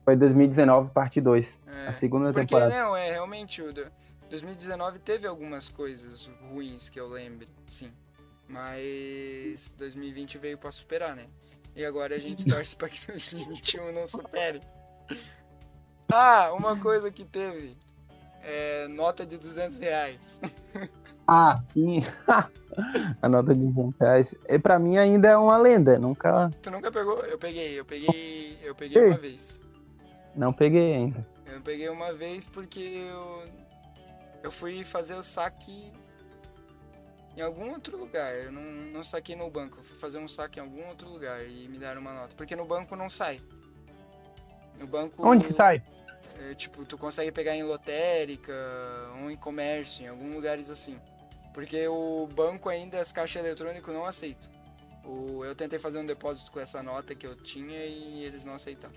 Foi 0.05 0.17
2019 0.17 0.91
parte 0.93 1.21
2, 1.21 1.59
É. 1.67 1.87
a 1.89 1.93
segunda 1.93 2.33
Porque 2.33 2.47
temporada. 2.47 2.75
não, 2.85 2.97
é 2.97 3.11
realmente 3.11 3.61
o 3.63 3.73
do- 3.73 3.91
2019 4.29 4.99
teve 5.01 5.27
algumas 5.27 5.69
coisas 5.69 6.31
ruins 6.51 6.89
que 6.89 6.99
eu 7.01 7.09
lembre, 7.09 7.49
sim. 7.69 7.91
Mas 8.49 9.75
2020 9.77 10.39
veio 10.39 10.57
pra 10.59 10.71
superar, 10.73 11.15
né? 11.17 11.27
E 11.75 11.85
agora 11.85 12.15
a 12.15 12.19
gente 12.19 12.45
torce 12.49 12.75
pra 12.77 12.89
que 12.89 13.07
2021 13.07 13.93
não 13.93 14.07
supere. 14.09 14.61
Ah, 16.09 16.53
uma 16.55 16.77
coisa 16.77 17.11
que 17.11 17.25
teve. 17.25 17.77
É 18.43 18.89
nota 18.89 19.25
de 19.27 19.37
200 19.37 19.79
reais. 19.79 20.41
Ah, 21.33 21.61
sim. 21.73 22.03
a 23.23 23.29
nota 23.29 23.55
de 23.55 23.61
200 23.61 24.01
reais. 24.01 24.35
E 24.49 24.59
pra 24.59 24.81
mim 24.81 24.97
ainda 24.97 25.29
é 25.29 25.37
uma 25.37 25.57
lenda, 25.57 25.97
nunca 25.97 26.51
Tu 26.61 26.73
nunca 26.73 26.91
pegou? 26.91 27.25
Eu 27.25 27.39
peguei, 27.39 27.79
eu 27.79 27.85
peguei. 27.85 28.59
Eu 28.61 28.75
peguei 28.75 29.01
Ei. 29.01 29.09
uma 29.11 29.17
vez. 29.19 29.61
não 30.35 30.53
peguei 30.53 30.93
ainda. 30.93 31.25
Eu 31.47 31.61
peguei 31.61 31.89
uma 31.89 32.13
vez 32.13 32.47
porque 32.47 32.81
eu, 32.81 33.45
eu 34.43 34.51
fui 34.51 34.85
fazer 34.85 35.15
o 35.15 35.23
saque 35.23 35.93
em 37.37 37.43
algum 37.43 37.71
outro 37.73 37.97
lugar. 37.97 38.35
Eu 38.35 38.51
não, 38.51 38.63
não 38.63 39.05
saquei 39.05 39.37
no 39.37 39.49
banco. 39.51 39.79
Eu 39.79 39.85
fui 39.85 39.97
fazer 39.97 40.19
um 40.19 40.27
saque 40.27 40.59
em 40.59 40.63
algum 40.63 40.87
outro 40.89 41.09
lugar 41.09 41.47
e 41.47 41.69
me 41.69 41.79
deram 41.79 42.01
uma 42.01 42.13
nota. 42.13 42.35
Porque 42.37 42.57
no 42.57 42.65
banco 42.65 42.97
não 42.97 43.09
sai. 43.09 43.41
No 44.79 44.87
banco. 44.87 45.27
Onde 45.27 45.47
que 45.47 45.53
sai? 45.53 45.83
É, 46.41 46.55
tipo, 46.55 46.85
tu 46.85 46.97
consegue 46.97 47.31
pegar 47.33 47.55
em 47.55 47.63
lotérica 47.63 48.53
ou 49.23 49.31
em 49.31 49.37
comércio, 49.37 50.05
em 50.05 50.09
alguns 50.09 50.35
lugares 50.35 50.71
assim. 50.71 50.99
Porque 51.53 51.87
o 51.89 52.29
banco 52.35 52.69
ainda, 52.69 53.01
as 53.01 53.13
caixas 53.13 53.45
eletrônicas 53.45 53.93
não 53.95 54.07
aceitam. 54.07 54.51
O, 55.05 55.45
eu 55.45 55.55
tentei 55.55 55.79
fazer 55.79 55.99
um 55.99 56.07
depósito 56.07 56.53
com 56.53 56.61
essa 56.61 56.83
nota 56.83 57.15
que 57.15 57.27
eu 57.27 57.35
tinha 57.35 57.85
e 57.85 58.23
eles 58.25 58.45
não 58.45 58.55
aceitaram. 58.55 58.95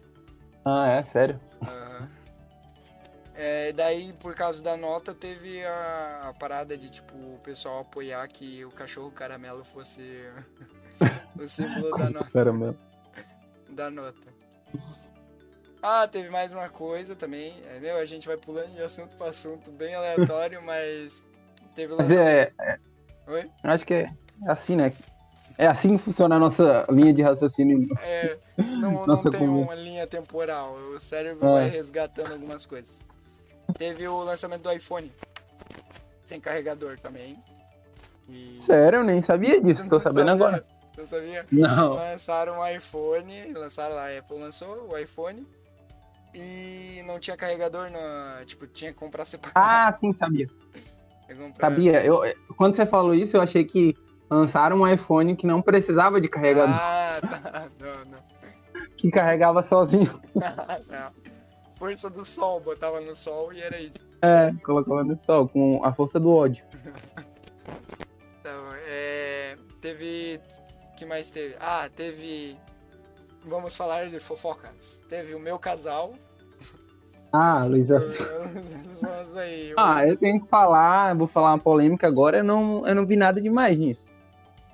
Ah, 0.63 0.87
é, 0.87 1.03
sério. 1.03 1.39
Aham. 1.61 2.09
É, 3.35 3.71
daí, 3.71 4.13
por 4.13 4.35
causa 4.35 4.61
da 4.61 4.77
nota, 4.77 5.11
teve 5.13 5.63
a, 5.65 6.29
a 6.29 6.33
parada 6.33 6.77
de, 6.77 6.91
tipo, 6.91 7.15
o 7.15 7.39
pessoal 7.43 7.79
apoiar 7.79 8.27
que 8.27 8.63
o 8.63 8.69
cachorro 8.69 9.09
caramelo 9.11 9.65
fosse 9.65 10.01
o 11.35 11.47
símbolo 11.47 11.89
da, 11.97 12.09
no- 12.11 12.25
Caramba. 12.25 12.75
da 13.69 13.89
nota. 13.89 14.31
Ah, 15.85 16.07
teve 16.07 16.29
mais 16.29 16.53
uma 16.53 16.69
coisa 16.69 17.13
também. 17.13 17.53
É, 17.75 17.77
meu, 17.79 17.97
a 17.97 18.05
gente 18.05 18.25
vai 18.25 18.37
pulando 18.37 18.73
de 18.73 18.81
assunto 18.81 19.17
para 19.17 19.27
assunto 19.27 19.69
bem 19.69 19.93
aleatório, 19.93 20.61
mas 20.65 21.25
teve 21.75 21.93
o 21.93 21.97
Mas 21.97 22.09
lançamento... 22.09 22.53
é, 22.61 22.79
Oi? 23.27 23.51
acho 23.63 23.85
que 23.85 23.93
é 23.93 24.09
assim, 24.47 24.77
né? 24.77 24.93
É 25.57 25.67
assim 25.67 25.97
que 25.97 26.01
funciona 26.03 26.35
a 26.37 26.39
nossa 26.39 26.85
linha 26.89 27.13
de 27.13 27.21
raciocínio. 27.21 27.87
É, 28.01 28.37
não, 28.57 28.91
não 29.03 29.05
Nossa, 29.07 29.29
tem 29.29 29.41
como- 29.41 29.61
uma 29.61 29.75
linha 29.75 30.07
temporal. 30.07 30.73
O 30.73 30.99
cérebro 31.01 31.45
É. 31.47 31.51
vai 31.53 31.69
resgatando 31.69 32.31
algumas 32.31 32.65
coisas. 32.65 33.01
Teve 33.77 34.07
o 34.07 34.23
lançamento 34.23 34.61
do 34.61 34.71
iPhone. 34.71 35.11
Sem 36.25 36.39
carregador 36.39 36.97
também. 36.97 37.37
E... 38.29 38.55
Sério, 38.59 38.99
eu 38.99 39.03
nem 39.03 39.21
sabia 39.21 39.59
disso, 39.61 39.87
tô 39.89 39.97
Não 39.97 40.01
sabendo 40.01 40.27
sabia? 40.29 40.33
agora. 40.47 40.65
Não 40.97 41.05
sabia? 41.07 41.45
Não. 41.51 41.93
Lançaram 41.95 42.59
um 42.61 42.67
iPhone, 42.67 43.51
lançaram 43.53 43.95
lá, 43.95 44.07
a 44.07 44.19
Apple 44.19 44.39
lançou 44.39 44.89
o 44.89 44.97
iPhone 44.97 45.45
e 46.33 47.01
não 47.05 47.19
tinha 47.19 47.37
carregador, 47.37 47.89
no, 47.91 48.45
tipo, 48.45 48.65
tinha 48.67 48.91
que 48.91 48.97
comprar 48.97 49.25
separado. 49.25 49.53
Ah, 49.55 49.91
sim, 49.91 50.11
sabia. 50.13 50.47
Sabia. 51.59 52.05
Eu, 52.05 52.21
quando 52.55 52.75
você 52.75 52.85
falou 52.85 53.13
isso, 53.15 53.37
eu 53.37 53.41
achei 53.41 53.63
que 53.63 53.95
lançaram 54.29 54.81
um 54.81 54.87
iPhone 54.87 55.35
que 55.35 55.47
não 55.47 55.61
precisava 55.63 56.21
de 56.21 56.27
carregador, 56.27 56.75
Ah, 56.75 57.19
tá. 57.21 57.67
Não, 57.79 58.05
não. 58.11 58.19
que 58.97 59.09
carregava 59.09 59.63
sozinho. 59.63 60.21
Não. 60.35 61.11
Força 61.77 62.09
do 62.09 62.23
sol, 62.23 62.59
botava 62.59 63.01
no 63.01 63.15
sol 63.15 63.51
e 63.51 63.61
era 63.61 63.79
isso. 63.79 64.05
É, 64.21 64.53
colocava 64.63 65.03
no 65.03 65.19
sol, 65.19 65.47
com 65.49 65.83
a 65.83 65.91
força 65.91 66.19
do 66.19 66.29
ódio. 66.31 66.63
Então, 68.39 68.67
é, 68.87 69.57
teve. 69.81 70.39
O 70.91 70.95
que 70.95 71.05
mais 71.05 71.29
teve? 71.29 71.55
Ah, 71.59 71.89
teve. 71.93 72.57
Vamos 73.45 73.75
falar 73.75 74.09
de 74.09 74.19
fofocas. 74.19 75.01
Teve 75.09 75.35
o 75.35 75.39
meu 75.39 75.59
casal. 75.59 76.13
Ah, 77.31 77.63
Luísa. 77.65 77.99
Ah, 79.75 80.07
eu 80.07 80.15
tenho 80.15 80.41
que 80.41 80.47
falar, 80.47 81.13
vou 81.15 81.27
falar 81.27 81.51
uma 81.51 81.59
polêmica 81.59 82.07
agora, 82.07 82.37
eu 82.37 82.43
não, 82.43 82.87
eu 82.87 82.95
não 82.95 83.05
vi 83.05 83.17
nada 83.17 83.41
demais 83.41 83.77
nisso. 83.77 84.09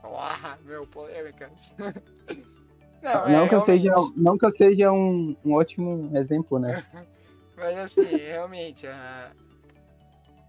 Ah, 0.04 0.58
meu, 0.66 0.86
polêmicas. 0.86 1.74
Não, 3.02 3.28
é, 3.28 3.48
que, 3.48 3.56
eu 3.56 3.62
seja, 3.62 3.94
não 4.18 4.38
que 4.38 4.46
eu 4.46 4.52
seja 4.52 4.92
um, 4.92 5.34
um 5.46 5.54
ótimo 5.54 6.12
exemplo, 6.18 6.60
né? 6.60 6.84
Mas 7.56 7.78
assim, 7.78 8.04
realmente, 8.04 8.86
a- 8.86 9.32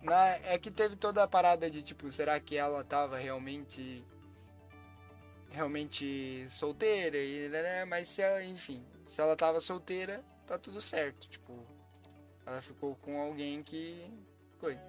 na, 0.02 0.26
é 0.44 0.58
que 0.58 0.68
teve 0.68 0.96
toda 0.96 1.22
a 1.22 1.28
parada 1.28 1.70
de 1.70 1.80
tipo, 1.80 2.10
será 2.10 2.40
que 2.40 2.56
ela 2.56 2.82
tava 2.82 3.16
realmente 3.18 4.04
realmente 5.50 6.46
solteira 6.48 7.18
e 7.18 7.48
né, 7.48 7.84
mas 7.84 8.08
se 8.08 8.22
ela, 8.22 8.42
enfim, 8.44 8.84
se 9.06 9.20
ela 9.20 9.36
tava 9.36 9.60
solteira, 9.60 10.24
tá 10.46 10.58
tudo 10.58 10.80
certo, 10.80 11.28
tipo, 11.28 11.52
ela 12.46 12.62
ficou 12.62 12.96
com 12.96 13.20
alguém 13.20 13.62
que 13.62 14.10
coisa. 14.58 14.80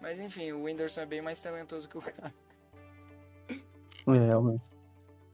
Mas 0.00 0.18
enfim, 0.18 0.52
o 0.52 0.64
Whindersson 0.64 1.02
é 1.02 1.06
bem 1.06 1.22
mais 1.22 1.40
talentoso 1.40 1.88
que 1.88 1.96
o 1.96 2.00
cara. 2.00 2.34
É, 4.06 4.26
realmente. 4.26 4.68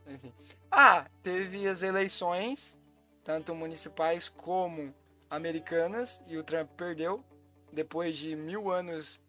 Enfim. 0.07 0.33
Ah, 0.71 1.07
teve 1.23 1.67
as 1.67 1.83
eleições, 1.83 2.79
tanto 3.25 3.55
municipais 3.55 4.29
como 4.29 4.95
americanas, 5.31 6.21
e 6.27 6.37
o 6.37 6.43
Trump 6.43 6.69
perdeu, 6.77 7.25
depois 7.73 8.17
de 8.17 8.37
mil 8.37 8.71
anos 8.71 9.23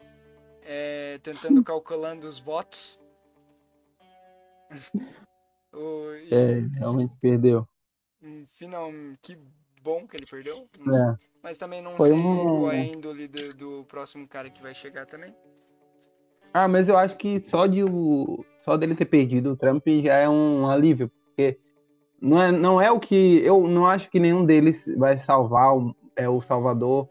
é, 0.62 1.20
tentando 1.24 1.62
calculando 1.64 2.28
os 2.28 2.40
votos. 2.40 3.02
o, 5.74 6.14
e, 6.14 6.34
É, 6.34 6.60
realmente 6.78 7.18
perdeu. 7.20 7.68
final, 8.48 8.90
que 9.22 9.38
bom 9.82 10.08
que 10.08 10.18
ele 10.18 10.26
perdeu. 10.26 10.68
É. 10.80 11.30
Mas 11.42 11.58
também 11.58 11.82
não 11.82 11.96
Foi 11.96 12.10
sei 12.10 12.18
um- 12.20 12.60
qual 12.60 12.72
é 12.72 12.80
a 12.82 12.86
índole 12.86 13.28
do, 13.28 13.54
do 13.54 13.86
próximo 13.86 14.28
cara 14.28 14.50
que 14.50 14.62
vai 14.62 14.74
chegar 14.74 15.06
também. 15.06 15.34
Ah, 16.54 16.68
mas 16.68 16.90
eu 16.90 16.98
acho 16.98 17.16
que 17.16 17.40
só 17.40 17.68
de 17.68 17.84
o 17.84 18.44
só 18.60 18.76
dele 18.76 18.96
ter 18.96 19.06
perdido 19.06 19.52
o 19.52 19.56
Trump 19.58 19.84
já 20.02 20.16
é 20.16 20.28
um 20.28 20.68
alívio, 20.70 21.10
porque 21.24 21.58
Não 22.22 22.42
é, 22.42 22.52
não 22.52 22.82
é 22.82 22.92
o 22.92 23.00
que. 23.00 23.38
Eu 23.46 23.66
não 23.68 23.88
acho 23.88 24.10
que 24.10 24.20
nenhum 24.20 24.44
deles 24.46 24.86
vai 24.98 25.18
salvar 25.18 25.78
o, 25.78 25.96
é, 26.18 26.28
o 26.28 26.42
Salvador, 26.42 27.08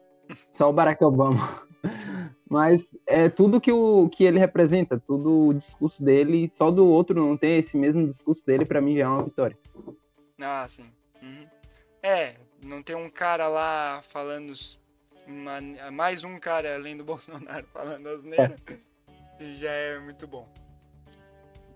só 0.53 0.69
o 0.69 0.73
Barack 0.73 1.03
Obama. 1.03 1.63
Mas 2.49 2.97
é 3.07 3.29
tudo 3.29 3.61
que, 3.61 3.71
o, 3.71 4.09
que 4.09 4.25
ele 4.25 4.39
representa, 4.39 4.99
tudo 4.99 5.49
o 5.49 5.55
discurso 5.55 6.03
dele, 6.03 6.49
só 6.49 6.71
do 6.71 6.87
outro 6.87 7.15
não 7.15 7.37
ter 7.37 7.59
esse 7.59 7.77
mesmo 7.77 8.07
discurso 8.07 8.45
dele, 8.45 8.65
para 8.65 8.81
mim 8.81 8.97
já 8.97 9.05
é 9.05 9.09
uma 9.09 9.25
vitória. 9.25 9.59
Ah, 10.41 10.67
sim. 10.69 10.91
Uhum. 11.23 11.47
É, 12.03 12.37
não 12.65 12.83
tem 12.83 12.97
um 12.97 13.11
cara 13.11 13.49
lá 13.49 14.01
falando. 14.03 14.53
Uma, 15.27 15.61
mais 15.91 16.25
um 16.25 16.39
cara 16.39 16.75
além 16.75 16.97
do 16.97 17.05
Bolsonaro 17.05 17.67
falando 17.67 18.09
asneira. 18.09 18.57
É. 18.67 19.53
Já 19.55 19.71
é 19.71 19.99
muito 19.99 20.27
bom. 20.27 20.49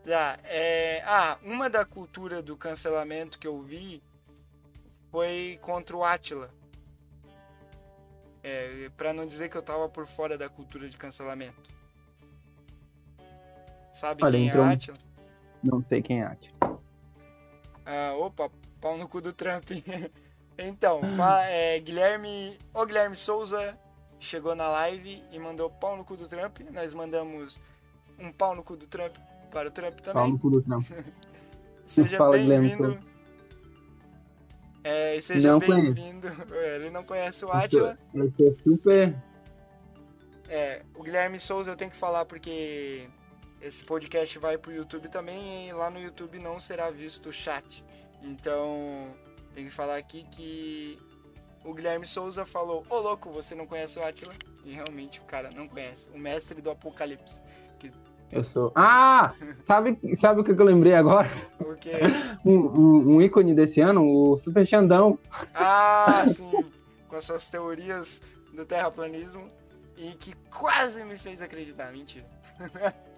Tá, 0.05 0.39
é, 0.45 1.03
ah, 1.05 1.39
uma 1.45 1.71
da 1.71 1.85
cultura 1.85 2.43
do 2.43 2.57
cancelamento 2.57 3.39
que 3.39 3.47
eu 3.47 3.61
vi 3.61 4.03
foi 5.11 5.59
contra 5.61 5.97
o 5.97 6.03
Atila. 6.03 6.51
É, 8.43 8.91
para 8.97 9.13
não 9.13 9.25
dizer 9.25 9.49
que 9.49 9.57
eu 9.57 9.63
tava 9.63 9.89
por 9.89 10.07
fora 10.07 10.37
da 10.37 10.49
cultura 10.49 10.89
de 10.89 10.97
cancelamento. 10.97 11.71
Sabe 13.93 14.25
Olha, 14.25 14.39
quem 14.39 14.49
entrou... 14.49 14.65
é 14.65 14.73
Atila? 14.73 14.99
Não 15.63 15.83
sei 15.83 16.03
quem 16.03 16.23
é 16.23 16.27
Atila. 16.27 16.81
Ah, 17.85 18.15
opa, 18.17 18.51
pau 18.81 18.97
no 18.97 19.09
cu 19.09 19.21
do 19.21 19.33
Trump. 19.33 19.71
então, 20.59 21.01
é, 21.47 21.79
Guilherme. 21.79 22.59
Ô 22.75 22.85
Guilherme 22.85 23.15
Souza 23.15 23.79
chegou 24.19 24.55
na 24.55 24.69
live 24.69 25.23
e 25.31 25.39
mandou 25.39 25.69
pau 25.69 25.97
no 25.97 26.05
cu 26.05 26.17
do 26.17 26.27
Trump. 26.27 26.61
Nós 26.73 26.95
mandamos 26.95 27.61
um 28.19 28.33
pau 28.33 28.55
no 28.55 28.63
cu 28.63 28.77
do 28.77 28.87
Trump 28.87 29.17
para 29.51 29.69
o 29.69 29.71
Trump 29.71 30.01
também. 30.01 30.23
Pau 30.23 30.29
no 30.29 30.39
cu 30.39 30.51
do 30.51 30.63
Trump. 30.63 30.87
Seja 31.87 32.19
bem-vindo. 32.31 32.99
É, 34.85 35.21
seja 35.21 35.59
bem-vindo. 35.59 36.29
Ele 36.75 36.91
não 36.91 37.05
conhece 37.05 37.45
o 37.45 37.53
Atila. 37.53 37.99
Esse 38.15 38.49
é 38.49 38.53
super. 38.55 39.15
É, 40.49 40.83
o 40.95 41.03
Guilherme 41.03 41.39
Souza 41.39 41.71
eu 41.71 41.77
tenho 41.77 41.91
que 41.91 41.97
falar 41.97 42.25
porque 42.25 43.09
esse 43.61 43.85
podcast 43.85 44.39
vai 44.39 44.59
pro 44.59 44.73
YouTube 44.73 45.09
também 45.09 45.69
e 45.69 45.73
lá 45.73 45.89
no 45.89 46.01
YouTube 46.01 46.39
não 46.39 46.59
será 46.59 46.91
visto 46.91 47.29
o 47.29 47.33
chat. 47.33 47.85
Então, 48.23 49.15
tem 49.55 49.65
que 49.65 49.71
falar 49.71 49.97
aqui 49.97 50.25
que 50.31 50.99
o 51.65 51.73
Guilherme 51.73 52.07
Souza 52.07 52.45
falou: 52.45 52.85
Ô 52.91 52.99
louco, 52.99 53.31
você 53.31 53.55
não 53.55 53.67
conhece 53.67 53.99
o 53.99 54.05
Atila? 54.05 54.35
E 54.65 54.73
realmente 54.73 55.21
o 55.21 55.25
cara 55.25 55.51
não 55.51 55.69
conhece. 55.69 56.11
O 56.11 56.19
mestre 56.19 56.61
do 56.61 56.71
Apocalipse. 56.71 57.41
Que... 57.79 57.93
Eu 58.33 58.43
sou. 58.43 58.73
Ah! 58.75 59.35
Sabe, 59.65 59.99
sabe 60.19 60.41
o 60.41 60.45
que 60.45 60.51
eu 60.51 60.65
lembrei 60.65 60.95
agora? 60.95 61.31
O 61.61 61.75
quê? 61.75 61.93
Um, 62.45 62.59
um, 62.59 63.15
um 63.15 63.23
ícone 63.23 63.55
desse 63.55 63.81
ano, 63.81 64.05
o 64.05 64.37
Super 64.37 64.67
Xandão. 64.67 65.17
Ah, 65.55 66.25
sim! 66.27 66.51
Com 67.07 67.15
as 67.15 67.23
suas 67.23 67.49
teorias 67.49 68.21
do 68.53 68.65
terraplanismo 68.65 69.47
e 69.97 70.11
que 70.15 70.35
quase 70.51 71.05
me 71.05 71.17
fez 71.17 71.41
acreditar. 71.41 71.93
Mentira. 71.93 72.27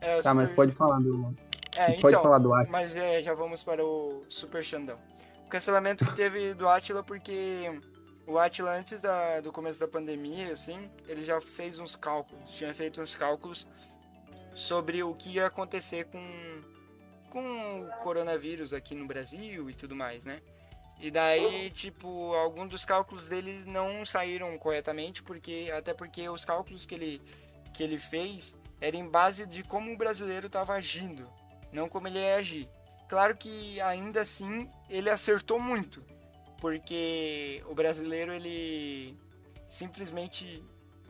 É, 0.00 0.16
tá, 0.16 0.22
super... 0.22 0.34
mas 0.34 0.52
pode 0.52 0.72
falar 0.72 1.00
do. 1.00 1.34
É, 1.74 1.92
pode 1.92 2.08
então, 2.08 2.22
falar 2.22 2.38
do 2.38 2.52
Atila. 2.52 2.70
Mas 2.70 2.94
é, 2.94 3.22
já 3.22 3.32
vamos 3.32 3.64
para 3.64 3.82
o 3.82 4.22
Super 4.28 4.62
Xandão. 4.62 4.98
O 5.46 5.48
cancelamento 5.48 6.04
que 6.04 6.14
teve 6.14 6.52
do 6.52 6.68
Atila 6.68 7.02
porque 7.02 7.80
o 8.26 8.38
Atila, 8.38 8.76
antes 8.76 9.00
da, 9.00 9.40
do 9.40 9.50
começo 9.50 9.80
da 9.80 9.88
pandemia, 9.88 10.52
assim, 10.52 10.90
ele 11.08 11.24
já 11.24 11.40
fez 11.40 11.78
uns 11.78 11.96
cálculos. 11.96 12.50
Tinha 12.50 12.74
feito 12.74 13.00
uns 13.00 13.16
cálculos 13.16 13.66
sobre 14.54 15.02
o 15.02 15.14
que 15.14 15.30
ia 15.30 15.46
acontecer 15.46 16.06
com, 16.06 16.62
com 17.30 17.80
o 17.80 17.88
coronavírus 18.00 18.72
aqui 18.72 18.94
no 18.94 19.06
Brasil 19.06 19.68
e 19.68 19.74
tudo 19.74 19.96
mais, 19.96 20.24
né? 20.24 20.40
E 21.00 21.10
daí, 21.10 21.70
tipo, 21.70 22.32
alguns 22.34 22.70
dos 22.70 22.84
cálculos 22.84 23.28
dele 23.28 23.64
não 23.66 24.06
saíram 24.06 24.56
corretamente, 24.56 25.22
porque 25.22 25.68
até 25.76 25.92
porque 25.92 26.28
os 26.28 26.44
cálculos 26.44 26.86
que 26.86 26.94
ele, 26.94 27.22
que 27.72 27.82
ele 27.82 27.98
fez 27.98 28.56
era 28.80 28.96
em 28.96 29.06
base 29.08 29.44
de 29.44 29.62
como 29.62 29.92
o 29.92 29.96
brasileiro 29.96 30.46
estava 30.46 30.74
agindo, 30.74 31.28
não 31.72 31.88
como 31.88 32.06
ele 32.06 32.18
ia 32.20 32.36
agir. 32.36 32.68
Claro 33.08 33.36
que 33.36 33.80
ainda 33.80 34.20
assim 34.20 34.70
ele 34.88 35.10
acertou 35.10 35.58
muito, 35.58 36.02
porque 36.60 37.62
o 37.68 37.74
brasileiro 37.74 38.32
ele 38.32 39.18
simplesmente 39.68 40.62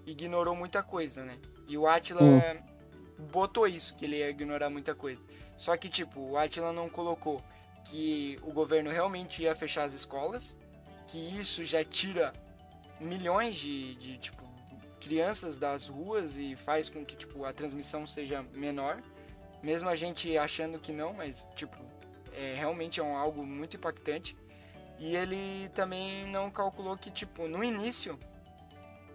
ignorou 0.07 0.57
muita 0.57 0.83
coisa, 0.83 1.25
né? 1.25 1.39
E 1.69 1.79
o 1.79 1.87
Atila 1.87 2.23
hum. 2.23 2.74
Botou 3.19 3.67
isso, 3.67 3.95
que 3.95 4.05
ele 4.05 4.19
ia 4.19 4.31
ignorar 4.31 4.71
muita 4.71 4.95
coisa. 4.95 5.21
Só 5.57 5.77
que, 5.77 5.89
tipo, 5.89 6.21
o 6.21 6.39
Atila 6.39 6.73
não 6.73 6.89
colocou 6.89 7.43
que 7.85 8.39
o 8.43 8.53
governo 8.53 8.91
realmente 8.91 9.43
ia 9.43 9.55
fechar 9.55 9.85
as 9.85 9.93
escolas, 9.93 10.57
que 11.07 11.19
isso 11.39 11.65
já 11.65 11.85
tira 11.85 12.33
milhões 12.99 13.57
de, 13.57 13.95
de 13.97 14.19
tipo, 14.19 14.43
crianças 15.01 15.59
das 15.59 15.89
ruas 15.89 16.37
e 16.37 16.57
faz 16.57 16.89
com 16.89 17.05
que 17.05 17.15
tipo 17.15 17.45
a 17.45 17.53
transmissão 17.53 18.07
seja 18.07 18.43
menor, 18.55 19.03
mesmo 19.63 19.89
a 19.89 19.95
gente 19.95 20.37
achando 20.39 20.79
que 20.79 20.93
não, 20.93 21.13
mas 21.13 21.47
tipo 21.55 21.77
é, 22.33 22.55
realmente 22.57 23.01
é 23.01 23.03
um, 23.03 23.17
algo 23.17 23.45
muito 23.45 23.77
impactante. 23.77 24.37
E 24.99 25.15
ele 25.15 25.69
também 25.75 26.27
não 26.29 26.51
calculou 26.51 26.97
que 26.97 27.11
tipo 27.11 27.47
no 27.47 27.63
início 27.63 28.19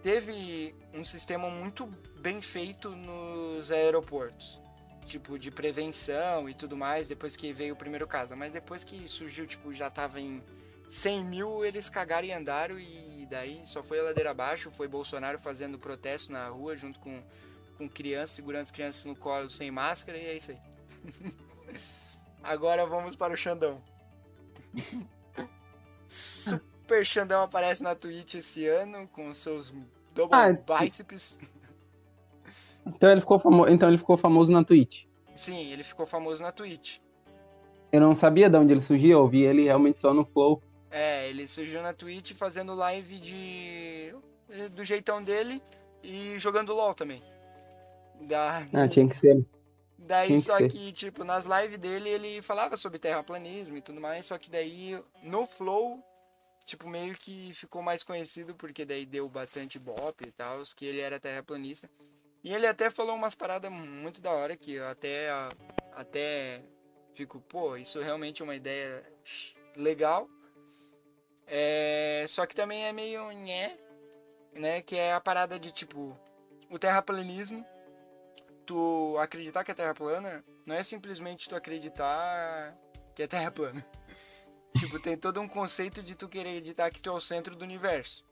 teve 0.02 0.74
um 0.92 1.04
sistema 1.04 1.48
muito 1.48 1.86
bem 2.20 2.42
feito 2.42 2.90
nos 2.90 3.70
aeroportos, 3.70 4.60
tipo 5.04 5.38
de 5.38 5.50
prevenção 5.50 6.48
e 6.48 6.54
tudo 6.54 6.76
mais, 6.76 7.08
depois 7.08 7.36
que 7.36 7.52
veio 7.52 7.74
o 7.74 7.76
primeiro 7.76 8.06
caso. 8.06 8.36
Mas 8.36 8.52
depois 8.52 8.84
que 8.84 9.06
surgiu, 9.08 9.46
tipo, 9.46 9.72
já 9.72 9.90
tava 9.90 10.20
em 10.20 10.42
100 10.88 11.24
mil, 11.24 11.64
eles 11.64 11.88
cagaram 11.88 12.26
e 12.26 12.32
andaram 12.32 12.78
e 12.78 13.26
daí 13.30 13.60
só 13.64 13.82
foi 13.82 14.00
a 14.00 14.02
ladeira 14.02 14.30
abaixo, 14.30 14.70
foi 14.70 14.88
Bolsonaro 14.88 15.38
fazendo 15.38 15.78
protesto 15.78 16.32
na 16.32 16.48
rua 16.48 16.76
junto 16.76 16.98
com, 16.98 17.22
com 17.78 17.88
crianças, 17.88 18.30
segurando 18.30 18.64
as 18.64 18.70
crianças 18.70 19.04
no 19.04 19.14
colo 19.14 19.48
sem 19.48 19.70
máscara 19.70 20.18
e 20.18 20.26
é 20.26 20.36
isso 20.36 20.50
aí. 20.50 20.58
Agora 22.42 22.86
vamos 22.86 23.14
para 23.14 23.32
o 23.32 23.36
Xandão. 23.36 23.82
Super 26.90 27.06
Xandão 27.06 27.44
aparece 27.44 27.84
na 27.84 27.94
Twitch 27.94 28.34
esse 28.34 28.66
ano 28.66 29.06
com 29.12 29.32
seus 29.32 29.72
double 30.12 30.36
ah, 30.36 30.80
bíceps. 30.80 31.38
Então 32.84 33.12
ele, 33.12 33.20
ficou 33.20 33.38
famo... 33.38 33.68
então 33.68 33.88
ele 33.90 33.98
ficou 33.98 34.16
famoso 34.16 34.50
na 34.50 34.64
Twitch. 34.64 35.04
Sim, 35.36 35.70
ele 35.70 35.84
ficou 35.84 36.06
famoso 36.06 36.42
na 36.42 36.50
Twitch. 36.50 36.98
Eu 37.92 38.00
não 38.00 38.14
sabia 38.14 38.48
de 38.48 38.56
onde 38.56 38.72
ele 38.72 38.80
surgiu, 38.80 39.18
eu 39.18 39.28
vi 39.28 39.42
ele 39.42 39.64
realmente 39.64 40.00
só 40.00 40.14
no 40.14 40.24
Flow. 40.24 40.62
É, 40.90 41.28
ele 41.28 41.46
surgiu 41.46 41.82
na 41.82 41.92
Twitch 41.92 42.32
fazendo 42.32 42.74
live 42.74 43.18
de. 43.18 44.14
do 44.72 44.82
jeitão 44.82 45.22
dele 45.22 45.62
e 46.02 46.38
jogando 46.38 46.74
LOL 46.74 46.94
também. 46.94 47.22
Da... 48.22 48.66
Ah, 48.72 48.88
tinha 48.88 49.06
que 49.06 49.16
ser. 49.16 49.44
Daí, 49.98 50.28
tinha 50.28 50.38
só 50.38 50.56
que, 50.56 50.68
que, 50.68 50.92
tipo, 50.92 51.22
nas 51.22 51.44
lives 51.44 51.78
dele 51.78 52.08
ele 52.08 52.42
falava 52.42 52.78
sobre 52.78 52.98
terraplanismo 52.98 53.76
e 53.76 53.82
tudo 53.82 54.00
mais, 54.00 54.24
só 54.24 54.38
que 54.38 54.50
daí 54.50 54.98
no 55.22 55.46
Flow, 55.46 56.02
tipo, 56.70 56.88
meio 56.88 57.14
que 57.14 57.52
ficou 57.52 57.82
mais 57.82 58.02
conhecido 58.02 58.54
porque 58.54 58.84
daí 58.84 59.04
deu 59.04 59.28
bastante 59.28 59.78
bop 59.78 60.24
e 60.26 60.32
tal, 60.32 60.62
que 60.76 60.86
ele 60.86 61.00
era 61.00 61.20
terraplanista. 61.20 61.90
E 62.42 62.54
ele 62.54 62.66
até 62.66 62.88
falou 62.88 63.14
umas 63.14 63.34
paradas 63.34 63.70
muito 63.70 64.20
da 64.20 64.30
hora 64.30 64.56
que 64.56 64.74
eu 64.74 64.88
até, 64.88 65.28
até 65.92 66.62
fico, 67.14 67.40
pô, 67.40 67.76
isso 67.76 68.00
realmente 68.00 68.40
é 68.40 68.44
uma 68.44 68.54
ideia 68.54 69.04
legal. 69.76 70.28
É, 71.46 72.24
só 72.28 72.46
que 72.46 72.54
também 72.54 72.86
é 72.86 72.92
meio 72.92 73.30
nhé, 73.32 73.76
né? 74.54 74.80
Que 74.80 74.96
é 74.96 75.12
a 75.12 75.20
parada 75.20 75.58
de 75.58 75.72
tipo, 75.72 76.16
o 76.70 76.78
terraplanismo, 76.78 77.66
tu 78.64 79.18
acreditar 79.18 79.64
que 79.64 79.72
a 79.72 79.74
Terra 79.74 79.90
é 79.90 79.94
plana, 79.94 80.44
não 80.66 80.76
é 80.76 80.82
simplesmente 80.82 81.48
tu 81.48 81.56
acreditar 81.56 82.74
que 83.14 83.22
a 83.24 83.28
Terra 83.28 83.46
é 83.46 83.50
plana. 83.50 83.86
Tipo, 84.76 84.98
tem 84.98 85.16
todo 85.16 85.40
um 85.40 85.48
conceito 85.48 86.02
de 86.02 86.14
tu 86.14 86.28
querer 86.28 86.50
acreditar 86.50 86.90
que 86.90 87.02
tu 87.02 87.10
é 87.10 87.12
o 87.12 87.20
centro 87.20 87.54
do 87.56 87.64
universo. 87.64 88.24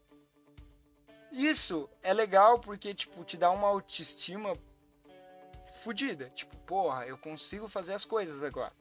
Isso 1.30 1.88
é 2.02 2.12
legal 2.12 2.58
porque, 2.58 2.94
tipo, 2.94 3.24
te 3.24 3.36
dá 3.36 3.50
uma 3.50 3.68
autoestima 3.68 4.56
fodida. 5.82 6.30
Tipo, 6.30 6.56
porra, 6.58 7.06
eu 7.06 7.18
consigo 7.18 7.68
fazer 7.68 7.92
as 7.94 8.04
coisas 8.04 8.42
agora. 8.42 8.72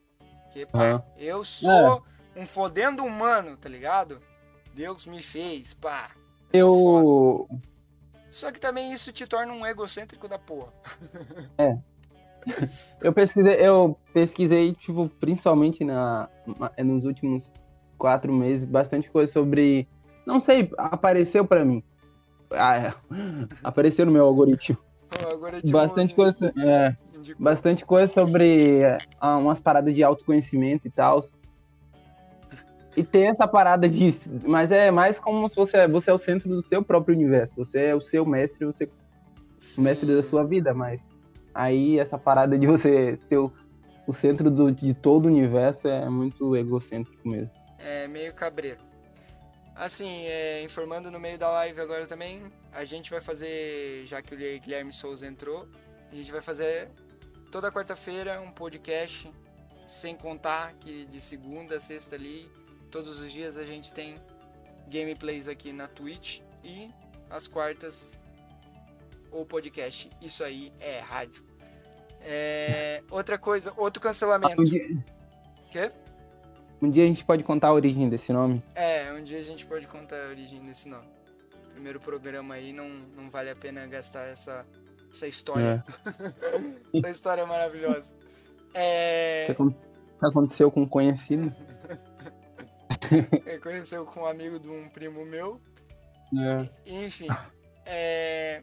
Porque, 0.44 0.66
pá, 0.66 1.04
eu 1.18 1.44
sou 1.44 2.04
é. 2.36 2.40
um 2.40 2.48
fodendo 2.48 3.04
humano, 3.04 3.58
tá 3.58 3.68
ligado? 3.68 4.22
Deus 4.74 5.06
me 5.06 5.22
fez, 5.22 5.74
pá. 5.74 6.12
Eu. 6.54 7.48
Só 8.30 8.52
que 8.52 8.60
também 8.60 8.94
isso 8.94 9.12
te 9.12 9.26
torna 9.26 9.52
um 9.52 9.66
egocêntrico 9.66 10.28
da 10.28 10.40
porra. 10.40 10.74
É. 11.58 11.78
Eu 13.02 13.14
pesquisei, 13.14 13.56
eu 13.56 13.98
pesquisei, 14.14 14.74
tipo, 14.74 15.10
principalmente 15.20 15.84
na, 15.84 16.30
nos 16.78 17.06
últimos 17.06 17.52
quatro 17.98 18.32
meses, 18.34 18.64
bastante 18.64 19.10
coisa 19.10 19.32
sobre. 19.32 19.88
Não 20.26 20.40
sei, 20.40 20.72
apareceu 20.78 21.46
para 21.46 21.66
mim. 21.66 21.84
Ah, 22.52 22.78
é. 22.78 22.94
apareceu 23.64 24.06
no 24.06 24.12
meu 24.12 24.26
algoritmo. 24.26 24.78
algoritmo 25.26 25.72
bastante 25.72 26.14
coisa, 26.14 26.54
é, 26.58 26.96
bastante 27.38 27.86
coisa 27.86 28.12
sobre 28.12 28.82
uh, 29.22 29.38
umas 29.40 29.60
paradas 29.60 29.94
de 29.94 30.04
autoconhecimento 30.04 30.88
e 30.88 30.92
tal 30.92 31.22
E 32.96 33.04
tem 33.04 33.28
essa 33.28 33.48
parada 33.48 33.88
disso, 33.90 34.30
mas 34.46 34.72
é 34.72 34.92
mais 34.92 35.20
como 35.20 35.50
se 35.50 35.56
você, 35.56 35.88
você 35.88 36.10
é 36.10 36.14
o 36.14 36.18
centro 36.18 36.50
do 36.50 36.62
seu 36.62 36.84
próprio 36.84 37.16
universo. 37.16 37.56
Você 37.58 37.86
é 37.86 37.96
o 37.96 38.02
seu 38.02 38.26
mestre, 38.26 38.66
você 38.66 38.86
é 38.86 38.90
o 39.78 39.82
mestre 39.82 40.16
da 40.16 40.24
sua 40.24 40.44
vida, 40.44 40.74
mas 40.74 41.02
aí 41.58 42.00
essa 42.00 42.18
parada 42.20 42.58
de 42.58 42.68
você 42.68 43.18
ser 43.18 43.38
o, 43.38 44.14
centro 44.14 44.52
do, 44.52 44.72
de 44.72 44.94
todo 44.94 45.26
o 45.26 45.28
universo 45.28 45.88
é 45.88 46.08
muito 46.08 46.56
egocêntrico 46.56 47.28
mesmo. 47.28 47.52
É 47.80 48.08
meio 48.08 48.32
cabreiro. 48.34 48.80
Assim, 49.76 50.26
é, 50.26 50.64
informando 50.64 51.10
no 51.10 51.20
meio 51.20 51.38
da 51.38 51.50
live 51.50 51.82
agora 51.82 52.06
também, 52.06 52.44
a 52.72 52.84
gente 52.84 53.10
vai 53.10 53.22
fazer, 53.22 54.06
já 54.06 54.22
que 54.22 54.34
o 54.34 54.38
Guilherme 54.38 54.94
Souza 54.94 55.26
entrou, 55.28 55.68
a 56.12 56.16
gente 56.16 56.32
vai 56.32 56.42
fazer 56.42 56.90
toda 57.52 57.72
quarta-feira 57.72 58.40
um 58.40 58.52
podcast, 58.52 59.30
sem 59.88 60.16
contar 60.16 60.74
que 60.80 61.06
de 61.06 61.20
segunda 61.20 61.76
a 61.76 61.80
sexta 61.80 62.16
ali, 62.16 62.50
todos 62.92 63.20
os 63.20 63.32
dias 63.32 63.58
a 63.58 63.66
gente 63.66 63.92
tem 63.92 64.16
gameplays 64.88 65.48
aqui 65.48 65.74
na 65.74 65.88
Twitch 65.88 66.42
e 66.64 66.90
às 67.30 67.48
quartas 67.48 68.12
o 69.32 69.46
podcast. 69.46 70.10
Isso 70.22 70.44
aí 70.44 70.72
é 70.80 71.00
rádio. 71.00 71.44
É, 72.22 73.04
outra 73.10 73.38
coisa, 73.38 73.74
outro 73.78 74.02
cancelamento. 74.02 74.60
Um 74.60 74.64
dia, 74.64 74.86
Quê? 75.72 75.92
um 76.82 76.90
dia 76.90 77.04
a 77.04 77.08
gente 77.08 77.24
pode 77.24 77.44
contar 77.44 77.68
a 77.70 77.74
origem 77.74 78.10
desse 78.10 78.34
nome. 78.34 78.62
É, 78.76 79.12
um 79.14 79.24
dia 79.24 79.40
a 79.40 79.44
gente 79.44 79.66
pode 79.66 79.88
contar 79.88 80.26
a 80.26 80.30
origem 80.30 80.66
desse 80.66 80.90
nome. 80.90 81.08
Primeiro 81.72 82.00
programa 82.00 82.56
aí 82.56 82.74
não, 82.74 82.90
não 83.16 83.30
vale 83.30 83.50
a 83.50 83.56
pena 83.56 83.86
gastar 83.88 84.24
essa, 84.28 84.66
essa 85.14 85.28
história. 85.28 85.86
essa 86.94 87.10
história 87.10 87.46
maravilhosa. 87.46 88.14
É, 88.74 89.44
O 89.44 89.46
que 89.46 89.52
acon- 89.54 89.72
que 89.72 90.26
aconteceu 90.26 90.72
com 90.72 90.82
um 90.82 90.88
conhecido. 90.88 91.56
é, 93.46 93.58
conheceu 93.60 94.06
com 94.06 94.22
um 94.22 94.26
amigo 94.26 94.60
de 94.60 94.68
um 94.70 94.90
primo 94.90 95.24
meu. 95.26 95.62
É. 96.36 96.70
Enfim. 97.06 97.28
É, 97.86 98.62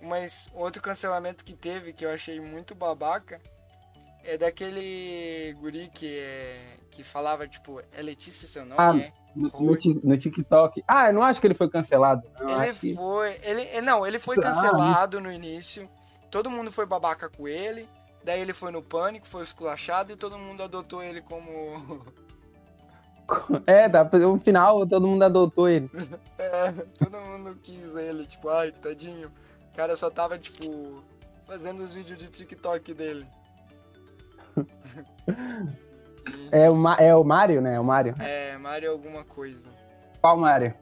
mas 0.00 0.48
outro 0.54 0.80
cancelamento 0.82 1.44
que 1.44 1.54
teve 1.54 1.92
que 1.92 2.04
eu 2.04 2.10
achei 2.10 2.40
muito 2.40 2.74
babaca 2.74 3.40
é 4.24 4.36
daquele 4.36 5.54
guri 5.60 5.90
que, 5.92 6.18
é, 6.18 6.76
que 6.90 7.02
falava, 7.02 7.46
tipo, 7.48 7.80
é 7.92 8.02
Letícia 8.02 8.46
seu 8.46 8.64
nome? 8.64 8.76
Ah, 8.78 8.96
é? 8.96 9.12
No, 9.34 9.48
no 9.60 9.76
Tik- 9.76 10.00
no 10.04 10.16
TikTok. 10.18 10.82
Ah, 10.86 11.08
eu 11.08 11.12
não 11.12 11.22
acho 11.22 11.40
que 11.40 11.46
ele 11.46 11.54
foi 11.54 11.68
cancelado. 11.70 12.22
não, 12.40 12.62
Ele 12.62 12.74
que- 12.74 12.94
foi. 12.94 13.38
Ele, 13.42 13.80
não, 13.80 14.06
ele 14.06 14.18
foi 14.18 14.36
Ah, 14.38 14.42
cancelado 14.42 15.20
no 15.20 15.30
início. 15.30 15.88
Todo 16.30 16.50
mundo 16.50 16.72
foi 16.72 16.84
babaca 16.86 17.28
com 17.28 17.46
ele. 17.46 17.88
Daí 18.24 18.40
ele 18.40 18.52
foi 18.52 18.70
no 18.72 18.82
pânico, 18.82 19.26
foi 19.26 19.42
esculachado 19.44 20.12
e 20.12 20.16
todo 20.16 20.38
mundo 20.38 20.62
adotou 20.62 21.02
ele 21.02 21.20
como. 21.22 22.04
É, 23.66 23.86
tá, 23.90 24.04
no 24.04 24.40
final 24.40 24.86
todo 24.86 25.06
mundo 25.06 25.22
adotou 25.22 25.68
ele. 25.68 25.90
É, 26.38 26.70
todo 26.98 27.18
mundo 27.20 27.58
quis 27.62 27.84
ele, 27.96 28.24
tipo, 28.26 28.48
ai, 28.48 28.70
tadinho. 28.72 29.30
O 29.78 29.80
cara 29.80 29.94
só 29.94 30.10
tava, 30.10 30.36
tipo, 30.36 31.04
fazendo 31.46 31.84
os 31.84 31.94
vídeos 31.94 32.18
de 32.18 32.26
TikTok 32.26 32.92
dele. 32.92 33.24
É 36.50 36.68
o, 36.68 36.74
Ma- 36.74 36.96
é 36.96 37.14
o 37.14 37.24
Mário, 37.24 37.60
né? 37.62 37.76
É 37.76 37.80
o 37.80 37.84
Mário. 37.84 38.14
É, 38.18 38.58
Mario 38.58 38.90
alguma 38.90 39.24
coisa. 39.24 39.66
Qual 40.20 40.36
Mário? 40.36 40.74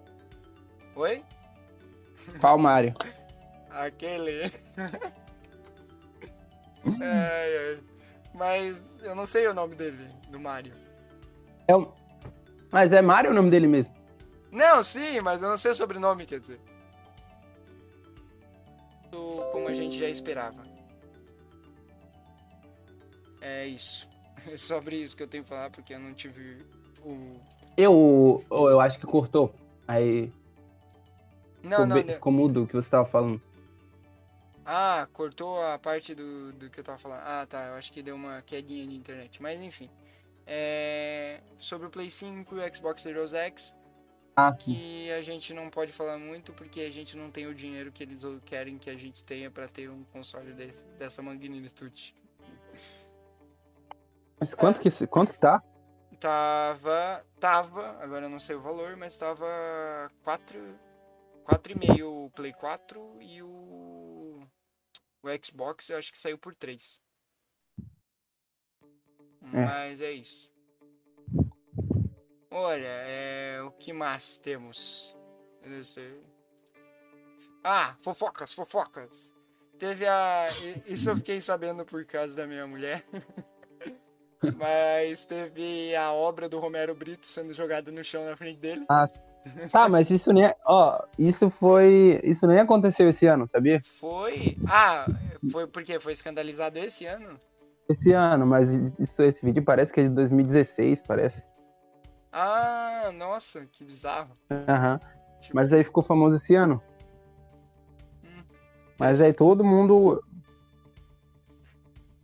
Oi? 0.97 1.23
Qual 2.41 2.59
Mário? 2.59 2.95
Aquele. 3.71 4.43
ai, 6.85 7.59
ai. 7.59 7.79
Mas 8.35 8.81
eu 9.05 9.15
não 9.15 9.25
sei 9.27 9.47
o 9.47 9.55
nome 9.55 9.77
dele, 9.77 10.09
do 10.31 10.41
Mario. 10.41 10.73
É 11.69 11.77
o... 11.77 11.93
Mas 12.73 12.93
é 12.93 13.01
Mário 13.01 13.31
o 13.31 13.35
nome 13.35 13.51
dele 13.51 13.69
mesmo? 13.69 13.95
Não, 14.51 14.83
sim, 14.83 15.21
mas 15.21 15.43
eu 15.43 15.49
não 15.49 15.57
sei 15.59 15.71
o 15.71 15.75
sobrenome, 15.75 16.27
quer 16.27 16.41
dizer. 16.41 16.59
Como 19.53 19.69
a 19.69 19.75
gente 19.75 19.99
já 19.99 20.09
esperava. 20.09 20.65
É 23.41 23.67
isso. 23.67 24.09
É 24.53 24.57
sobre 24.59 24.97
isso 24.97 25.17
que 25.17 25.23
eu 25.23 25.27
tenho 25.27 25.43
que 25.43 25.49
falar, 25.49 25.71
porque 25.71 25.95
eu 25.95 25.99
não 25.99 26.13
tive 26.13 26.59
o. 27.03 27.41
Eu, 27.77 28.45
eu, 28.51 28.79
acho 28.79 28.99
que 28.99 29.07
cortou. 29.07 29.53
Aí 29.89 30.31
Não, 31.63 31.71
ficou, 31.71 31.87
não, 31.87 31.97
não. 31.97 32.05
ficou 32.05 32.33
mudo 32.33 32.63
o 32.63 32.67
que 32.67 32.75
você 32.75 32.91
tava 32.91 33.07
falando. 33.07 33.41
Ah, 34.65 35.09
cortou 35.13 35.63
a 35.63 35.79
parte 35.79 36.15
do, 36.15 36.53
do 36.53 36.69
que 36.69 36.81
eu 36.81 36.85
tava 36.85 36.99
falando. 36.99 37.23
Ah, 37.25 37.47
tá. 37.49 37.69
Eu 37.69 37.75
acho 37.75 37.93
que 37.93 38.03
deu 38.03 38.15
uma 38.15 38.43
quedinha 38.43 38.87
de 38.87 38.95
internet. 38.95 39.41
Mas 39.41 39.61
enfim. 39.61 39.89
É... 40.47 41.41
Sobre 41.59 41.87
o 41.87 41.91
Play 41.91 42.11
5 42.11 42.55
e 42.57 42.59
o 42.59 42.75
Xbox 42.75 43.01
Series 43.03 43.33
X, 43.33 43.75
Ah, 44.39 44.53
que 44.53 45.11
a 45.11 45.23
gente 45.23 45.55
não 45.55 45.71
pode 45.71 45.93
falar 45.93 46.19
muito 46.19 46.53
porque 46.53 46.83
a 46.83 46.91
gente 46.91 47.17
não 47.17 47.31
tem 47.31 47.47
o 47.47 47.55
dinheiro 47.55 47.91
que 47.91 48.03
eles 48.03 48.23
querem 48.45 48.77
que 48.77 48.91
a 48.91 48.95
gente 48.95 49.25
tenha 49.25 49.51
pra 49.51 49.67
ter 49.67 49.89
um 49.89 50.05
console 50.05 50.53
desse, 50.53 50.85
dessa 50.99 51.23
magnitude. 51.23 52.15
Mas 54.39 54.55
quanto 54.55 54.79
que, 54.79 55.07
quanto 55.07 55.33
que 55.33 55.39
tá? 55.39 55.63
Tava. 56.21 57.25
Tava, 57.41 58.03
agora 58.03 58.27
eu 58.27 58.31
não 58.31 58.39
sei 58.39 58.57
o 58.57 58.61
valor, 58.61 58.95
mas 58.97 59.17
tava 59.17 59.47
4. 60.23 60.87
4,5 61.47 62.03
o 62.05 62.31
Play 62.31 62.53
4 62.53 63.23
e 63.23 63.43
o. 63.43 64.43
O 65.23 65.29
Xbox 65.45 65.89
eu 65.89 65.97
acho 65.97 66.13
que 66.13 66.19
saiu 66.19 66.37
por 66.37 66.55
3. 66.55 67.01
É. 69.53 69.65
Mas 69.65 70.01
é 70.01 70.13
isso. 70.13 70.51
Olha, 72.51 72.87
é, 72.87 73.61
o 73.63 73.71
que 73.73 73.93
mais 73.93 74.39
temos? 74.39 75.17
Eu 75.63 75.71
não 75.71 75.83
sei. 75.83 76.21
Ah, 77.63 77.95
fofocas, 77.99 78.53
fofocas. 78.53 79.35
Teve 79.79 80.07
a. 80.07 80.47
Isso 80.87 81.11
eu 81.11 81.17
fiquei 81.17 81.41
sabendo 81.41 81.85
por 81.85 82.05
causa 82.05 82.37
da 82.37 82.47
minha 82.47 82.67
mulher. 82.67 83.05
Mas 84.57 85.25
teve 85.25 85.95
a 85.97 86.13
obra 86.13 86.49
do 86.49 86.59
Romero 86.59 86.95
Brito 86.95 87.27
sendo 87.27 87.53
jogada 87.53 87.91
no 87.91 88.05
chão 88.05 88.25
na 88.25 88.37
frente 88.37 88.59
dele. 88.59 88.85
Ah. 88.89 89.07
Tá, 89.71 89.89
mas 89.89 90.11
isso 90.11 90.33
nem. 90.33 90.53
Ó, 90.67 91.01
isso 91.19 91.49
foi. 91.51 92.21
Isso 92.25 92.47
nem 92.47 92.59
aconteceu 92.59 93.09
esse 93.09 93.27
ano, 93.27 93.47
sabia? 93.47 93.81
Foi. 93.83 94.57
Ah, 94.69 95.07
foi 95.51 95.67
porque 95.67 96.01
foi 96.01 96.13
escandalizado 96.13 96.79
esse 96.79 97.07
ano? 97.07 97.39
Esse 97.89 98.13
ano, 98.13 98.45
mas 98.45 98.71
isso, 98.99 99.23
esse 99.23 99.45
vídeo 99.45 99.63
parece 99.65 99.93
que 99.93 100.01
é 100.01 100.03
de 100.05 100.09
2016, 100.11 101.03
parece. 101.07 101.47
Ah, 102.39 103.11
nossa, 103.15 103.65
que 103.67 103.83
bizarro. 103.83 104.35
Aham. 104.69 104.99
Tipo, 105.41 105.55
Mas 105.57 105.73
aí 105.73 105.83
ficou 105.83 106.03
famoso 106.03 106.37
esse 106.37 106.55
ano. 106.55 106.83
Hum, 108.23 108.45
Mas 108.99 109.23
aí 109.23 109.33
todo 109.33 109.65
mundo. 109.65 110.23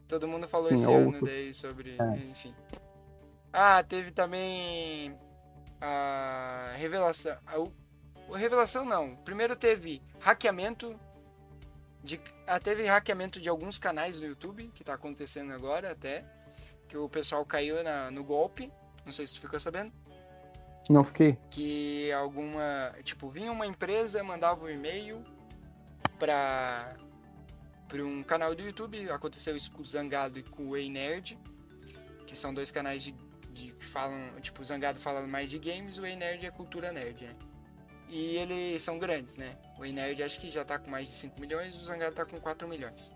Todo 0.06 0.28
mundo 0.28 0.46
falou 0.46 0.68
Sim, 0.68 0.74
esse 0.74 0.86
ou- 0.86 0.96
ano 0.96 1.22
daí 1.22 1.54
sobre. 1.54 1.96
É. 1.98 2.16
Enfim. 2.30 2.52
Ah, 3.50 3.82
teve 3.82 4.10
também 4.10 5.16
a 5.80 6.72
revelação. 6.76 7.36
A 7.46 8.36
revelação 8.36 8.84
não. 8.84 9.16
Primeiro 9.16 9.56
teve 9.56 10.02
hackeamento. 10.20 10.94
De, 12.04 12.20
ah, 12.46 12.58
teve 12.58 12.84
hackeamento 12.84 13.40
de 13.40 13.48
alguns 13.48 13.78
canais 13.78 14.20
no 14.20 14.26
YouTube, 14.26 14.70
que 14.74 14.82
tá 14.84 14.92
acontecendo 14.94 15.52
agora 15.52 15.92
até. 15.92 16.24
Que 16.88 16.98
o 16.98 17.08
pessoal 17.08 17.46
caiu 17.46 17.82
na- 17.82 18.10
no 18.10 18.22
golpe. 18.24 18.70
Não 19.06 19.12
sei 19.12 19.26
se 19.26 19.34
tu 19.34 19.40
ficou 19.40 19.58
sabendo. 19.58 19.92
Não 20.88 21.04
fiquei. 21.04 21.38
que 21.50 22.10
alguma, 22.12 22.92
tipo, 23.02 23.28
vinha 23.28 23.52
uma 23.52 23.66
empresa, 23.66 24.22
mandava 24.22 24.64
um 24.64 24.70
e-mail 24.70 25.22
para 26.18 26.96
para 27.88 28.02
um 28.02 28.22
canal 28.22 28.54
do 28.54 28.62
YouTube, 28.62 29.10
aconteceu 29.10 29.54
isso 29.54 29.70
com 29.70 29.82
o 29.82 29.84
Zangado 29.84 30.38
e 30.38 30.42
com 30.42 30.68
o 30.68 30.76
Ei 30.78 30.88
Nerd, 30.88 31.38
que 32.26 32.34
são 32.34 32.54
dois 32.54 32.70
canais 32.70 33.02
de, 33.02 33.14
de 33.52 33.70
que 33.72 33.84
falam, 33.84 34.40
tipo, 34.40 34.62
o 34.62 34.64
Zangado 34.64 34.98
fala 34.98 35.26
mais 35.26 35.50
de 35.50 35.58
games, 35.58 35.98
o 35.98 36.06
Ei 36.06 36.16
Nerd 36.16 36.46
é 36.46 36.50
cultura 36.50 36.90
nerd, 36.90 37.22
né? 37.22 37.36
E 38.08 38.36
eles 38.38 38.80
são 38.80 38.98
grandes, 38.98 39.36
né? 39.36 39.58
O 39.78 39.84
Ei 39.84 39.92
Nerd 39.92 40.22
acho 40.22 40.40
que 40.40 40.48
já 40.48 40.64
tá 40.64 40.78
com 40.78 40.90
mais 40.90 41.06
de 41.06 41.14
5 41.16 41.38
milhões, 41.38 41.78
o 41.78 41.84
Zangado 41.84 42.14
tá 42.14 42.24
com 42.24 42.40
4 42.40 42.66
milhões. 42.66 43.12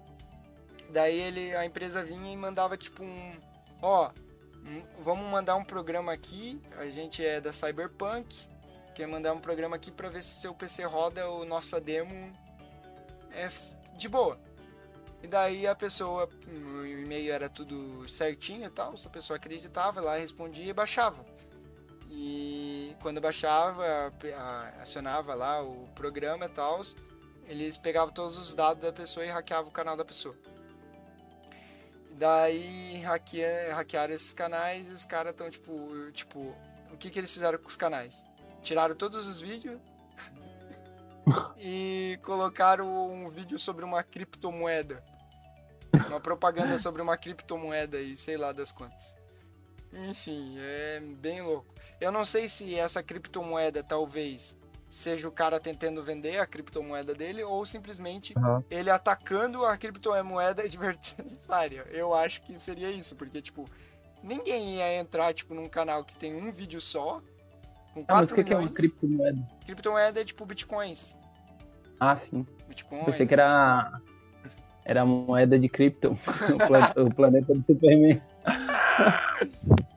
Daí 0.91 1.19
ele, 1.19 1.57
a 1.57 1.65
empresa 1.65 2.05
vinha 2.05 2.31
e 2.31 2.37
mandava 2.37 2.77
tipo 2.77 3.03
um, 3.03 3.33
ó, 3.81 4.11
Hum, 4.11 4.26
vamos 5.01 5.31
mandar 5.31 5.57
um 5.57 5.65
programa 5.65 6.13
aqui. 6.13 6.61
A 6.79 6.87
gente 6.87 7.25
é 7.25 7.41
da 7.41 7.53
Cyberpunk. 7.53 8.37
Quer 8.95 9.07
mandar 9.07 9.33
um 9.33 9.41
programa 9.41 9.77
aqui 9.77 9.91
pra 9.91 10.09
ver 10.09 10.23
se 10.23 10.41
seu 10.41 10.55
PC 10.55 10.85
roda 10.85 11.29
o 11.31 11.45
nossa 11.45 11.81
demo 11.81 12.33
é 13.31 13.49
de 13.97 14.09
boa. 14.09 14.39
E 15.23 15.27
daí 15.27 15.67
a 15.67 15.75
pessoa, 15.75 16.29
o 16.47 16.87
e-mail 16.87 17.33
era 17.33 17.49
tudo 17.49 18.09
certinho 18.09 18.67
e 18.67 18.71
tal, 18.71 18.95
a 19.05 19.09
pessoa 19.09 19.37
acreditava, 19.37 20.01
lá 20.01 20.17
respondia 20.17 20.71
e 20.71 20.73
baixava. 20.73 21.25
E 22.11 22.95
quando 23.03 23.21
baixava, 23.21 23.85
acionava 24.81 25.35
lá 25.35 25.63
o 25.63 25.89
programa 25.95 26.47
e 26.47 26.49
tal, 26.49 26.81
eles 27.47 27.77
pegavam 27.77 28.15
todos 28.15 28.39
os 28.39 28.55
dados 28.55 28.83
da 28.83 28.93
pessoa 28.93 29.27
e 29.27 29.29
hackeavam 29.29 29.69
o 29.69 29.73
canal 29.73 29.97
da 29.97 30.05
pessoa. 30.05 30.37
Daí 32.19 32.99
hackea, 33.03 33.75
hackearam 33.75 34.15
esses 34.15 34.33
canais 34.33 34.89
e 34.89 34.93
os 34.93 35.05
caras 35.05 35.33
estão, 35.33 35.51
tipo, 35.51 36.11
tipo, 36.13 36.55
o 36.91 36.97
que, 36.97 37.11
que 37.11 37.19
eles 37.19 37.33
fizeram 37.33 37.59
com 37.59 37.69
os 37.69 37.77
canais? 37.77 38.25
Tiraram 38.63 38.95
todos 38.95 39.27
os 39.27 39.41
vídeos 39.43 39.79
e 41.59 42.19
colocaram 42.23 43.13
um 43.13 43.29
vídeo 43.29 43.59
sobre 43.59 43.85
uma 43.85 44.03
criptomoeda. 44.03 45.05
Uma 46.09 46.21
propaganda 46.21 46.79
sobre 46.79 47.03
uma 47.03 47.17
criptomoeda 47.19 48.01
e 48.01 48.17
sei 48.17 48.39
lá 48.39 48.51
das 48.51 48.73
quantas. 48.73 49.15
Enfim, 49.93 50.57
é 50.59 51.01
bem 51.01 51.43
louco. 51.43 51.75
Eu 52.01 52.11
não 52.11 52.25
sei 52.25 52.49
se 52.49 52.75
essa 52.75 53.03
criptomoeda 53.03 53.83
talvez 53.83 54.57
seja 54.89 55.29
o 55.29 55.33
cara 55.33 55.59
tentando 55.61 56.03
vender 56.03 56.39
a 56.39 56.47
criptomoeda 56.47 57.15
dele 57.15 57.43
ou 57.43 57.65
simplesmente 57.67 58.35
Uhum. 58.39 58.63
ele 58.71 58.89
atacando 58.91 59.65
a 59.67 59.77
criptomoeda 59.77 60.63
adversária. 60.63 61.87
Eu 61.93 62.15
acho 62.15 62.43
que 62.43 62.59
seria 62.59 62.91
isso, 62.91 63.15
porque 63.17 63.43
tipo, 63.43 63.65
ninguém 64.23 64.77
ia 64.77 64.97
entrar 64.99 65.33
tipo 65.35 65.55
num 65.55 65.69
canal 65.69 66.05
que 66.05 66.17
tem 66.17 66.35
um 66.35 66.51
vídeo 66.53 66.81
só 66.81 67.21
com 67.93 68.05
4 68.05 68.15
Ah, 68.15 68.21
mas 68.21 68.31
o 68.31 68.35
que, 68.35 68.45
que 68.45 68.53
é 68.53 68.57
uma 68.57 68.61
milhões. 68.63 68.77
criptomoeda? 68.77 69.49
Criptomoeda 69.65 70.21
é 70.21 70.25
tipo 70.25 70.47
bitcoins. 70.47 71.17
Ah, 71.99 72.15
sim. 72.17 72.47
Bitcoins. 72.69 73.05
Pensei 73.07 73.27
que 73.27 73.35
era. 73.35 74.01
Era 74.85 75.05
moeda 75.05 75.59
de 75.59 75.69
cripto. 75.69 76.11
o, 76.55 76.67
pla- 76.67 76.93
o 76.97 77.13
planeta 77.13 77.53
do 77.55 77.65
Superman. 77.65 78.23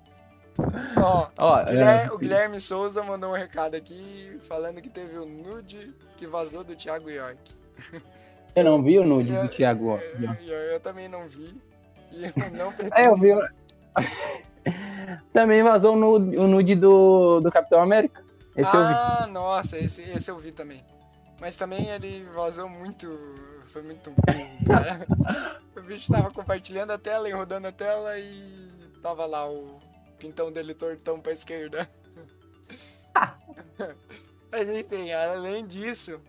Ó, 0.97 1.27
Ó, 1.37 1.61
o 1.61 1.65
Guilherme, 1.65 2.03
é, 2.09 2.11
o 2.13 2.17
Guilherme 2.17 2.59
Souza 2.61 3.03
mandou 3.03 3.29
um 3.31 3.33
recado 3.35 3.75
aqui 3.75 4.37
falando 4.41 4.81
que 4.81 4.89
teve 4.89 5.17
o 5.17 5.25
nude 5.25 5.93
que 6.17 6.25
vazou 6.27 6.63
do 6.63 6.75
Thiago 6.75 7.09
York. 7.09 7.53
eu 8.55 8.63
não 8.63 8.81
vi 8.83 8.99
o 8.99 9.05
nude 9.05 9.31
Eu- 9.33 9.43
do 9.43 9.49
Thiago. 9.49 9.89
ó. 9.89 9.97
Eu, 9.97 10.33
eu- 10.47 10.59
eu 10.73 10.79
também 10.79 11.07
não 11.07 11.27
vi. 11.27 11.55
E 12.11 12.23
eu 12.25 12.31
não 12.51 12.73
É, 12.95 13.07
eu 13.07 13.15
vi. 13.17 13.29
Também 15.33 15.63
vazou 15.63 15.93
o 15.93 15.95
nude, 15.97 16.37
o 16.37 16.47
nude 16.47 16.75
do, 16.75 17.39
do 17.39 17.51
Capitão 17.51 17.81
América. 17.81 18.23
Esse 18.55 18.75
eu 18.75 18.87
vi. 18.87 18.93
ah, 18.93 19.27
nossa, 19.31 19.77
esse, 19.77 20.01
esse 20.01 20.29
eu 20.29 20.37
vi 20.37 20.51
também. 20.51 20.83
Mas 21.39 21.55
também 21.55 21.87
ele 21.89 22.27
vazou 22.35 22.67
muito. 22.67 23.07
Foi 23.67 23.81
muito 23.81 24.11
cara. 24.67 24.99
o 25.77 25.81
bicho 25.81 26.11
tava 26.11 26.29
compartilhando 26.31 26.91
a 26.91 26.97
tela 26.97 27.29
e 27.29 27.31
rodando 27.31 27.67
a 27.67 27.71
tela 27.71 28.17
e 28.19 28.69
tava 29.01 29.25
lá 29.25 29.47
o 29.49 29.79
pintão 30.19 30.51
dele 30.51 30.73
tortão 30.73 31.19
pra 31.19 31.31
esquerda. 31.31 31.89
Mas 34.51 34.67
enfim, 34.69 35.11
além 35.11 35.65
disso, 35.65 36.19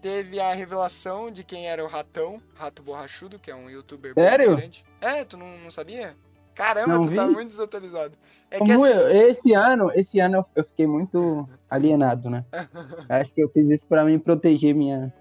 teve 0.00 0.38
a 0.40 0.52
revelação 0.52 1.30
de 1.30 1.42
quem 1.42 1.66
era 1.68 1.82
o 1.84 1.88
Ratão, 1.88 2.40
Rato 2.54 2.82
Borrachudo, 2.82 3.38
que 3.38 3.50
é 3.50 3.54
um 3.54 3.68
youtuber 3.70 4.14
Sério? 4.14 4.56
grande. 4.56 4.84
É, 5.00 5.24
tu 5.24 5.36
não, 5.36 5.58
não 5.58 5.70
sabia? 5.70 6.16
Caramba, 6.54 6.94
Não 6.94 7.08
tu 7.08 7.14
tá 7.14 7.26
vi. 7.26 7.32
muito 7.32 7.48
desatualizado. 7.48 8.16
É 8.48 8.58
que 8.58 8.64
Como 8.70 8.84
assim, 8.84 8.94
eu- 8.94 9.28
esse 9.28 9.52
ano, 9.54 9.90
esse 9.94 10.20
ano 10.20 10.46
eu- 10.54 10.64
fiquei 10.64 10.86
muito 10.86 11.48
alienado, 11.68 12.30
né? 12.30 12.44
Acho 13.08 13.34
que 13.34 13.42
eu 13.42 13.48
fiz 13.48 13.68
isso 13.70 13.86
pra 13.86 14.04
me 14.04 14.16
proteger 14.20 14.72
minha. 14.74 15.12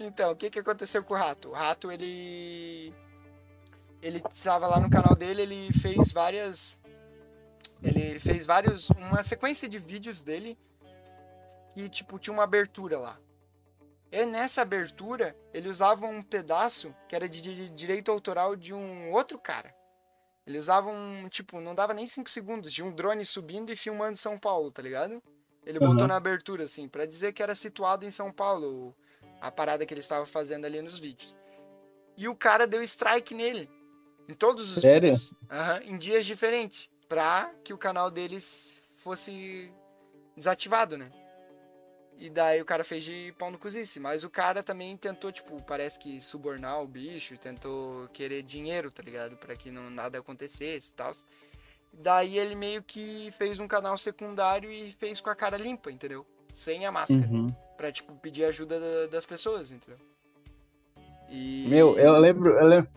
Então, 0.00 0.32
o 0.32 0.36
que 0.36 0.50
que 0.50 0.58
aconteceu 0.58 1.04
com 1.04 1.14
o 1.14 1.16
Rato? 1.16 1.50
O 1.50 1.52
Rato, 1.52 1.90
ele... 1.92 2.92
Ele 4.02 4.20
estava 4.32 4.66
lá 4.66 4.80
no 4.80 4.90
canal 4.90 5.14
dele, 5.14 5.42
ele 5.42 5.72
fez 5.80 6.12
várias... 6.12 6.78
Ele 7.82 8.18
fez 8.18 8.46
vários... 8.46 8.90
Uma 8.90 9.22
sequência 9.22 9.68
de 9.68 9.78
vídeos 9.78 10.22
dele 10.22 10.58
que, 11.74 11.88
tipo, 11.88 12.18
tinha 12.18 12.32
uma 12.32 12.42
abertura 12.44 12.98
lá. 12.98 13.18
E 14.10 14.24
nessa 14.24 14.62
abertura, 14.62 15.36
ele 15.52 15.68
usava 15.68 16.06
um 16.06 16.22
pedaço 16.22 16.94
que 17.08 17.14
era 17.14 17.28
de 17.28 17.42
di- 17.42 17.68
direito 17.70 18.10
autoral 18.10 18.56
de 18.56 18.72
um 18.72 19.12
outro 19.12 19.38
cara. 19.38 19.74
Ele 20.46 20.58
usava 20.58 20.88
um, 20.88 21.28
tipo, 21.28 21.60
não 21.60 21.74
dava 21.74 21.92
nem 21.92 22.06
5 22.06 22.30
segundos, 22.30 22.72
de 22.72 22.82
um 22.82 22.92
drone 22.92 23.24
subindo 23.24 23.72
e 23.72 23.76
filmando 23.76 24.16
São 24.16 24.38
Paulo, 24.38 24.70
tá 24.70 24.80
ligado? 24.80 25.20
Ele 25.66 25.80
botou 25.80 26.02
Uhum. 26.02 26.06
na 26.06 26.16
abertura, 26.16 26.62
assim, 26.64 26.88
pra 26.88 27.04
dizer 27.04 27.32
que 27.32 27.42
era 27.42 27.54
situado 27.54 28.06
em 28.06 28.10
São 28.10 28.30
Paulo, 28.32 28.94
a 29.40 29.50
parada 29.50 29.84
que 29.84 29.92
ele 29.92 30.00
estava 30.00 30.24
fazendo 30.24 30.64
ali 30.64 30.80
nos 30.80 31.00
vídeos. 31.00 31.34
E 32.16 32.28
o 32.28 32.36
cara 32.36 32.66
deu 32.66 32.80
strike 32.84 33.34
nele. 33.34 33.68
Em 34.28 34.34
todos 34.34 34.76
os 34.76 34.82
Sério? 34.82 35.10
vídeos. 35.10 35.34
Aham, 35.50 35.80
em 35.84 35.98
dias 35.98 36.24
diferentes. 36.24 36.88
Pra 37.08 37.52
que 37.62 37.72
o 37.72 37.78
canal 37.78 38.10
deles 38.10 38.80
fosse 38.98 39.70
desativado, 40.36 40.96
né? 40.98 41.10
E 42.18 42.30
daí 42.30 42.60
o 42.62 42.64
cara 42.64 42.82
fez 42.82 43.04
de 43.04 43.34
pau 43.38 43.50
no 43.50 43.58
cozice. 43.58 44.00
Mas 44.00 44.24
o 44.24 44.30
cara 44.30 44.62
também 44.62 44.96
tentou, 44.96 45.30
tipo, 45.30 45.62
parece 45.62 45.98
que 45.98 46.20
subornar 46.20 46.82
o 46.82 46.86
bicho, 46.86 47.36
tentou 47.38 48.08
querer 48.08 48.42
dinheiro, 48.42 48.90
tá 48.90 49.02
ligado? 49.02 49.36
Pra 49.36 49.54
que 49.54 49.70
não, 49.70 49.90
nada 49.90 50.18
acontecesse 50.18 50.90
e 50.90 50.94
tal. 50.94 51.12
Daí 51.92 52.38
ele 52.38 52.54
meio 52.54 52.82
que 52.82 53.30
fez 53.32 53.60
um 53.60 53.68
canal 53.68 53.96
secundário 53.96 54.70
e 54.72 54.92
fez 54.92 55.20
com 55.20 55.30
a 55.30 55.34
cara 55.36 55.56
limpa, 55.56 55.90
entendeu? 55.92 56.26
Sem 56.54 56.86
a 56.86 56.92
máscara. 56.92 57.26
Uhum. 57.26 57.48
Pra, 57.76 57.92
tipo, 57.92 58.14
pedir 58.16 58.44
ajuda 58.44 58.80
da- 58.80 59.06
das 59.08 59.26
pessoas, 59.26 59.70
entendeu? 59.70 59.98
E... 61.28 61.66
Meu, 61.68 61.98
eu 61.98 62.16
lembro, 62.18 62.50
eu 62.58 62.66
lembro. 62.66 62.90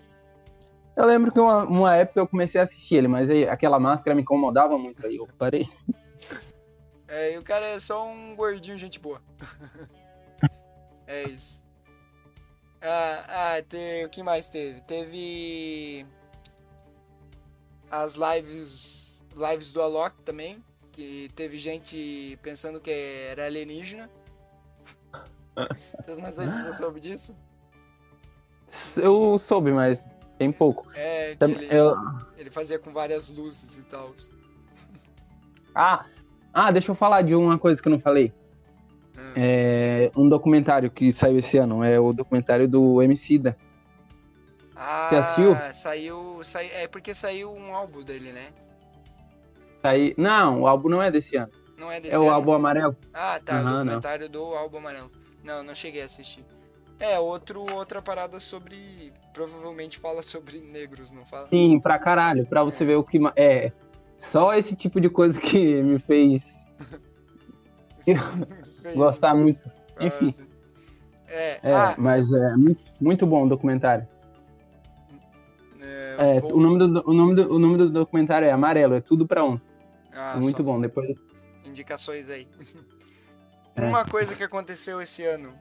Eu 1.00 1.06
lembro 1.06 1.32
que 1.32 1.40
uma, 1.40 1.64
uma 1.64 1.96
época 1.96 2.20
eu 2.20 2.28
comecei 2.28 2.60
a 2.60 2.66
assistir 2.66 2.96
ele, 2.96 3.08
mas 3.08 3.30
aí 3.30 3.48
aquela 3.48 3.80
máscara 3.80 4.14
me 4.14 4.22
incomodava 4.22 4.78
muito, 4.78 5.08
aí 5.08 5.16
eu 5.16 5.26
parei. 5.38 5.66
É, 7.08 7.34
e 7.34 7.38
o 7.38 7.42
cara 7.42 7.66
é 7.66 7.80
só 7.80 8.06
um 8.06 8.36
gordinho, 8.36 8.78
gente 8.78 9.00
boa. 9.00 9.22
é 11.08 11.24
isso. 11.30 11.64
Ah, 12.82 13.56
ah 13.56 13.62
te- 13.62 14.04
o 14.06 14.10
que 14.10 14.22
mais 14.22 14.50
teve? 14.50 14.82
Teve 14.82 16.06
as 17.90 18.16
lives 18.16 19.24
lives 19.34 19.72
do 19.72 19.82
Alok 19.82 20.22
também, 20.24 20.62
que 20.92 21.32
teve 21.34 21.58
gente 21.58 22.38
pensando 22.42 22.82
que 22.82 22.92
era 22.92 23.46
alienígena. 23.46 24.10
Mas 26.22 26.36
você 26.36 26.74
soube 26.74 27.00
disso? 27.00 27.34
Eu 28.98 29.40
soube, 29.40 29.72
mas 29.72 30.06
tem 30.40 30.52
pouco. 30.54 30.88
É, 30.96 31.36
ele, 31.40 31.68
eu- 31.70 31.96
ele 32.38 32.50
fazia 32.50 32.80
com 32.80 32.92
várias 32.92 33.30
luzes 33.30 33.78
e 33.78 33.82
tal. 33.82 34.16
Ah, 35.76 36.06
ah, 36.54 36.72
deixa 36.72 36.90
eu 36.90 36.96
falar 36.96 37.22
de 37.22 37.36
uma 37.36 37.60
coisa 37.60 37.80
que 37.82 37.88
eu 37.88 37.92
não 37.92 38.00
falei. 38.00 38.34
Hum. 39.18 39.34
É 39.36 40.10
um 40.16 40.28
documentário 40.28 40.90
que 40.90 41.12
saiu 41.12 41.38
esse 41.38 41.58
ano, 41.58 41.84
é 41.84 42.00
o 42.00 42.14
documentário 42.14 42.68
do 42.68 43.02
Emicida. 43.04 43.56
Ah, 44.76 45.10
assistiu? 45.20 45.58
saiu, 45.74 46.40
saiu. 46.44 46.70
É 46.74 46.88
porque 46.88 47.14
saiu 47.14 47.52
um 47.54 47.76
álbum 47.76 48.02
dele, 48.02 48.32
né? 48.32 48.48
Aí, 49.84 50.14
não, 50.18 50.62
o 50.62 50.68
álbum 50.68 50.88
não 50.88 51.04
é 51.04 51.12
desse 51.12 51.36
ano. 51.36 51.52
Não 51.78 51.92
é 51.92 52.00
desse 52.00 52.16
É 52.16 52.20
o 52.20 52.24
ano? 52.24 52.32
álbum 52.32 52.54
amarelo. 52.54 52.96
Ah, 53.14 53.40
tá, 53.44 53.56
o 53.56 53.58
Aham, 53.58 53.64
não. 53.72 53.84
documentário 53.84 54.30
do 54.30 54.42
álbum 54.56 54.78
amarelo. 54.78 55.12
Não, 55.44 55.64
não 55.64 55.76
cheguei 55.76 56.02
a 56.02 56.06
assistir. 56.06 56.46
É, 57.00 57.18
outro, 57.20 57.62
outra 57.74 58.02
parada 58.02 58.40
sobre. 58.40 59.14
Provavelmente 59.34 59.98
fala 59.98 60.22
sobre 60.22 60.60
negros, 60.60 61.12
não 61.12 61.26
fala? 61.26 61.48
Sim, 61.50 61.80
pra 61.80 61.98
caralho, 61.98 62.46
pra 62.46 62.64
você 62.64 62.84
ver 62.84 62.96
o 62.98 63.04
que. 63.04 63.18
É, 63.36 63.72
só 64.18 64.54
esse 64.54 64.76
tipo 64.76 65.00
de 65.00 65.10
coisa 65.10 65.40
que 65.40 65.82
me 65.82 65.98
fez 66.00 66.66
gostar 68.96 69.34
muito. 69.36 69.62
Enfim. 70.00 70.34
É, 71.28 71.60
É, 71.62 71.74
ah, 71.74 71.96
mas 71.98 72.32
é 72.34 72.56
muito, 72.58 72.82
muito 73.00 73.26
bom 73.26 73.46
o 73.46 73.50
documentário. 73.50 74.08
é, 75.80 76.38
É, 76.38 76.40
vou- 76.42 76.56
o, 76.56 76.60
nome 76.60 76.80
do, 76.80 77.10
o, 77.10 77.14
nome 77.14 77.36
do, 77.36 77.54
o 77.56 77.60
nome 77.60 77.78
do 77.78 77.90
documentário 77.90 78.46
é 78.48 78.52
Amarelo, 78.52 78.96
é 78.96 79.02
tudo 79.02 79.28
pra 79.28 79.44
um. 79.46 79.60
ah, 80.12 80.36
muito 80.38 80.58
só 80.58 80.64
bom. 80.64 80.82
Depois. 80.82 81.26
Indicações 81.66 82.30
aí. 82.30 82.48
É. 83.76 83.86
Uma 83.86 84.04
coisa 84.04 84.36
que 84.36 84.44
aconteceu 84.44 85.00
esse 85.02 85.24
ano 85.24 85.54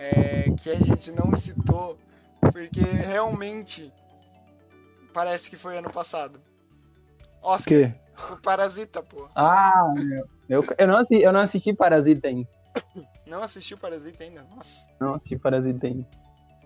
é 0.00 0.44
que 0.58 0.70
a 0.70 0.76
gente 0.76 1.12
não 1.12 1.36
citou, 1.36 1.98
porque 2.40 2.80
realmente 2.80 3.92
parece 5.12 5.50
que 5.50 5.56
foi 5.56 5.76
ano 5.76 5.90
passado. 5.90 6.40
Oscar, 7.42 7.68
quê? 7.78 7.94
o 8.32 8.36
Parasita, 8.36 9.02
pô. 9.02 9.28
Ah, 9.34 9.92
meu. 9.96 10.26
Eu, 10.48 10.64
eu, 10.78 10.86
não 10.86 10.96
assisti, 10.98 11.22
eu 11.22 11.32
não 11.32 11.40
assisti 11.40 11.72
Parasita 11.72 12.28
ainda. 12.28 12.48
Não 13.26 13.42
assistiu 13.42 13.78
Parasita 13.78 14.24
ainda? 14.24 14.44
Nossa. 14.54 14.88
Não 14.98 15.14
assisti 15.14 15.36
Parasita 15.36 15.86
ainda. 15.86 16.06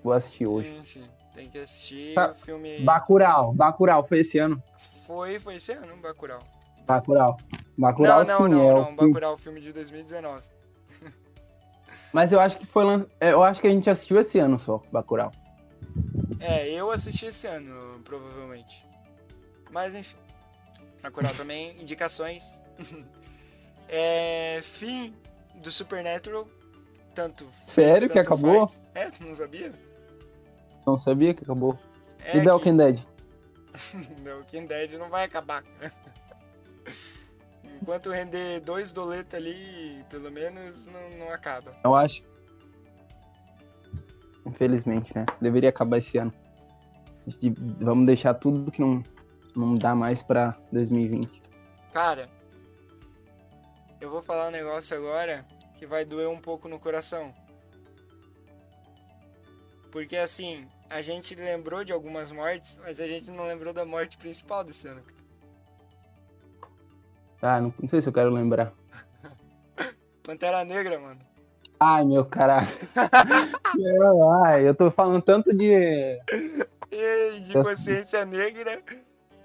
Vou 0.03 0.13
assistir 0.13 0.47
hoje. 0.47 0.69
Enfim, 0.81 1.05
tem 1.35 1.49
que 1.49 1.59
assistir 1.59 2.15
Tá. 2.15 2.31
o 2.31 2.35
filme. 2.35 2.79
Bacurau. 2.81 3.53
Bacurau 3.53 4.07
foi 4.07 4.21
esse 4.21 4.39
ano. 4.39 4.63
Foi, 5.07 5.39
foi 5.39 5.57
esse 5.57 5.73
ano, 5.73 5.97
Bacurau. 5.99 6.41
Bacurau. 6.87 7.37
Bacurau, 7.77 8.25
não, 8.25 8.39
não, 8.39 8.45
sim, 8.47 8.53
não, 8.53 8.61
é 8.61 8.73
o 8.73 8.77
não. 8.77 8.85
filme. 8.87 9.13
Bacurau, 9.13 9.37
filme 9.37 9.61
de 9.61 9.73
2019. 9.73 10.43
Mas 12.15 12.33
eu 12.33 12.39
acho 12.39 12.57
que 12.59 12.65
foi 12.65 12.85
lan... 12.85 13.05
é, 13.21 13.33
Eu 13.33 13.43
acho 13.43 13.61
que 13.61 13.67
a 13.67 13.71
gente 13.71 13.91
assistiu 13.91 14.21
esse 14.21 14.39
ano 14.39 14.57
só, 14.57 14.81
Bacurau. 14.93 15.33
É, 16.39 16.71
eu 16.71 16.89
assisti 16.93 17.27
esse 17.27 17.49
ano, 17.49 18.01
provavelmente. 18.05 18.87
Mas 19.73 19.97
enfim. 19.97 20.17
Bacurau 21.03 21.35
também, 21.35 21.77
indicações. 21.83 22.61
é, 23.89 24.61
fim 24.63 25.13
do 25.57 25.73
Supernatural. 25.73 26.47
Tanto. 27.17 27.49
Sério 27.67 28.07
que 28.09 28.15
tanto 28.15 28.33
acabou? 28.33 28.69
faz. 28.69 28.81
É, 28.95 29.11
tu 29.11 29.25
não 29.25 29.35
sabia? 29.35 29.73
Não 30.87 30.97
sabia 30.97 31.35
que 31.35 31.43
acabou. 31.43 31.77
É 32.25 32.39
e 32.39 32.45
The 32.45 32.53
Walking 32.53 32.77
Dead? 32.77 33.01
The 34.23 34.35
Walking 34.35 34.67
Dead 34.67 34.93
não 34.93 35.09
vai 35.09 35.25
acabar. 35.25 35.65
Enquanto 37.85 38.11
render 38.11 38.61
dois 38.61 38.93
doletas 38.93 39.35
ali, 39.35 40.03
pelo 40.09 40.31
menos, 40.31 40.87
não, 40.87 41.11
não 41.19 41.31
acaba. 41.31 41.77
Eu 41.85 41.95
acho. 41.95 42.25
Infelizmente, 44.47 45.15
né? 45.15 45.27
Deveria 45.39 45.69
acabar 45.69 45.99
esse 45.99 46.17
ano. 46.17 46.33
Vamos 47.79 48.07
deixar 48.07 48.33
tudo 48.35 48.73
que 48.73 48.81
não, 48.81 49.03
não 49.55 49.77
dá 49.77 49.95
mais 49.95 50.23
pra 50.23 50.57
2020. 50.73 51.43
Cara, 51.93 52.27
eu 54.01 54.11
vou 54.11 54.23
falar 54.23 54.49
um 54.49 54.51
negócio 54.51 54.97
agora 54.97 55.47
que 55.75 55.87
vai 55.87 56.07
doer 56.07 56.29
um 56.29 56.41
pouco 56.41 56.69
no 56.69 56.79
coração. 56.79 57.35
Porque 59.93 60.17
assim, 60.17 60.67
a 60.89 61.03
gente 61.03 61.35
lembrou 61.35 61.85
de 61.85 61.93
algumas 61.93 62.33
mortes, 62.33 62.79
mas 62.83 62.99
a 62.99 63.07
gente 63.07 63.31
não 63.31 63.47
lembrou 63.47 63.75
da 63.75 63.85
morte 63.85 64.17
principal 64.17 64.65
desse 64.65 64.89
ano. 64.89 65.03
Ah, 67.45 67.61
não, 67.61 67.75
não 67.79 67.89
sei 67.89 68.01
se 68.01 68.09
eu 68.09 68.13
quero 68.13 68.31
lembrar. 68.31 68.73
Pantera 70.23 70.65
Negra, 70.65 70.99
mano. 70.99 71.21
Ai, 71.79 72.03
meu 72.07 72.25
caralho. 72.25 72.69
Ai, 74.47 74.67
eu 74.67 74.75
tô 74.75 74.91
falando 74.91 75.21
tanto 75.21 75.55
de. 75.55 76.19
E 76.91 77.41
de 77.41 77.53
consciência 77.53 78.25
negra. 78.25 78.83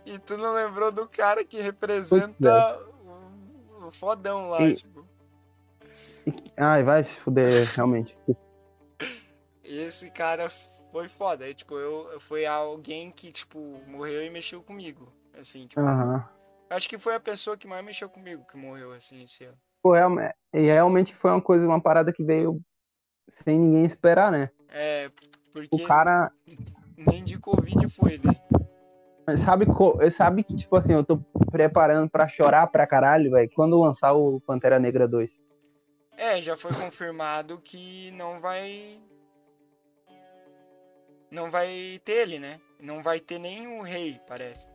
E 0.06 0.18
tu 0.18 0.38
não 0.38 0.54
lembrou 0.54 0.92
do 0.92 1.06
cara 1.10 1.44
que 1.44 1.60
representa 1.60 2.80
o, 3.78 3.88
o 3.88 3.92
fodão 3.92 4.50
lá, 4.50 4.62
e... 4.62 4.76
tipo. 4.76 5.06
Ai, 6.56 6.84
vai 6.84 7.04
se 7.04 7.20
fuder, 7.20 7.52
realmente. 7.76 8.16
Esse 9.62 10.10
cara 10.10 10.50
foi 10.92 11.10
foda. 11.10 11.44
Aí, 11.44 11.54
tipo, 11.54 11.76
eu, 11.76 12.18
foi 12.22 12.46
alguém 12.46 13.12
que, 13.12 13.32
tipo, 13.32 13.82
morreu 13.86 14.24
e 14.24 14.30
mexeu 14.30 14.62
comigo. 14.62 15.12
Assim, 15.38 15.68
tipo. 15.68 15.82
Uhum. 15.82 16.24
Acho 16.70 16.88
que 16.88 16.98
foi 16.98 17.16
a 17.16 17.20
pessoa 17.20 17.58
que 17.58 17.68
mais 17.68 17.84
mexeu 17.84 18.10
comigo 18.10 18.46
que 18.46 18.58
morreu, 18.58 18.92
assim, 18.92 19.24
esse 19.24 19.44
ano. 19.44 19.58
Realmente, 19.86 20.36
e 20.54 20.60
realmente 20.60 21.16
foi 21.16 21.32
uma 21.32 21.42
coisa, 21.42 21.66
uma 21.66 21.82
parada 21.82 22.14
que 22.14 22.24
veio 22.24 22.62
sem 23.30 23.58
ninguém 23.58 23.86
esperar, 23.86 24.32
né? 24.32 24.50
É, 24.70 25.10
porque. 25.54 25.84
O 25.84 25.88
cara. 25.88 26.32
Nem 26.98 27.24
de 27.24 27.40
Covid 27.40 27.88
foi, 27.88 28.18
né? 28.18 28.36
Sabe, 29.38 29.66
sabe 30.12 30.44
que, 30.44 30.56
tipo 30.56 30.76
assim, 30.76 30.94
eu 30.94 31.04
tô 31.04 31.18
preparando 31.52 32.10
pra 32.10 32.28
chorar 32.28 32.68
pra 32.68 32.88
caralho, 32.88 33.32
velho, 33.32 33.50
quando 33.56 33.80
lançar 33.80 34.12
o 34.14 34.42
Pantera 34.42 34.80
Negra 34.80 35.08
2. 35.08 35.42
É, 36.18 36.42
já 36.42 36.58
foi 36.58 36.74
confirmado 36.74 37.60
que 37.60 38.12
não 38.12 38.42
vai 38.42 39.00
não 41.32 41.52
vai 41.52 42.02
ter 42.04 42.24
ele, 42.24 42.40
né? 42.40 42.60
Não 42.80 43.04
vai 43.04 43.20
ter 43.20 43.40
nem 43.40 43.68
o 43.68 43.82
rei, 43.82 44.20
parece. 44.28 44.68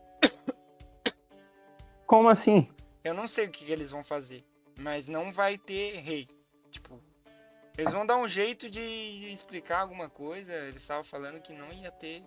Como 2.05 2.29
assim? 2.29 2.67
Eu 3.03 3.13
não 3.13 3.27
sei 3.27 3.45
o 3.45 3.49
que, 3.49 3.71
eles 3.71 3.91
vão 3.91 4.03
fazer, 4.03 4.43
mas 4.79 5.07
não 5.07 5.31
vai 5.31 5.57
ter 5.57 5.99
rei. 5.99 6.27
Tipo, 6.71 6.99
eles 7.77 7.91
vão 7.91 8.05
dar 8.05 8.17
um 8.17 8.27
jeito 8.27 8.69
de 8.69 8.79
explicar 9.31 9.79
alguma 9.79 10.09
coisa. 10.09 10.53
Eles 10.53 10.81
estavam 10.81 11.03
falando 11.03 11.41
que 11.41 11.53
não 11.53 11.71
ia 11.71 11.91
ter. 11.91 12.23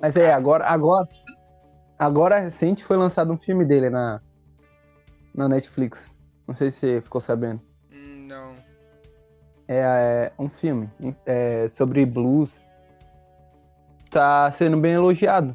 Mas 0.00 0.16
é, 0.16 0.32
agora, 0.32 0.66
agora, 0.66 1.08
agora 1.98 2.38
recente 2.38 2.84
foi 2.84 2.96
lançado 2.96 3.32
um 3.32 3.38
filme 3.38 3.64
dele 3.64 3.90
na, 3.90 4.20
na 5.34 5.48
Netflix. 5.48 6.12
Não 6.46 6.54
sei 6.54 6.70
se 6.70 6.78
você 6.78 7.00
ficou 7.00 7.20
sabendo. 7.20 7.60
Não 7.90 8.54
é, 9.68 10.32
é 10.38 10.42
um 10.42 10.48
filme 10.48 10.90
é, 11.26 11.70
sobre 11.76 12.04
blues. 12.06 12.50
Tá 14.10 14.50
sendo 14.50 14.78
bem 14.78 14.94
elogiado. 14.94 15.54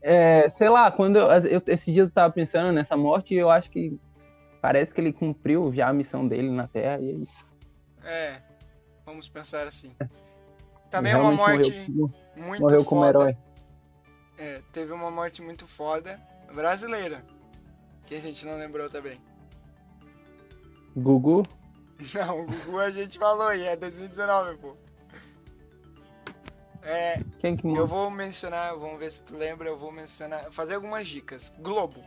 É, 0.00 0.48
sei 0.48 0.68
lá, 0.68 0.90
quando 0.90 1.16
eu, 1.16 1.26
eu, 1.26 1.62
esses 1.66 1.92
dias 1.92 2.08
eu 2.08 2.14
tava 2.14 2.32
pensando 2.32 2.72
nessa 2.72 2.96
morte 2.96 3.34
eu 3.34 3.50
acho 3.50 3.70
que 3.70 3.98
parece 4.60 4.94
que 4.94 5.00
ele 5.00 5.12
cumpriu 5.12 5.72
já 5.72 5.88
a 5.88 5.92
missão 5.92 6.26
dele 6.26 6.50
na 6.50 6.66
Terra 6.66 7.00
e 7.00 7.10
é 7.10 7.14
isso. 7.14 7.50
É, 8.04 8.40
vamos 9.04 9.28
pensar 9.28 9.66
assim. 9.66 9.92
Também 10.90 11.12
é 11.12 11.16
uma 11.16 11.32
morte 11.32 11.70
morreu, 11.70 12.10
muito 12.36 12.62
morreu 12.62 12.78
foda. 12.78 12.84
como 12.84 13.04
herói. 13.04 13.36
É, 14.38 14.62
teve 14.72 14.92
uma 14.92 15.10
morte 15.10 15.42
muito 15.42 15.66
foda 15.66 16.20
brasileira, 16.54 17.24
que 18.06 18.14
a 18.14 18.20
gente 18.20 18.46
não 18.46 18.56
lembrou 18.56 18.88
também. 18.88 19.20
Gugu? 20.96 21.46
Não, 22.14 22.40
o 22.42 22.46
Gugu 22.46 22.78
a 22.78 22.90
gente 22.92 23.18
falou 23.18 23.52
e 23.52 23.66
é 23.66 23.74
2019, 23.74 24.56
pô. 24.58 24.76
É, 26.90 27.20
Quem 27.38 27.54
que 27.54 27.66
eu 27.66 27.86
vou 27.86 28.10
mencionar, 28.10 28.74
vamos 28.74 28.98
ver 28.98 29.10
se 29.10 29.20
tu 29.20 29.36
lembra, 29.36 29.68
eu 29.68 29.76
vou 29.76 29.92
mencionar, 29.92 30.50
fazer 30.50 30.74
algumas 30.74 31.06
dicas. 31.06 31.52
Globo. 31.58 32.02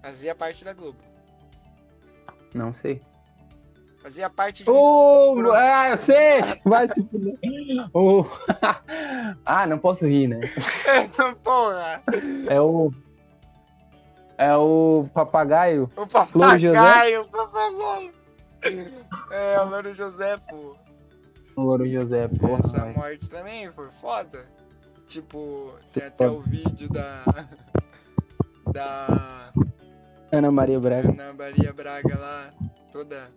Fazia 0.00 0.36
parte 0.36 0.64
da 0.64 0.72
Globo. 0.72 0.98
Não 2.54 2.72
sei. 2.72 3.02
Fazia 4.00 4.30
parte 4.30 4.62
de. 4.62 4.70
Oh, 4.70 5.34
Pro... 5.36 5.52
Ah, 5.52 5.90
eu 5.90 5.96
sei! 5.96 6.42
Vai 6.64 6.88
se 6.88 7.02
fuder. 7.02 7.36
Oh. 7.92 8.24
ah, 9.44 9.66
não 9.66 9.78
posso 9.78 10.06
rir, 10.06 10.28
né? 10.28 10.40
Porra! 11.42 12.02
É 12.48 12.60
o. 12.60 12.92
É 14.38 14.56
o 14.56 15.06
papagaio. 15.12 15.90
O 15.96 16.06
papagaio, 16.06 17.22
o 17.22 17.28
papagaio. 17.28 18.12
É, 19.30 19.60
o 19.60 19.68
Louro 19.68 19.92
José, 19.92 20.36
pô. 20.48 20.76
O 21.54 21.62
Louro 21.62 21.86
José, 21.86 22.28
pô. 22.28 22.56
Essa 22.56 22.86
morte 22.86 23.28
também 23.28 23.70
foi 23.72 23.90
foda. 23.90 24.46
Tipo, 25.06 25.74
tem 25.92 26.04
até 26.04 26.28
o 26.28 26.40
vídeo 26.40 26.88
da. 26.88 27.24
Da. 28.72 29.52
Ana 30.32 30.50
Maria 30.50 30.80
Braga. 30.80 31.10
Ana 31.10 31.32
Maria 31.34 31.72
Braga 31.74 32.18
lá, 32.18 32.54
toda. 32.90 33.30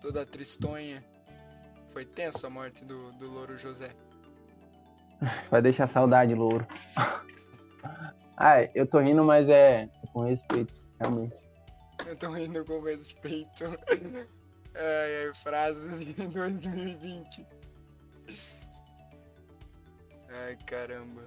Toda 0.00 0.26
tristonha. 0.26 1.04
Foi 1.90 2.04
tensa 2.04 2.48
a 2.48 2.50
morte 2.50 2.84
do, 2.84 3.12
do 3.12 3.30
Louro 3.30 3.56
José. 3.56 3.90
Vai 5.50 5.62
deixar 5.62 5.86
saudade, 5.86 6.34
Louro. 6.34 6.66
Ah, 8.38 8.62
eu 8.74 8.86
tô 8.86 8.98
rindo, 8.98 9.24
mas 9.24 9.48
é 9.48 9.88
com 10.12 10.24
respeito, 10.24 10.74
realmente. 11.00 11.34
Eu 12.06 12.14
tô 12.16 12.30
rindo 12.30 12.62
com 12.66 12.80
respeito. 12.82 13.64
É, 14.78 15.28
é 15.28 15.34
frase 15.34 15.80
de 15.80 16.12
2020. 16.28 17.46
Ai, 20.28 20.56
caramba. 20.66 21.22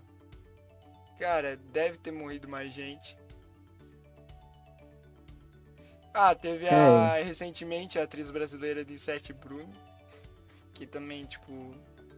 Cara, 1.18 1.58
deve 1.74 1.98
ter 1.98 2.12
morrido 2.12 2.48
mais 2.48 2.74
gente. 2.74 3.18
Ah, 6.14 6.34
teve 6.34 6.68
a, 6.68 7.18
é. 7.18 7.24
recentemente 7.24 8.00
a 8.00 8.04
atriz 8.04 8.32
brasileira 8.32 8.86
de 8.86 8.98
Sete 8.98 9.34
Bruno. 9.34 9.74
Que 10.74 10.86
também, 10.86 11.26
tipo, 11.26 11.74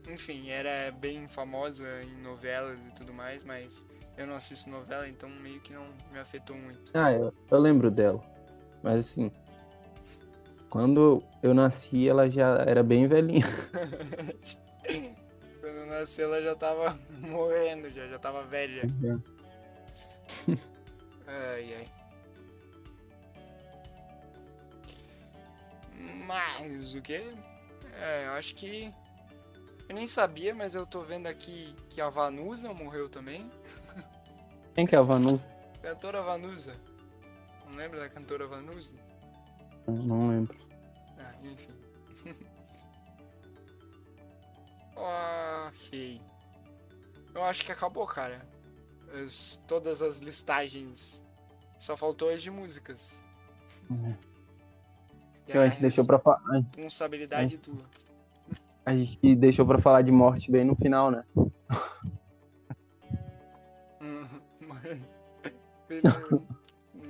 enfim, 0.08 0.50
era 0.50 0.92
bem 0.92 1.28
famosa 1.28 1.84
em 2.04 2.22
novelas 2.22 2.80
e 2.80 2.92
tudo 2.92 3.14
mais, 3.14 3.44
mas 3.44 3.86
eu 4.18 4.28
não 4.28 4.36
assisto 4.36 4.70
novela, 4.70 5.08
então 5.08 5.30
meio 5.30 5.60
que 5.62 5.74
não 5.74 5.86
me 6.12 6.20
afetou 6.20 6.56
muito. 6.56 6.92
Ah, 6.94 7.12
eu, 7.12 7.34
eu 7.50 7.60
lembro 7.60 7.90
dela. 7.90 8.22
Mas 8.84 9.00
assim, 9.00 9.32
quando 10.72 11.22
eu 11.44 11.54
nasci, 11.54 12.08
ela 12.08 12.32
já 12.32 12.64
era 12.66 12.82
bem 12.82 13.06
velhinha. 13.06 13.44
quando 15.60 15.76
eu 15.76 15.86
nasci, 15.86 16.22
ela 16.22 16.42
já 16.42 16.56
tava 16.56 16.98
morrendo, 17.20 17.90
já, 17.90 18.08
já 18.08 18.18
tava 18.18 18.42
velha. 18.44 18.84
ai, 21.28 21.76
ai. 21.76 21.86
Mas 26.26 26.96
o 26.96 27.02
que? 27.02 27.22
É, 28.00 28.28
eu 28.28 28.32
acho 28.32 28.56
que. 28.56 28.94
Eu 29.90 29.96
nem 29.96 30.08
sabia, 30.08 30.56
mas 30.56 30.74
eu 30.74 30.86
tô 30.86 31.02
vendo 31.02 31.28
aqui 31.28 31.76
que 31.90 32.00
a 32.00 32.10
Vanusa 32.10 32.74
morreu 32.74 33.10
também. 33.10 33.52
Quem 34.74 34.88
que 34.88 34.96
é 34.96 35.00
a 35.00 35.02
Vanusa? 35.02 35.52
Cantora 35.82 36.22
Vanusa. 36.22 36.78
Não 37.68 37.76
lembra 37.76 38.00
da 38.00 38.08
cantora 38.08 38.48
Vanusa? 38.48 38.96
Não 39.92 40.30
lembro. 40.30 40.58
Ah, 41.18 41.34
enfim. 41.44 41.74
ok. 44.96 46.22
Eu 47.34 47.44
acho 47.44 47.66
que 47.66 47.72
acabou, 47.72 48.06
cara. 48.06 48.46
As, 49.14 49.64
todas 49.68 50.02
as 50.02 50.20
listagens. 50.20 51.24
Só 51.80 51.98
faltou 51.98 52.30
as 52.30 52.42
de 52.42 52.52
músicas. 52.52 53.24
Uhum. 53.90 54.16
a 55.60 55.68
gente 55.68 55.82
deixou 55.82 56.06
pra 56.06 56.20
falar. 56.20 56.42
Responsabilidade 56.76 57.52
gente... 57.52 57.62
tua. 57.62 57.86
A 58.86 58.96
gente 58.96 59.36
deixou 59.36 59.66
pra 59.66 59.80
falar 59.80 60.02
de 60.02 60.12
morte 60.12 60.52
bem 60.52 60.66
no 60.66 60.76
final, 60.76 61.12
né? 61.12 61.24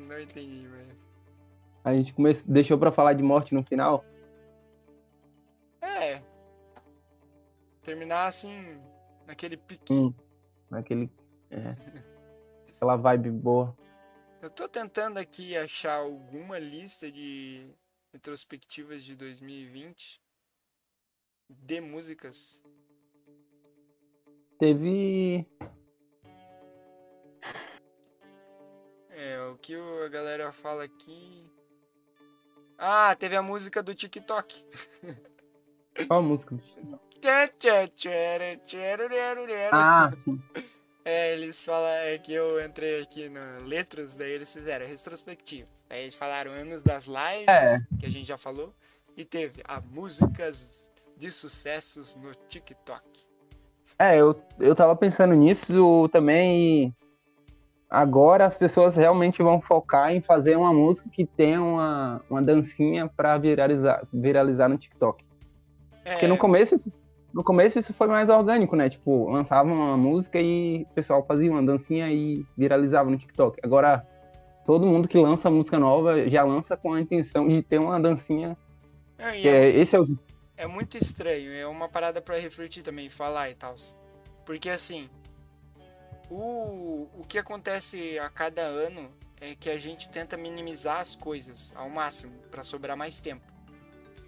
Não 0.07 0.19
entendi, 0.19 0.67
velho. 0.67 0.97
A 1.83 1.93
gente 1.93 2.13
come... 2.13 2.31
deixou 2.47 2.77
pra 2.77 2.91
falar 2.91 3.13
de 3.13 3.23
morte 3.23 3.53
no 3.53 3.63
final? 3.63 4.05
É. 5.81 6.21
Terminar 7.81 8.27
assim, 8.27 8.79
naquele 9.25 9.57
pique. 9.57 9.91
Hum, 9.91 10.13
naquele. 10.69 11.11
É. 11.49 11.75
Aquela 12.69 12.95
vibe 12.95 13.31
boa. 13.31 13.75
Eu 14.41 14.49
tô 14.49 14.67
tentando 14.67 15.17
aqui 15.17 15.55
achar 15.55 15.97
alguma 15.97 16.57
lista 16.57 17.11
de 17.11 17.69
retrospectivas 18.11 19.03
de 19.03 19.15
2020 19.15 20.21
de 21.49 21.81
músicas. 21.81 22.61
Teve. 24.57 25.45
É, 29.09 29.41
o 29.51 29.57
que 29.57 29.75
a 29.75 30.07
galera 30.07 30.51
fala 30.51 30.83
aqui. 30.83 31.50
Ah, 32.83 33.15
teve 33.15 33.35
a 33.35 33.43
música 33.43 33.83
do 33.83 33.93
TikTok. 33.93 34.65
Qual 36.07 36.19
a 36.19 36.23
música 36.23 36.55
do 36.55 36.61
TikTok? 36.61 36.99
Ah, 39.71 40.09
sim. 40.11 40.41
É, 41.05 41.33
eles 41.33 41.63
falam 41.63 41.87
é 41.89 42.17
que 42.17 42.33
eu 42.33 42.59
entrei 42.63 43.01
aqui 43.01 43.29
no 43.29 43.63
Letras, 43.67 44.15
daí 44.15 44.31
eles 44.31 44.51
fizeram 44.51 44.87
retrospectiva. 44.87 45.69
Aí 45.89 46.01
eles 46.01 46.15
falaram 46.15 46.51
anos 46.51 46.81
das 46.81 47.05
lives, 47.05 47.47
É. 47.47 47.77
que 47.99 48.05
a 48.07 48.09
gente 48.09 48.27
já 48.27 48.37
falou, 48.37 48.73
e 49.15 49.23
teve 49.23 49.61
a 49.67 49.79
músicas 49.79 50.89
de 51.15 51.31
sucessos 51.31 52.15
no 52.15 52.31
TikTok. 52.49 53.03
É, 53.99 54.19
eu, 54.19 54.41
eu 54.59 54.73
tava 54.73 54.95
pensando 54.95 55.35
nisso 55.35 56.09
também 56.09 56.95
agora 57.91 58.45
as 58.45 58.55
pessoas 58.55 58.95
realmente 58.95 59.43
vão 59.43 59.59
focar 59.59 60.13
em 60.15 60.21
fazer 60.21 60.55
uma 60.55 60.73
música 60.73 61.09
que 61.11 61.25
tenha 61.25 61.61
uma, 61.61 62.21
uma 62.29 62.41
dancinha 62.41 63.09
pra 63.15 63.37
viralizar, 63.37 64.07
viralizar 64.13 64.69
no 64.69 64.77
TikTok. 64.77 65.25
É, 66.05 66.11
Porque 66.13 66.27
no 66.27 66.37
começo, 66.37 66.73
isso- 66.73 66.97
no 67.33 67.43
começo 67.43 67.77
isso 67.77 67.93
foi 67.93 68.07
mais 68.07 68.29
orgânico, 68.29 68.75
né? 68.77 68.89
Tipo, 68.89 69.29
lançava 69.29 69.69
uma 69.69 69.97
música 69.97 70.39
e 70.39 70.83
o 70.89 70.93
pessoal 70.93 71.23
fazia 71.25 71.51
uma 71.51 71.61
dancinha 71.61 72.09
e 72.11 72.45
viralizava 72.57 73.09
no 73.09 73.17
TikTok. 73.17 73.59
Agora, 73.61 74.07
todo 74.65 74.87
mundo 74.87 75.07
que 75.07 75.17
lança 75.17 75.49
música 75.51 75.77
nova 75.77 76.29
já 76.29 76.43
lança 76.43 76.77
com 76.77 76.93
a 76.93 77.01
intenção 77.01 77.47
de 77.47 77.61
ter 77.61 77.77
uma 77.79 77.99
dancinha. 77.99 78.57
é, 79.17 79.31
Que 79.33 79.47
é- 79.49 79.65
é, 79.65 79.69
esse 79.79 79.95
é 79.95 79.99
o. 79.99 80.05
é 80.57 80.65
muito 80.65 80.97
estranho, 80.97 81.53
é 81.53 81.67
uma 81.67 81.87
parada 81.89 82.21
pra 82.21 82.37
refletir 82.39 82.83
também, 82.83 83.09
falar 83.09 83.49
e 83.49 83.53
tal. 83.55 83.75
Porque 84.45 84.69
assim, 84.69 85.07
o, 86.33 87.09
o 87.19 87.25
que 87.27 87.37
acontece 87.37 88.17
a 88.19 88.29
cada 88.29 88.61
ano 88.61 89.11
é 89.39 89.53
que 89.55 89.69
a 89.69 89.77
gente 89.77 90.09
tenta 90.09 90.37
minimizar 90.37 90.99
as 90.99 91.15
coisas 91.15 91.73
ao 91.75 91.89
máximo 91.89 92.33
pra 92.49 92.63
sobrar 92.63 92.95
mais 92.95 93.19
tempo. 93.19 93.43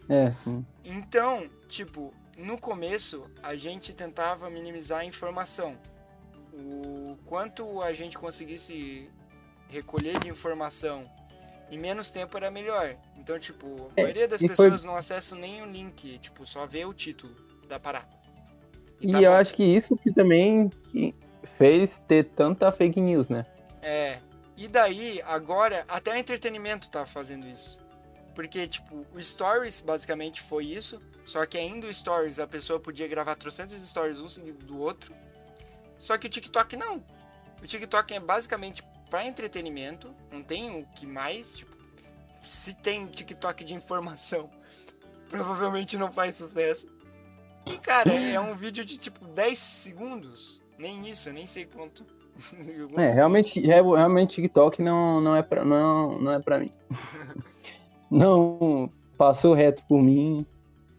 É, 0.09 0.31
sim. 0.31 0.65
Então, 0.83 1.49
tipo, 1.67 2.13
no 2.37 2.57
começo 2.57 3.25
a 3.41 3.55
gente 3.55 3.93
tentava 3.93 4.49
minimizar 4.49 4.99
a 4.99 5.05
informação. 5.05 5.77
O 6.53 7.17
quanto 7.25 7.81
a 7.81 7.93
gente 7.93 8.17
conseguisse 8.17 9.09
recolher 9.69 10.19
de 10.19 10.29
informação 10.29 11.09
em 11.71 11.77
menos 11.77 12.09
tempo 12.11 12.35
era 12.37 12.51
melhor. 12.51 12.95
Então, 13.17 13.39
tipo, 13.39 13.89
a 13.95 14.01
É, 14.01 14.03
maioria 14.03 14.27
das 14.27 14.41
e 14.41 14.47
foi- 14.47 14.65
pessoas 14.65 14.83
não 14.83 14.95
acessa 14.95 15.35
nem 15.35 15.61
o 15.61 15.65
link, 15.65 16.19
tipo, 16.19 16.45
só 16.45 16.65
vê 16.67 16.85
o 16.85 16.93
título 16.93 17.33
da 17.67 17.79
parada. 17.79 18.09
E 18.99 19.11
tá 19.11 19.21
eu 19.21 19.31
bom. 19.31 19.37
acho 19.37 19.53
que 19.55 19.63
isso 19.63 19.95
que 19.97 20.11
também 20.13 20.69
que 20.91 21.13
fez 21.63 22.03
ter 22.09 22.25
tanta 22.25 22.69
fake 22.73 22.99
news, 22.99 23.29
né? 23.29 23.45
É. 23.81 24.19
E 24.57 24.67
daí, 24.67 25.21
agora, 25.25 25.85
até 25.87 26.11
o 26.11 26.17
entretenimento 26.17 26.91
tá 26.91 27.05
fazendo 27.05 27.47
isso. 27.47 27.79
Porque, 28.35 28.67
tipo, 28.67 29.05
o 29.13 29.23
Stories 29.23 29.79
basicamente 29.79 30.41
foi 30.41 30.65
isso. 30.65 31.01
Só 31.25 31.45
que 31.45 31.57
ainda 31.57 31.87
o 31.87 31.93
Stories 31.93 32.37
a 32.37 32.45
pessoa 32.45 32.81
podia 32.81 33.07
gravar 33.07 33.35
trocentos 33.35 33.77
stories 33.77 34.19
um 34.19 34.27
seguido 34.27 34.65
do 34.65 34.77
outro. 34.77 35.15
Só 35.97 36.17
que 36.17 36.27
o 36.27 36.29
TikTok 36.29 36.75
não. 36.75 37.01
O 37.61 37.65
TikTok 37.65 38.13
é 38.13 38.19
basicamente 38.19 38.83
pra 39.09 39.25
entretenimento. 39.25 40.13
Não 40.29 40.43
tem 40.43 40.81
o 40.81 40.85
que 40.87 41.07
mais. 41.07 41.59
Tipo, 41.59 41.77
se 42.41 42.73
tem 42.73 43.07
TikTok 43.07 43.63
de 43.63 43.73
informação, 43.73 44.49
provavelmente 45.29 45.97
não 45.97 46.11
faz 46.11 46.35
sucesso. 46.35 46.87
E, 47.65 47.77
cara, 47.77 48.11
é 48.11 48.37
um 48.37 48.53
vídeo 48.53 48.83
de 48.83 48.97
tipo 48.97 49.25
10 49.25 49.57
segundos. 49.57 50.62
Nem 50.77 51.07
isso, 51.09 51.29
eu 51.29 51.33
nem 51.33 51.45
sei 51.45 51.65
quanto. 51.65 52.05
É, 52.97 53.09
realmente, 53.09 53.59
re- 53.61 53.81
realmente 53.81 54.35
TikTok 54.41 54.81
não, 54.81 55.21
não, 55.21 55.35
é 55.35 55.43
pra, 55.43 55.63
não, 55.63 56.17
não 56.19 56.31
é 56.33 56.39
pra 56.39 56.57
mim. 56.59 56.69
não 58.09 58.91
passou 59.17 59.53
reto 59.53 59.83
por 59.87 60.01
mim, 60.01 60.45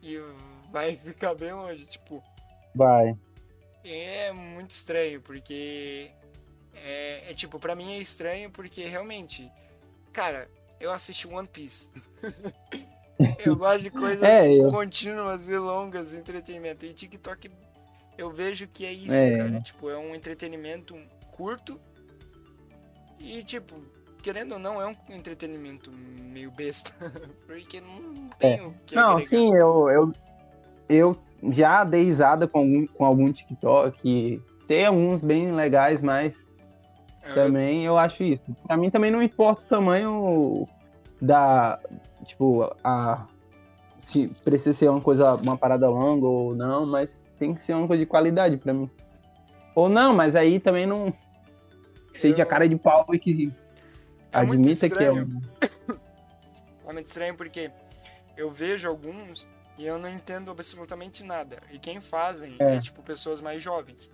E 0.02 0.20
vai 0.72 0.96
ficar 0.96 1.34
bem 1.34 1.52
longe. 1.52 1.84
Tipo, 1.86 2.22
vai. 2.74 3.16
é 3.84 4.32
muito 4.32 4.70
estranho, 4.70 5.20
porque. 5.20 6.10
É, 6.74 7.30
é 7.30 7.34
tipo, 7.34 7.58
pra 7.58 7.74
mim 7.74 7.94
é 7.94 7.98
estranho 7.98 8.50
porque 8.50 8.84
realmente. 8.86 9.50
Cara, 10.12 10.48
eu 10.80 10.92
assisti 10.92 11.26
One 11.26 11.48
Piece. 11.48 11.88
eu 13.44 13.56
gosto 13.56 13.82
de 13.82 13.90
coisas 13.90 14.22
É, 14.22 14.48
eu- 14.52 14.70
contínuas 14.70 15.48
e 15.48 15.56
longas, 15.56 16.14
entretenimento. 16.14 16.84
E 16.86 16.92
TikTok, 16.92 17.50
eu 18.16 18.30
vejo 18.30 18.66
que 18.68 18.84
é 18.86 18.92
isso, 18.92 19.14
É. 19.14 19.36
cara. 19.38 19.60
Tipo, 19.60 19.90
é 19.90 19.96
um 19.98 20.14
entretenimento 20.14 20.96
curto. 21.32 21.80
E, 23.20 23.42
tipo, 23.42 23.76
querendo 24.22 24.52
ou 24.52 24.58
não, 24.58 24.80
é 24.80 24.86
um 24.86 24.94
entretenimento 25.14 25.90
meio 25.92 26.50
besta. 26.50 26.92
porque 27.46 27.80
não 27.80 28.28
tem 28.38 28.60
o 28.66 28.74
que 28.86 28.94
É. 28.96 29.00
Não, 29.00 29.10
agregar. 29.12 29.26
sim, 29.28 29.54
eu, 29.54 29.88
eu, 29.90 30.12
eu 30.88 31.16
já 31.50 31.84
dei 31.84 32.04
risada 32.04 32.46
com 32.46 32.58
algum, 32.58 32.86
com 32.86 33.04
algum 33.04 33.32
TikTok. 33.32 34.42
Tem 34.66 34.86
alguns 34.86 35.20
bem 35.20 35.52
legais, 35.52 36.00
mas 36.00 36.48
É, 37.22 37.32
também 37.34 37.84
eu 37.84 37.96
acho 37.98 38.22
isso. 38.22 38.54
Pra 38.66 38.76
mim 38.76 38.90
também 38.90 39.10
não 39.10 39.22
importa 39.22 39.62
o 39.62 39.68
tamanho 39.68 40.68
da. 41.20 41.78
Tipo, 42.24 42.74
a. 42.82 43.26
Se 44.06 44.28
precisa 44.44 44.72
ser 44.72 44.88
uma 44.88 45.00
coisa, 45.00 45.34
uma 45.36 45.56
parada 45.56 45.88
longa 45.88 46.26
ou 46.26 46.54
não, 46.54 46.86
mas 46.86 47.32
tem 47.38 47.54
que 47.54 47.60
ser 47.60 47.74
uma 47.74 47.86
coisa 47.86 48.02
de 48.02 48.06
qualidade 48.06 48.56
pra 48.56 48.72
mim. 48.72 48.90
Ou 49.74 49.88
não, 49.88 50.14
mas 50.14 50.36
aí 50.36 50.60
também 50.60 50.86
não. 50.86 51.12
que 52.12 52.18
Seja 52.20 52.42
Eu- 52.42 52.46
cara 52.46 52.68
de 52.68 52.76
pau 52.76 53.06
e 53.12 53.18
que 53.18 53.52
É 54.30 54.38
admita 54.38 54.88
que 54.88 55.02
é 55.02 55.08
estranho. 55.08 55.26
um. 55.26 55.94
É 56.86 56.92
muito 56.92 57.06
estranho 57.08 57.34
porque 57.34 57.70
eu 58.36 58.50
vejo 58.50 58.86
alguns 58.86 59.48
e 59.78 59.86
eu 59.86 59.98
não 59.98 60.08
entendo 60.08 60.50
absolutamente 60.50 61.24
nada. 61.24 61.58
E 61.72 61.78
quem 61.78 61.98
fazem 62.00 62.56
é, 62.58 62.76
É. 62.76 62.78
tipo 62.78 63.02
pessoas 63.02 63.40
mais 63.40 63.62
jovens. 63.62 64.10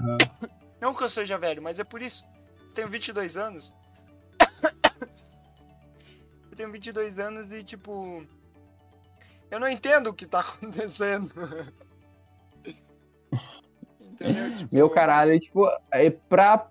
Ah. 0.00 0.48
Não 0.80 0.92
que 0.94 1.04
eu 1.04 1.08
seja 1.10 1.36
velho, 1.38 1.62
mas 1.62 1.78
é 1.78 1.84
por 1.84 2.00
isso. 2.02 2.24
Eu 2.66 2.72
tenho 2.74 2.88
22 2.88 3.36
anos. 3.36 3.72
eu 6.50 6.56
tenho 6.56 6.72
22 6.72 7.18
anos 7.18 7.50
e 7.52 7.62
tipo. 7.62 8.26
Eu 9.50 9.58
não 9.58 9.68
entendo 9.68 10.08
o 10.08 10.14
que 10.14 10.26
tá 10.26 10.40
acontecendo. 10.40 11.32
Entendeu? 14.02 14.54
Tipo, 14.54 14.74
Meu 14.74 14.90
caralho, 14.90 15.38
tipo, 15.40 15.66
é 15.90 16.10
pra. 16.10 16.68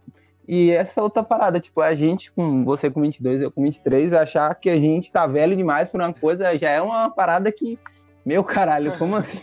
E 0.48 0.72
essa 0.72 1.02
outra 1.02 1.22
parada, 1.22 1.60
tipo, 1.60 1.80
a 1.80 1.94
gente 1.94 2.32
com 2.32 2.64
você 2.66 2.90
com 2.90 3.02
22, 3.02 3.42
eu 3.42 3.52
com 3.52 3.62
23, 3.62 4.14
achar 4.14 4.54
que 4.56 4.70
a 4.70 4.78
gente 4.78 5.12
tá 5.12 5.28
velho 5.28 5.56
demais 5.56 5.90
por 5.90 6.00
uma 6.00 6.14
coisa 6.14 6.58
já 6.58 6.70
é 6.70 6.82
uma 6.82 7.10
parada 7.10 7.52
que. 7.52 7.78
Meu 8.26 8.44
caralho, 8.44 8.98
como 8.98 9.16
assim? 9.18 9.42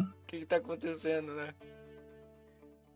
O 0.00 0.26
que, 0.26 0.40
que 0.40 0.46
tá 0.46 0.56
acontecendo, 0.56 1.34
né? 1.34 1.54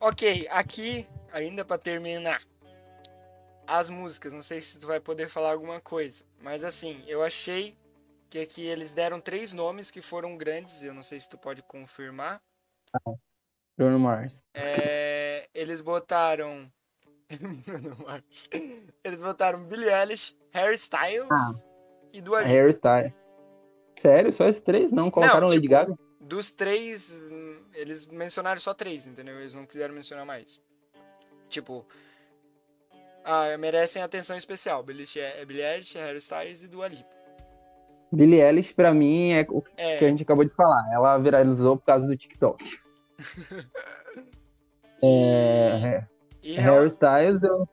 Ok, 0.01 0.47
aqui, 0.51 1.07
ainda 1.33 1.65
pra 1.65 1.79
terminar. 1.79 2.43
As 3.67 3.91
músicas, 3.91 4.33
não 4.33 4.43
sei 4.43 4.61
se 4.61 4.79
tu 4.79 4.87
vai 4.87 5.01
poder 5.01 5.29
falar 5.29 5.53
alguma 5.53 5.81
coisa. 5.81 6.25
Mas 6.41 6.63
assim, 6.63 7.03
eu 7.09 7.23
achei 7.23 7.77
que 8.29 8.39
aqui 8.39 8.67
eles 8.67 8.93
deram 8.93 9.21
três 9.21 9.53
nomes 9.53 9.91
que 9.91 10.01
foram 10.01 10.37
grandes. 10.37 10.83
Eu 10.83 10.93
não 10.95 11.03
sei 11.03 11.21
se 11.21 11.29
tu 11.29 11.39
pode 11.39 11.63
confirmar. 11.63 12.41
Bruno 13.77 13.99
Mars. 13.99 14.43
É, 14.55 15.49
eles 15.55 15.81
botaram. 15.81 16.71
Bruno 17.67 17.97
Mars. 18.05 18.49
eles 19.05 19.19
botaram 19.21 19.63
Billie 19.65 19.91
Eilish, 19.93 20.37
Harry 20.53 20.75
Styles 20.75 21.29
Ah. 21.31 21.53
e 22.13 22.21
Dua 22.21 22.41
Lipa. 22.41 22.53
Hairstyle. 22.53 23.15
Sério? 23.99 24.33
Só 24.33 24.47
esses 24.49 24.61
três? 24.61 24.93
Não 24.93 25.11
colocaram 25.11 25.49
Lady 25.49 25.61
tipo, 25.63 25.71
Gaga? 25.73 25.99
Dos 26.21 26.53
três, 26.53 27.21
eles 27.75 28.07
mencionaram 28.07 28.61
só 28.61 28.75
três, 28.75 29.07
entendeu? 29.07 29.39
Eles 29.39 29.55
não 29.55 29.65
quiseram 29.65 29.95
mencionar 29.95 30.27
mais. 30.27 30.61
Tipo, 31.49 31.87
ah, 33.25 33.57
merecem 33.59 34.03
atenção 34.03 34.37
especial. 34.37 34.85
Eilish 34.89 35.19
é 35.19 35.45
Billie 35.45 35.65
Eilish, 35.65 35.97
Harry 35.97 36.19
Styles 36.19 36.63
e 36.63 36.69
Dua 36.69 36.89
Lipa. 36.89 37.16
Billie 38.13 38.41
Eilish, 38.41 38.73
pra 38.75 38.93
mim, 38.95 39.33
é 39.33 39.47
o 39.49 39.61
que 39.63 39.71
a 39.81 39.83
É, 39.83 39.99
gente 39.99 40.23
acabou 40.23 40.45
de 40.45 40.53
falar. 40.55 40.83
Ela 40.93 41.19
viralizou 41.19 41.77
por 41.77 41.85
causa 41.85 42.07
do 42.07 42.17
TikTok. 42.17 42.65
É, 45.03 46.05
e 46.43 46.55
real- 46.55 46.77
Harry 46.77 46.87
Styles 46.87 47.43
eu, 47.43 47.69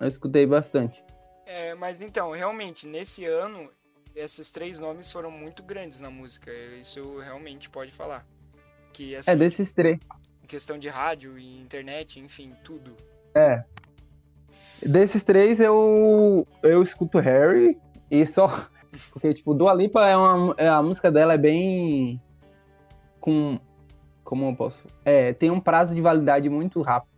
eu 0.00 0.08
escutei 0.08 0.46
bastante. 0.46 1.02
é, 1.46 1.74
mas 1.74 2.00
então, 2.00 2.32
realmente, 2.32 2.86
nesse 2.86 3.24
ano, 3.24 3.70
esses 4.14 4.50
três 4.50 4.78
nomes 4.78 5.10
foram 5.10 5.30
muito 5.30 5.62
grandes 5.62 6.00
na 6.00 6.10
música. 6.10 6.50
Isso 6.80 7.18
realmente 7.18 7.70
pode 7.70 7.92
falar. 7.92 8.26
Que, 8.92 9.16
assim, 9.16 9.30
É, 9.30 9.36
desses 9.36 9.72
três. 9.72 9.98
em 10.42 10.46
questão 10.46 10.78
de 10.78 10.88
rádio 10.88 11.38
e 11.38 11.58
internet, 11.60 12.20
enfim, 12.20 12.54
tudo. 12.62 12.94
É. 13.34 13.64
Desses 14.82 15.22
três, 15.22 15.60
eu, 15.60 16.46
eu 16.62 16.82
escuto 16.82 17.18
Harry 17.18 17.78
e 18.10 18.26
só. 18.26 18.68
Porque, 19.12 19.34
tipo, 19.34 19.54
Dua 19.54 19.72
Lipa 19.74 20.06
é 20.06 20.16
uma. 20.16 20.54
é- 20.58 20.68
A 20.68 20.82
música 20.82 21.10
dela 21.10 21.34
é 21.34 21.38
bem. 21.38 22.20
Com. 23.20 23.58
Como 24.24 24.48
eu 24.48 24.56
posso. 24.56 24.84
É, 25.04 25.32
tem 25.32 25.50
um 25.50 25.60
prazo 25.60 25.94
de 25.94 26.00
validade 26.00 26.48
muito 26.48 26.82
rápido. 26.82 27.10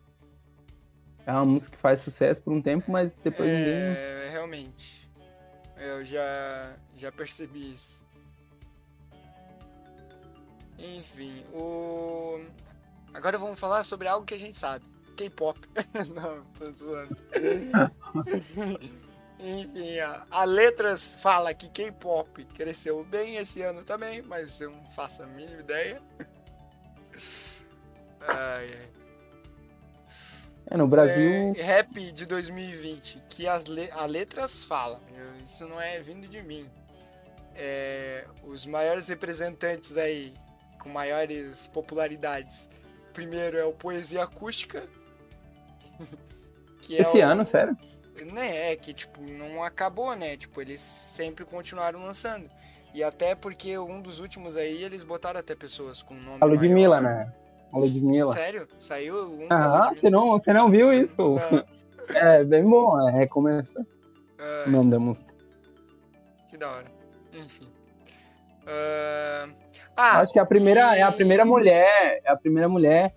É 1.27 1.33
uma 1.33 1.45
música 1.45 1.77
que 1.77 1.83
faz 1.83 2.01
sucesso 2.01 2.43
por 2.43 2.53
um 2.53 2.61
tempo, 2.63 2.91
mas 2.91 3.13
depois 3.15 3.49
ninguém. 3.49 3.73
É, 3.73 4.29
realmente. 4.31 5.11
Eu 5.77 6.05
já, 6.05 6.75
já 6.97 7.13
percebi 7.13 7.73
isso. 7.73 8.05
Enfim, 10.79 11.45
o. 11.53 12.41
Agora 13.13 13.37
vamos 13.39 13.59
falar 13.59 13.85
sobre 13.85 14.07
algo 14.07 14.25
que 14.27 14.35
a 14.35 14.39
gente 14.39 14.57
sabe. 14.57 14.85
K-pop. 15.17 15.59
Não, 16.15 16.45
tô 16.59 16.71
zoando. 16.73 17.17
Enfim, 19.41 19.99
a, 20.01 20.27
a 20.31 20.45
Letras 20.45 21.17
fala 21.21 21.55
que 21.55 21.69
K-pop 21.69 22.45
cresceu 22.47 23.05
bem 23.05 23.37
esse 23.37 23.63
ano 23.63 23.85
também, 23.85 24.21
mas 24.23 24.61
eu 24.61 24.71
não 24.71 24.85
faço 24.91 25.23
a 25.23 25.27
mínima 25.27 25.61
ideia. 25.61 26.03
Ai, 28.21 28.75
ai. 28.75 28.89
É, 30.71 30.77
no 30.77 30.87
Brasil. 30.87 31.55
É, 31.57 31.63
rap 31.63 32.13
de 32.13 32.27
2020, 32.27 33.23
que 33.29 33.47
as 33.49 33.65
le 33.65 33.91
a 33.93 34.05
letras 34.05 34.65
falam, 34.65 35.01
eu- 35.17 35.45
isso 35.45 35.67
não 35.67 35.81
é 35.81 35.99
vindo 36.01 36.27
de 36.29 36.43
mim. 36.43 36.69
É, 37.55 38.27
os 38.45 38.67
maiores 38.67 39.09
representantes 39.09 39.97
aí, 39.97 40.35
com 40.79 40.89
maiores 40.91 41.69
popularidades. 41.69 42.69
Primeiro 43.15 43.57
é 43.57 43.65
o 43.65 43.73
Poesia 43.73 44.25
Acústica. 44.25 44.87
que 46.83 46.97
é 46.97 47.01
esse 47.01 47.17
o- 47.19 47.25
ano, 47.25 47.47
sério? 47.47 47.77
Né, 48.25 48.73
é 48.73 48.77
que 48.77 48.93
tipo, 48.93 49.21
não 49.23 49.63
acabou, 49.63 50.15
né? 50.17 50.37
Tipo, 50.37 50.61
eles 50.61 50.81
sempre 50.81 51.45
continuaram 51.45 52.03
lançando. 52.03 52.49
E 52.95 53.03
até 53.03 53.35
porque 53.35 53.77
um 53.79 54.01
dos 54.01 54.19
últimos 54.21 54.57
aí, 54.57 54.83
eles 54.83 55.05
botaram 55.05 55.39
até 55.41 55.55
pessoas 55.55 56.03
com 56.03 56.15
nome 56.15 56.39
A 56.41 56.45
Ludmilla, 56.47 57.01
maior. 57.01 57.17
né? 57.27 57.33
A 57.73 57.79
Ludmilla. 57.79 58.33
Sério? 58.33 58.67
Saiu 58.81 59.31
um 59.31 59.47
Ah, 59.51 59.93
você 59.95 60.09
não, 60.09 60.31
você 60.31 60.53
não 60.53 60.71
viu 60.71 60.93
isso? 60.93 61.17
Não. 61.19 61.65
É 62.15 62.43
bem 62.43 62.65
bom, 62.65 63.07
é 63.07 63.13
Recomeça 63.13 63.87
Ah, 64.39 64.65
o 64.67 64.71
nome 64.71 64.91
da 64.91 64.99
música. 64.99 65.35
Que 66.49 66.57
da 66.57 66.71
hora. 66.71 66.87
Enfim. 67.35 67.69
Ah, 68.67 69.49
ah, 69.97 70.21
Acho 70.21 70.33
que 70.33 70.39
a 70.39 70.47
primeira 70.47 70.97
e- 70.97 71.01
é 71.01 71.03
a 71.03 71.13
primeira 71.13 71.45
mulher, 71.45 72.21
é 72.25 72.31
a 72.31 72.37
primeira 72.37 72.69
mulher 72.69 73.15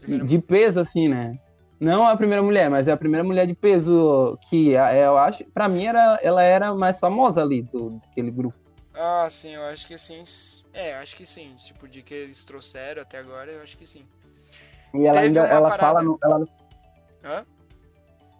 primeira- 0.00 0.24
de 0.26 0.38
peso, 0.40 0.80
assim, 0.80 1.08
né? 1.08 1.38
Não 1.78 2.06
a 2.06 2.16
primeira 2.16 2.42
mulher, 2.42 2.70
mas 2.70 2.88
é 2.88 2.92
a 2.92 2.96
primeira 2.96 3.22
mulher 3.22 3.46
de 3.46 3.54
peso 3.54 4.38
que 4.48 4.74
é, 4.74 5.06
eu 5.06 5.18
acho, 5.18 5.44
pra 5.52 5.68
mim 5.68 5.84
era, 5.84 6.18
ela 6.22 6.42
era 6.42 6.74
mais 6.74 6.98
famosa 6.98 7.42
ali 7.42 7.62
do 7.62 7.90
daquele 8.00 8.30
grupo. 8.30 8.56
Ah, 8.94 9.26
sim, 9.28 9.50
eu 9.54 9.62
acho 9.64 9.86
que 9.86 9.98
sim. 9.98 10.22
É, 10.72 10.94
acho 10.96 11.14
que 11.14 11.26
sim. 11.26 11.54
Tipo, 11.56 11.86
de 11.86 12.02
que 12.02 12.14
eles 12.14 12.44
trouxeram 12.44 13.02
até 13.02 13.18
agora, 13.18 13.50
eu 13.52 13.62
acho 13.62 13.76
que 13.76 13.86
sim. 13.86 14.06
E 14.94 15.04
ela 15.06 15.20
Teve 15.20 15.26
ainda 15.26 15.40
ela 15.46 15.68
parada- 15.68 15.86
fala 15.86 16.02
no, 16.02 16.18
ela, 16.24 16.48
Hã? 17.22 17.46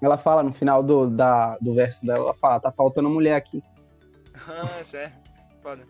ela 0.01 0.17
fala 0.17 0.43
no 0.43 0.53
final 0.55 0.83
do, 0.83 1.11
da, 1.11 1.59
do 1.61 1.75
verso 1.75 2.05
dela, 2.07 2.25
ela 2.25 2.35
fala, 2.35 2.59
tá 2.59 2.73
faltando 2.73 3.11
mulher 3.11 3.35
aqui. 3.37 3.63
Ah, 4.49 4.81
sério. 4.83 5.13
Foda. 5.63 5.83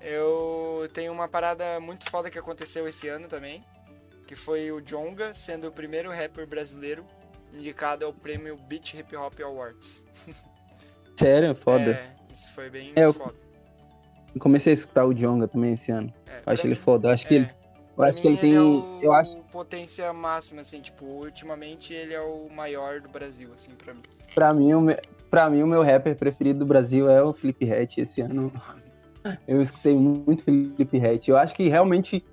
Eu 0.00 0.86
tenho 0.92 1.12
uma 1.12 1.28
parada 1.28 1.80
muito 1.80 2.10
foda 2.10 2.28
que 2.28 2.38
aconteceu 2.38 2.86
esse 2.86 3.08
ano 3.08 3.26
também. 3.28 3.64
Que 4.32 4.36
foi 4.36 4.72
o 4.72 4.80
Jonga 4.80 5.34
sendo 5.34 5.68
o 5.68 5.70
primeiro 5.70 6.10
rapper 6.10 6.46
brasileiro 6.46 7.04
indicado 7.52 8.06
ao 8.06 8.14
prêmio 8.14 8.56
Beat 8.66 8.94
Hip 8.94 9.14
Hop 9.14 9.38
Awards. 9.44 10.02
Sério, 11.14 11.54
foda. 11.54 11.90
É, 11.90 12.14
isso 12.32 12.50
foi 12.54 12.70
bem 12.70 12.92
É, 12.96 13.04
eu- 13.04 13.12
foda. 13.12 13.34
Eu 14.34 14.40
comecei 14.40 14.72
a 14.72 14.74
escutar 14.74 15.04
o 15.04 15.12
Jonga 15.12 15.46
também 15.46 15.74
esse 15.74 15.92
ano. 15.92 16.10
É, 16.26 16.40
acho 16.46 16.66
ele 16.66 16.74
mim- 16.74 16.80
foda. 16.80 17.08
Eu 17.08 17.12
acho 17.12 17.26
que 17.28 17.34
é. 17.34 17.36
ele, 17.40 17.50
eu 17.98 18.04
acho 18.04 18.22
que 18.22 18.26
mim, 18.28 18.32
ele 18.32 18.40
tem, 18.40 18.56
é 18.56 18.60
o, 18.62 19.00
eu 19.02 19.12
acho, 19.12 19.36
potência 19.52 20.10
máxima, 20.14 20.62
assim, 20.62 20.80
tipo, 20.80 21.04
ultimamente 21.04 21.92
ele 21.92 22.14
é 22.14 22.20
o 22.22 22.48
maior 22.48 23.02
do 23.02 23.10
Brasil, 23.10 23.50
assim, 23.52 23.72
pra 23.72 23.92
mim. 23.92 24.00
Pra 24.34 24.54
mim, 24.54 24.72
o 24.72 24.80
meu, 24.80 24.96
pra 25.28 25.50
mim, 25.50 25.62
o 25.62 25.66
meu 25.66 25.82
rapper 25.82 26.16
preferido 26.16 26.60
do 26.60 26.64
Brasil 26.64 27.06
é 27.10 27.22
o 27.22 27.34
Felipe 27.34 27.66
Rett 27.66 28.00
esse 28.00 28.22
ano. 28.22 28.50
Eu 29.46 29.60
escutei 29.60 29.94
muito 29.94 30.42
Felipe 30.42 30.96
Rett. 30.96 31.30
Eu 31.30 31.36
acho 31.36 31.54
que 31.54 31.68
realmente 31.68 32.24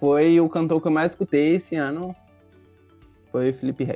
foi 0.00 0.40
o 0.40 0.48
cantor 0.48 0.80
que 0.80 0.88
eu 0.88 0.92
mais 0.92 1.12
escutei 1.12 1.56
esse 1.56 1.76
ano. 1.76 2.14
Foi 3.30 3.50
o 3.50 3.54
Felipe. 3.54 3.86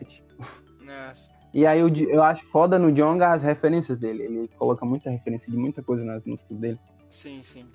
Nossa. 0.80 1.32
E 1.54 1.66
aí 1.66 1.80
eu, 1.80 1.88
eu 1.88 2.22
acho 2.22 2.44
foda 2.46 2.78
no 2.78 2.92
Jonga 2.92 3.28
as 3.32 3.42
referências 3.42 3.96
dele. 3.98 4.24
Ele 4.24 4.48
coloca 4.56 4.84
muita 4.84 5.10
referência 5.10 5.50
de 5.50 5.56
muita 5.56 5.82
coisa 5.82 6.04
nas 6.04 6.24
músicas 6.24 6.56
dele. 6.58 6.78
Sim, 7.10 7.42
sim. 7.42 7.66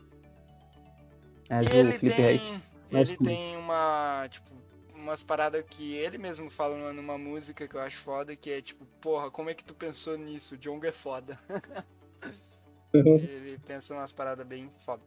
Mas 1.49 1.67
E 1.67 1.75
ele 1.75 1.91
Felipe 1.93 2.15
tem, 2.15 2.61
mais 2.91 3.09
ele 3.09 3.17
tem 3.17 3.57
uma, 3.57 4.27
tipo, 4.29 4.49
umas 4.95 5.23
paradas 5.23 5.63
que 5.69 5.93
ele 5.93 6.17
mesmo 6.17 6.49
fala 6.49 6.77
numa- 6.77 6.93
numa 6.93 7.17
música 7.17 7.67
que 7.67 7.75
eu 7.75 7.81
acho 7.81 7.97
foda, 7.97 8.35
que 8.35 8.49
é 8.51 8.61
tipo, 8.61 8.85
porra, 9.01 9.29
como 9.29 9.49
é 9.49 9.53
que 9.53 9.63
tu 9.63 9.73
pensou 9.73 10.17
nisso? 10.17 10.57
Jonga 10.57 10.87
é 10.87 10.91
foda. 10.91 11.37
ele 12.93 13.59
pensa 13.65 13.93
umas 13.93 14.13
paradas 14.13 14.45
bem 14.45 14.69
foda. 14.79 15.01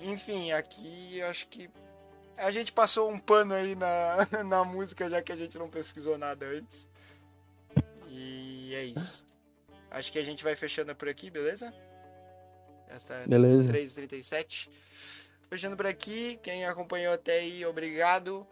Enfim, 0.00 0.52
aqui 0.52 1.18
eu 1.18 1.26
acho 1.26 1.48
que 1.48 1.68
a 2.38 2.50
gente 2.50 2.72
passou 2.72 3.10
um 3.10 3.18
pano 3.18 3.54
aí 3.54 3.74
na, 3.74 4.26
na 4.44 4.64
música, 4.64 5.08
já 5.08 5.20
que 5.20 5.32
a 5.32 5.36
gente 5.36 5.58
não 5.58 5.68
pesquisou 5.68 6.16
nada 6.16 6.46
antes. 6.46 6.88
E 8.08 8.74
é 8.74 8.84
isso. 8.84 9.26
Acho 9.90 10.12
que 10.12 10.18
a 10.18 10.22
gente 10.22 10.44
vai 10.44 10.54
fechando 10.54 10.94
por 10.94 11.08
aqui, 11.08 11.30
beleza? 11.30 11.72
Essa 12.88 13.24
Beleza. 13.26 13.72
3h37. 13.72 14.68
Fechando 15.48 15.76
por 15.76 15.86
aqui. 15.86 16.38
Quem 16.42 16.64
acompanhou 16.64 17.12
até 17.12 17.40
aí, 17.40 17.64
obrigado. 17.64 18.46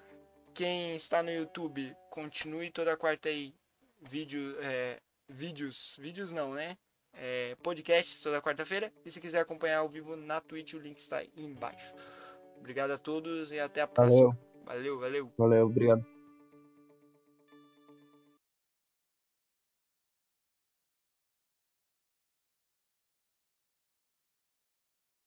Quem 0.54 0.96
está 0.96 1.22
no 1.22 1.30
YouTube, 1.30 1.94
continue 2.10 2.70
toda 2.70 2.96
quarta 2.96 3.28
aí. 3.28 3.54
Vídeo, 4.00 4.56
é, 4.60 4.98
vídeos. 5.28 5.98
Vídeos 6.00 6.32
não, 6.32 6.54
né? 6.54 6.76
É, 7.12 7.56
podcasts 7.62 8.22
toda 8.22 8.42
quarta-feira. 8.42 8.92
E 9.04 9.10
se 9.10 9.20
quiser 9.20 9.40
acompanhar 9.40 9.78
ao 9.78 9.88
vivo 9.88 10.16
na 10.16 10.40
Twitch, 10.40 10.74
o 10.74 10.78
link 10.78 10.98
está 10.98 11.18
aí 11.18 11.30
embaixo. 11.36 11.94
Obrigado 12.58 12.90
a 12.92 12.98
todos 12.98 13.52
e 13.52 13.58
até 13.58 13.80
a 13.82 13.86
próxima. 13.86 14.28
Valeu, 14.28 14.46
Valeu, 14.64 14.98
valeu. 14.98 15.32
valeu, 15.38 15.66
obrigado. 15.66 16.15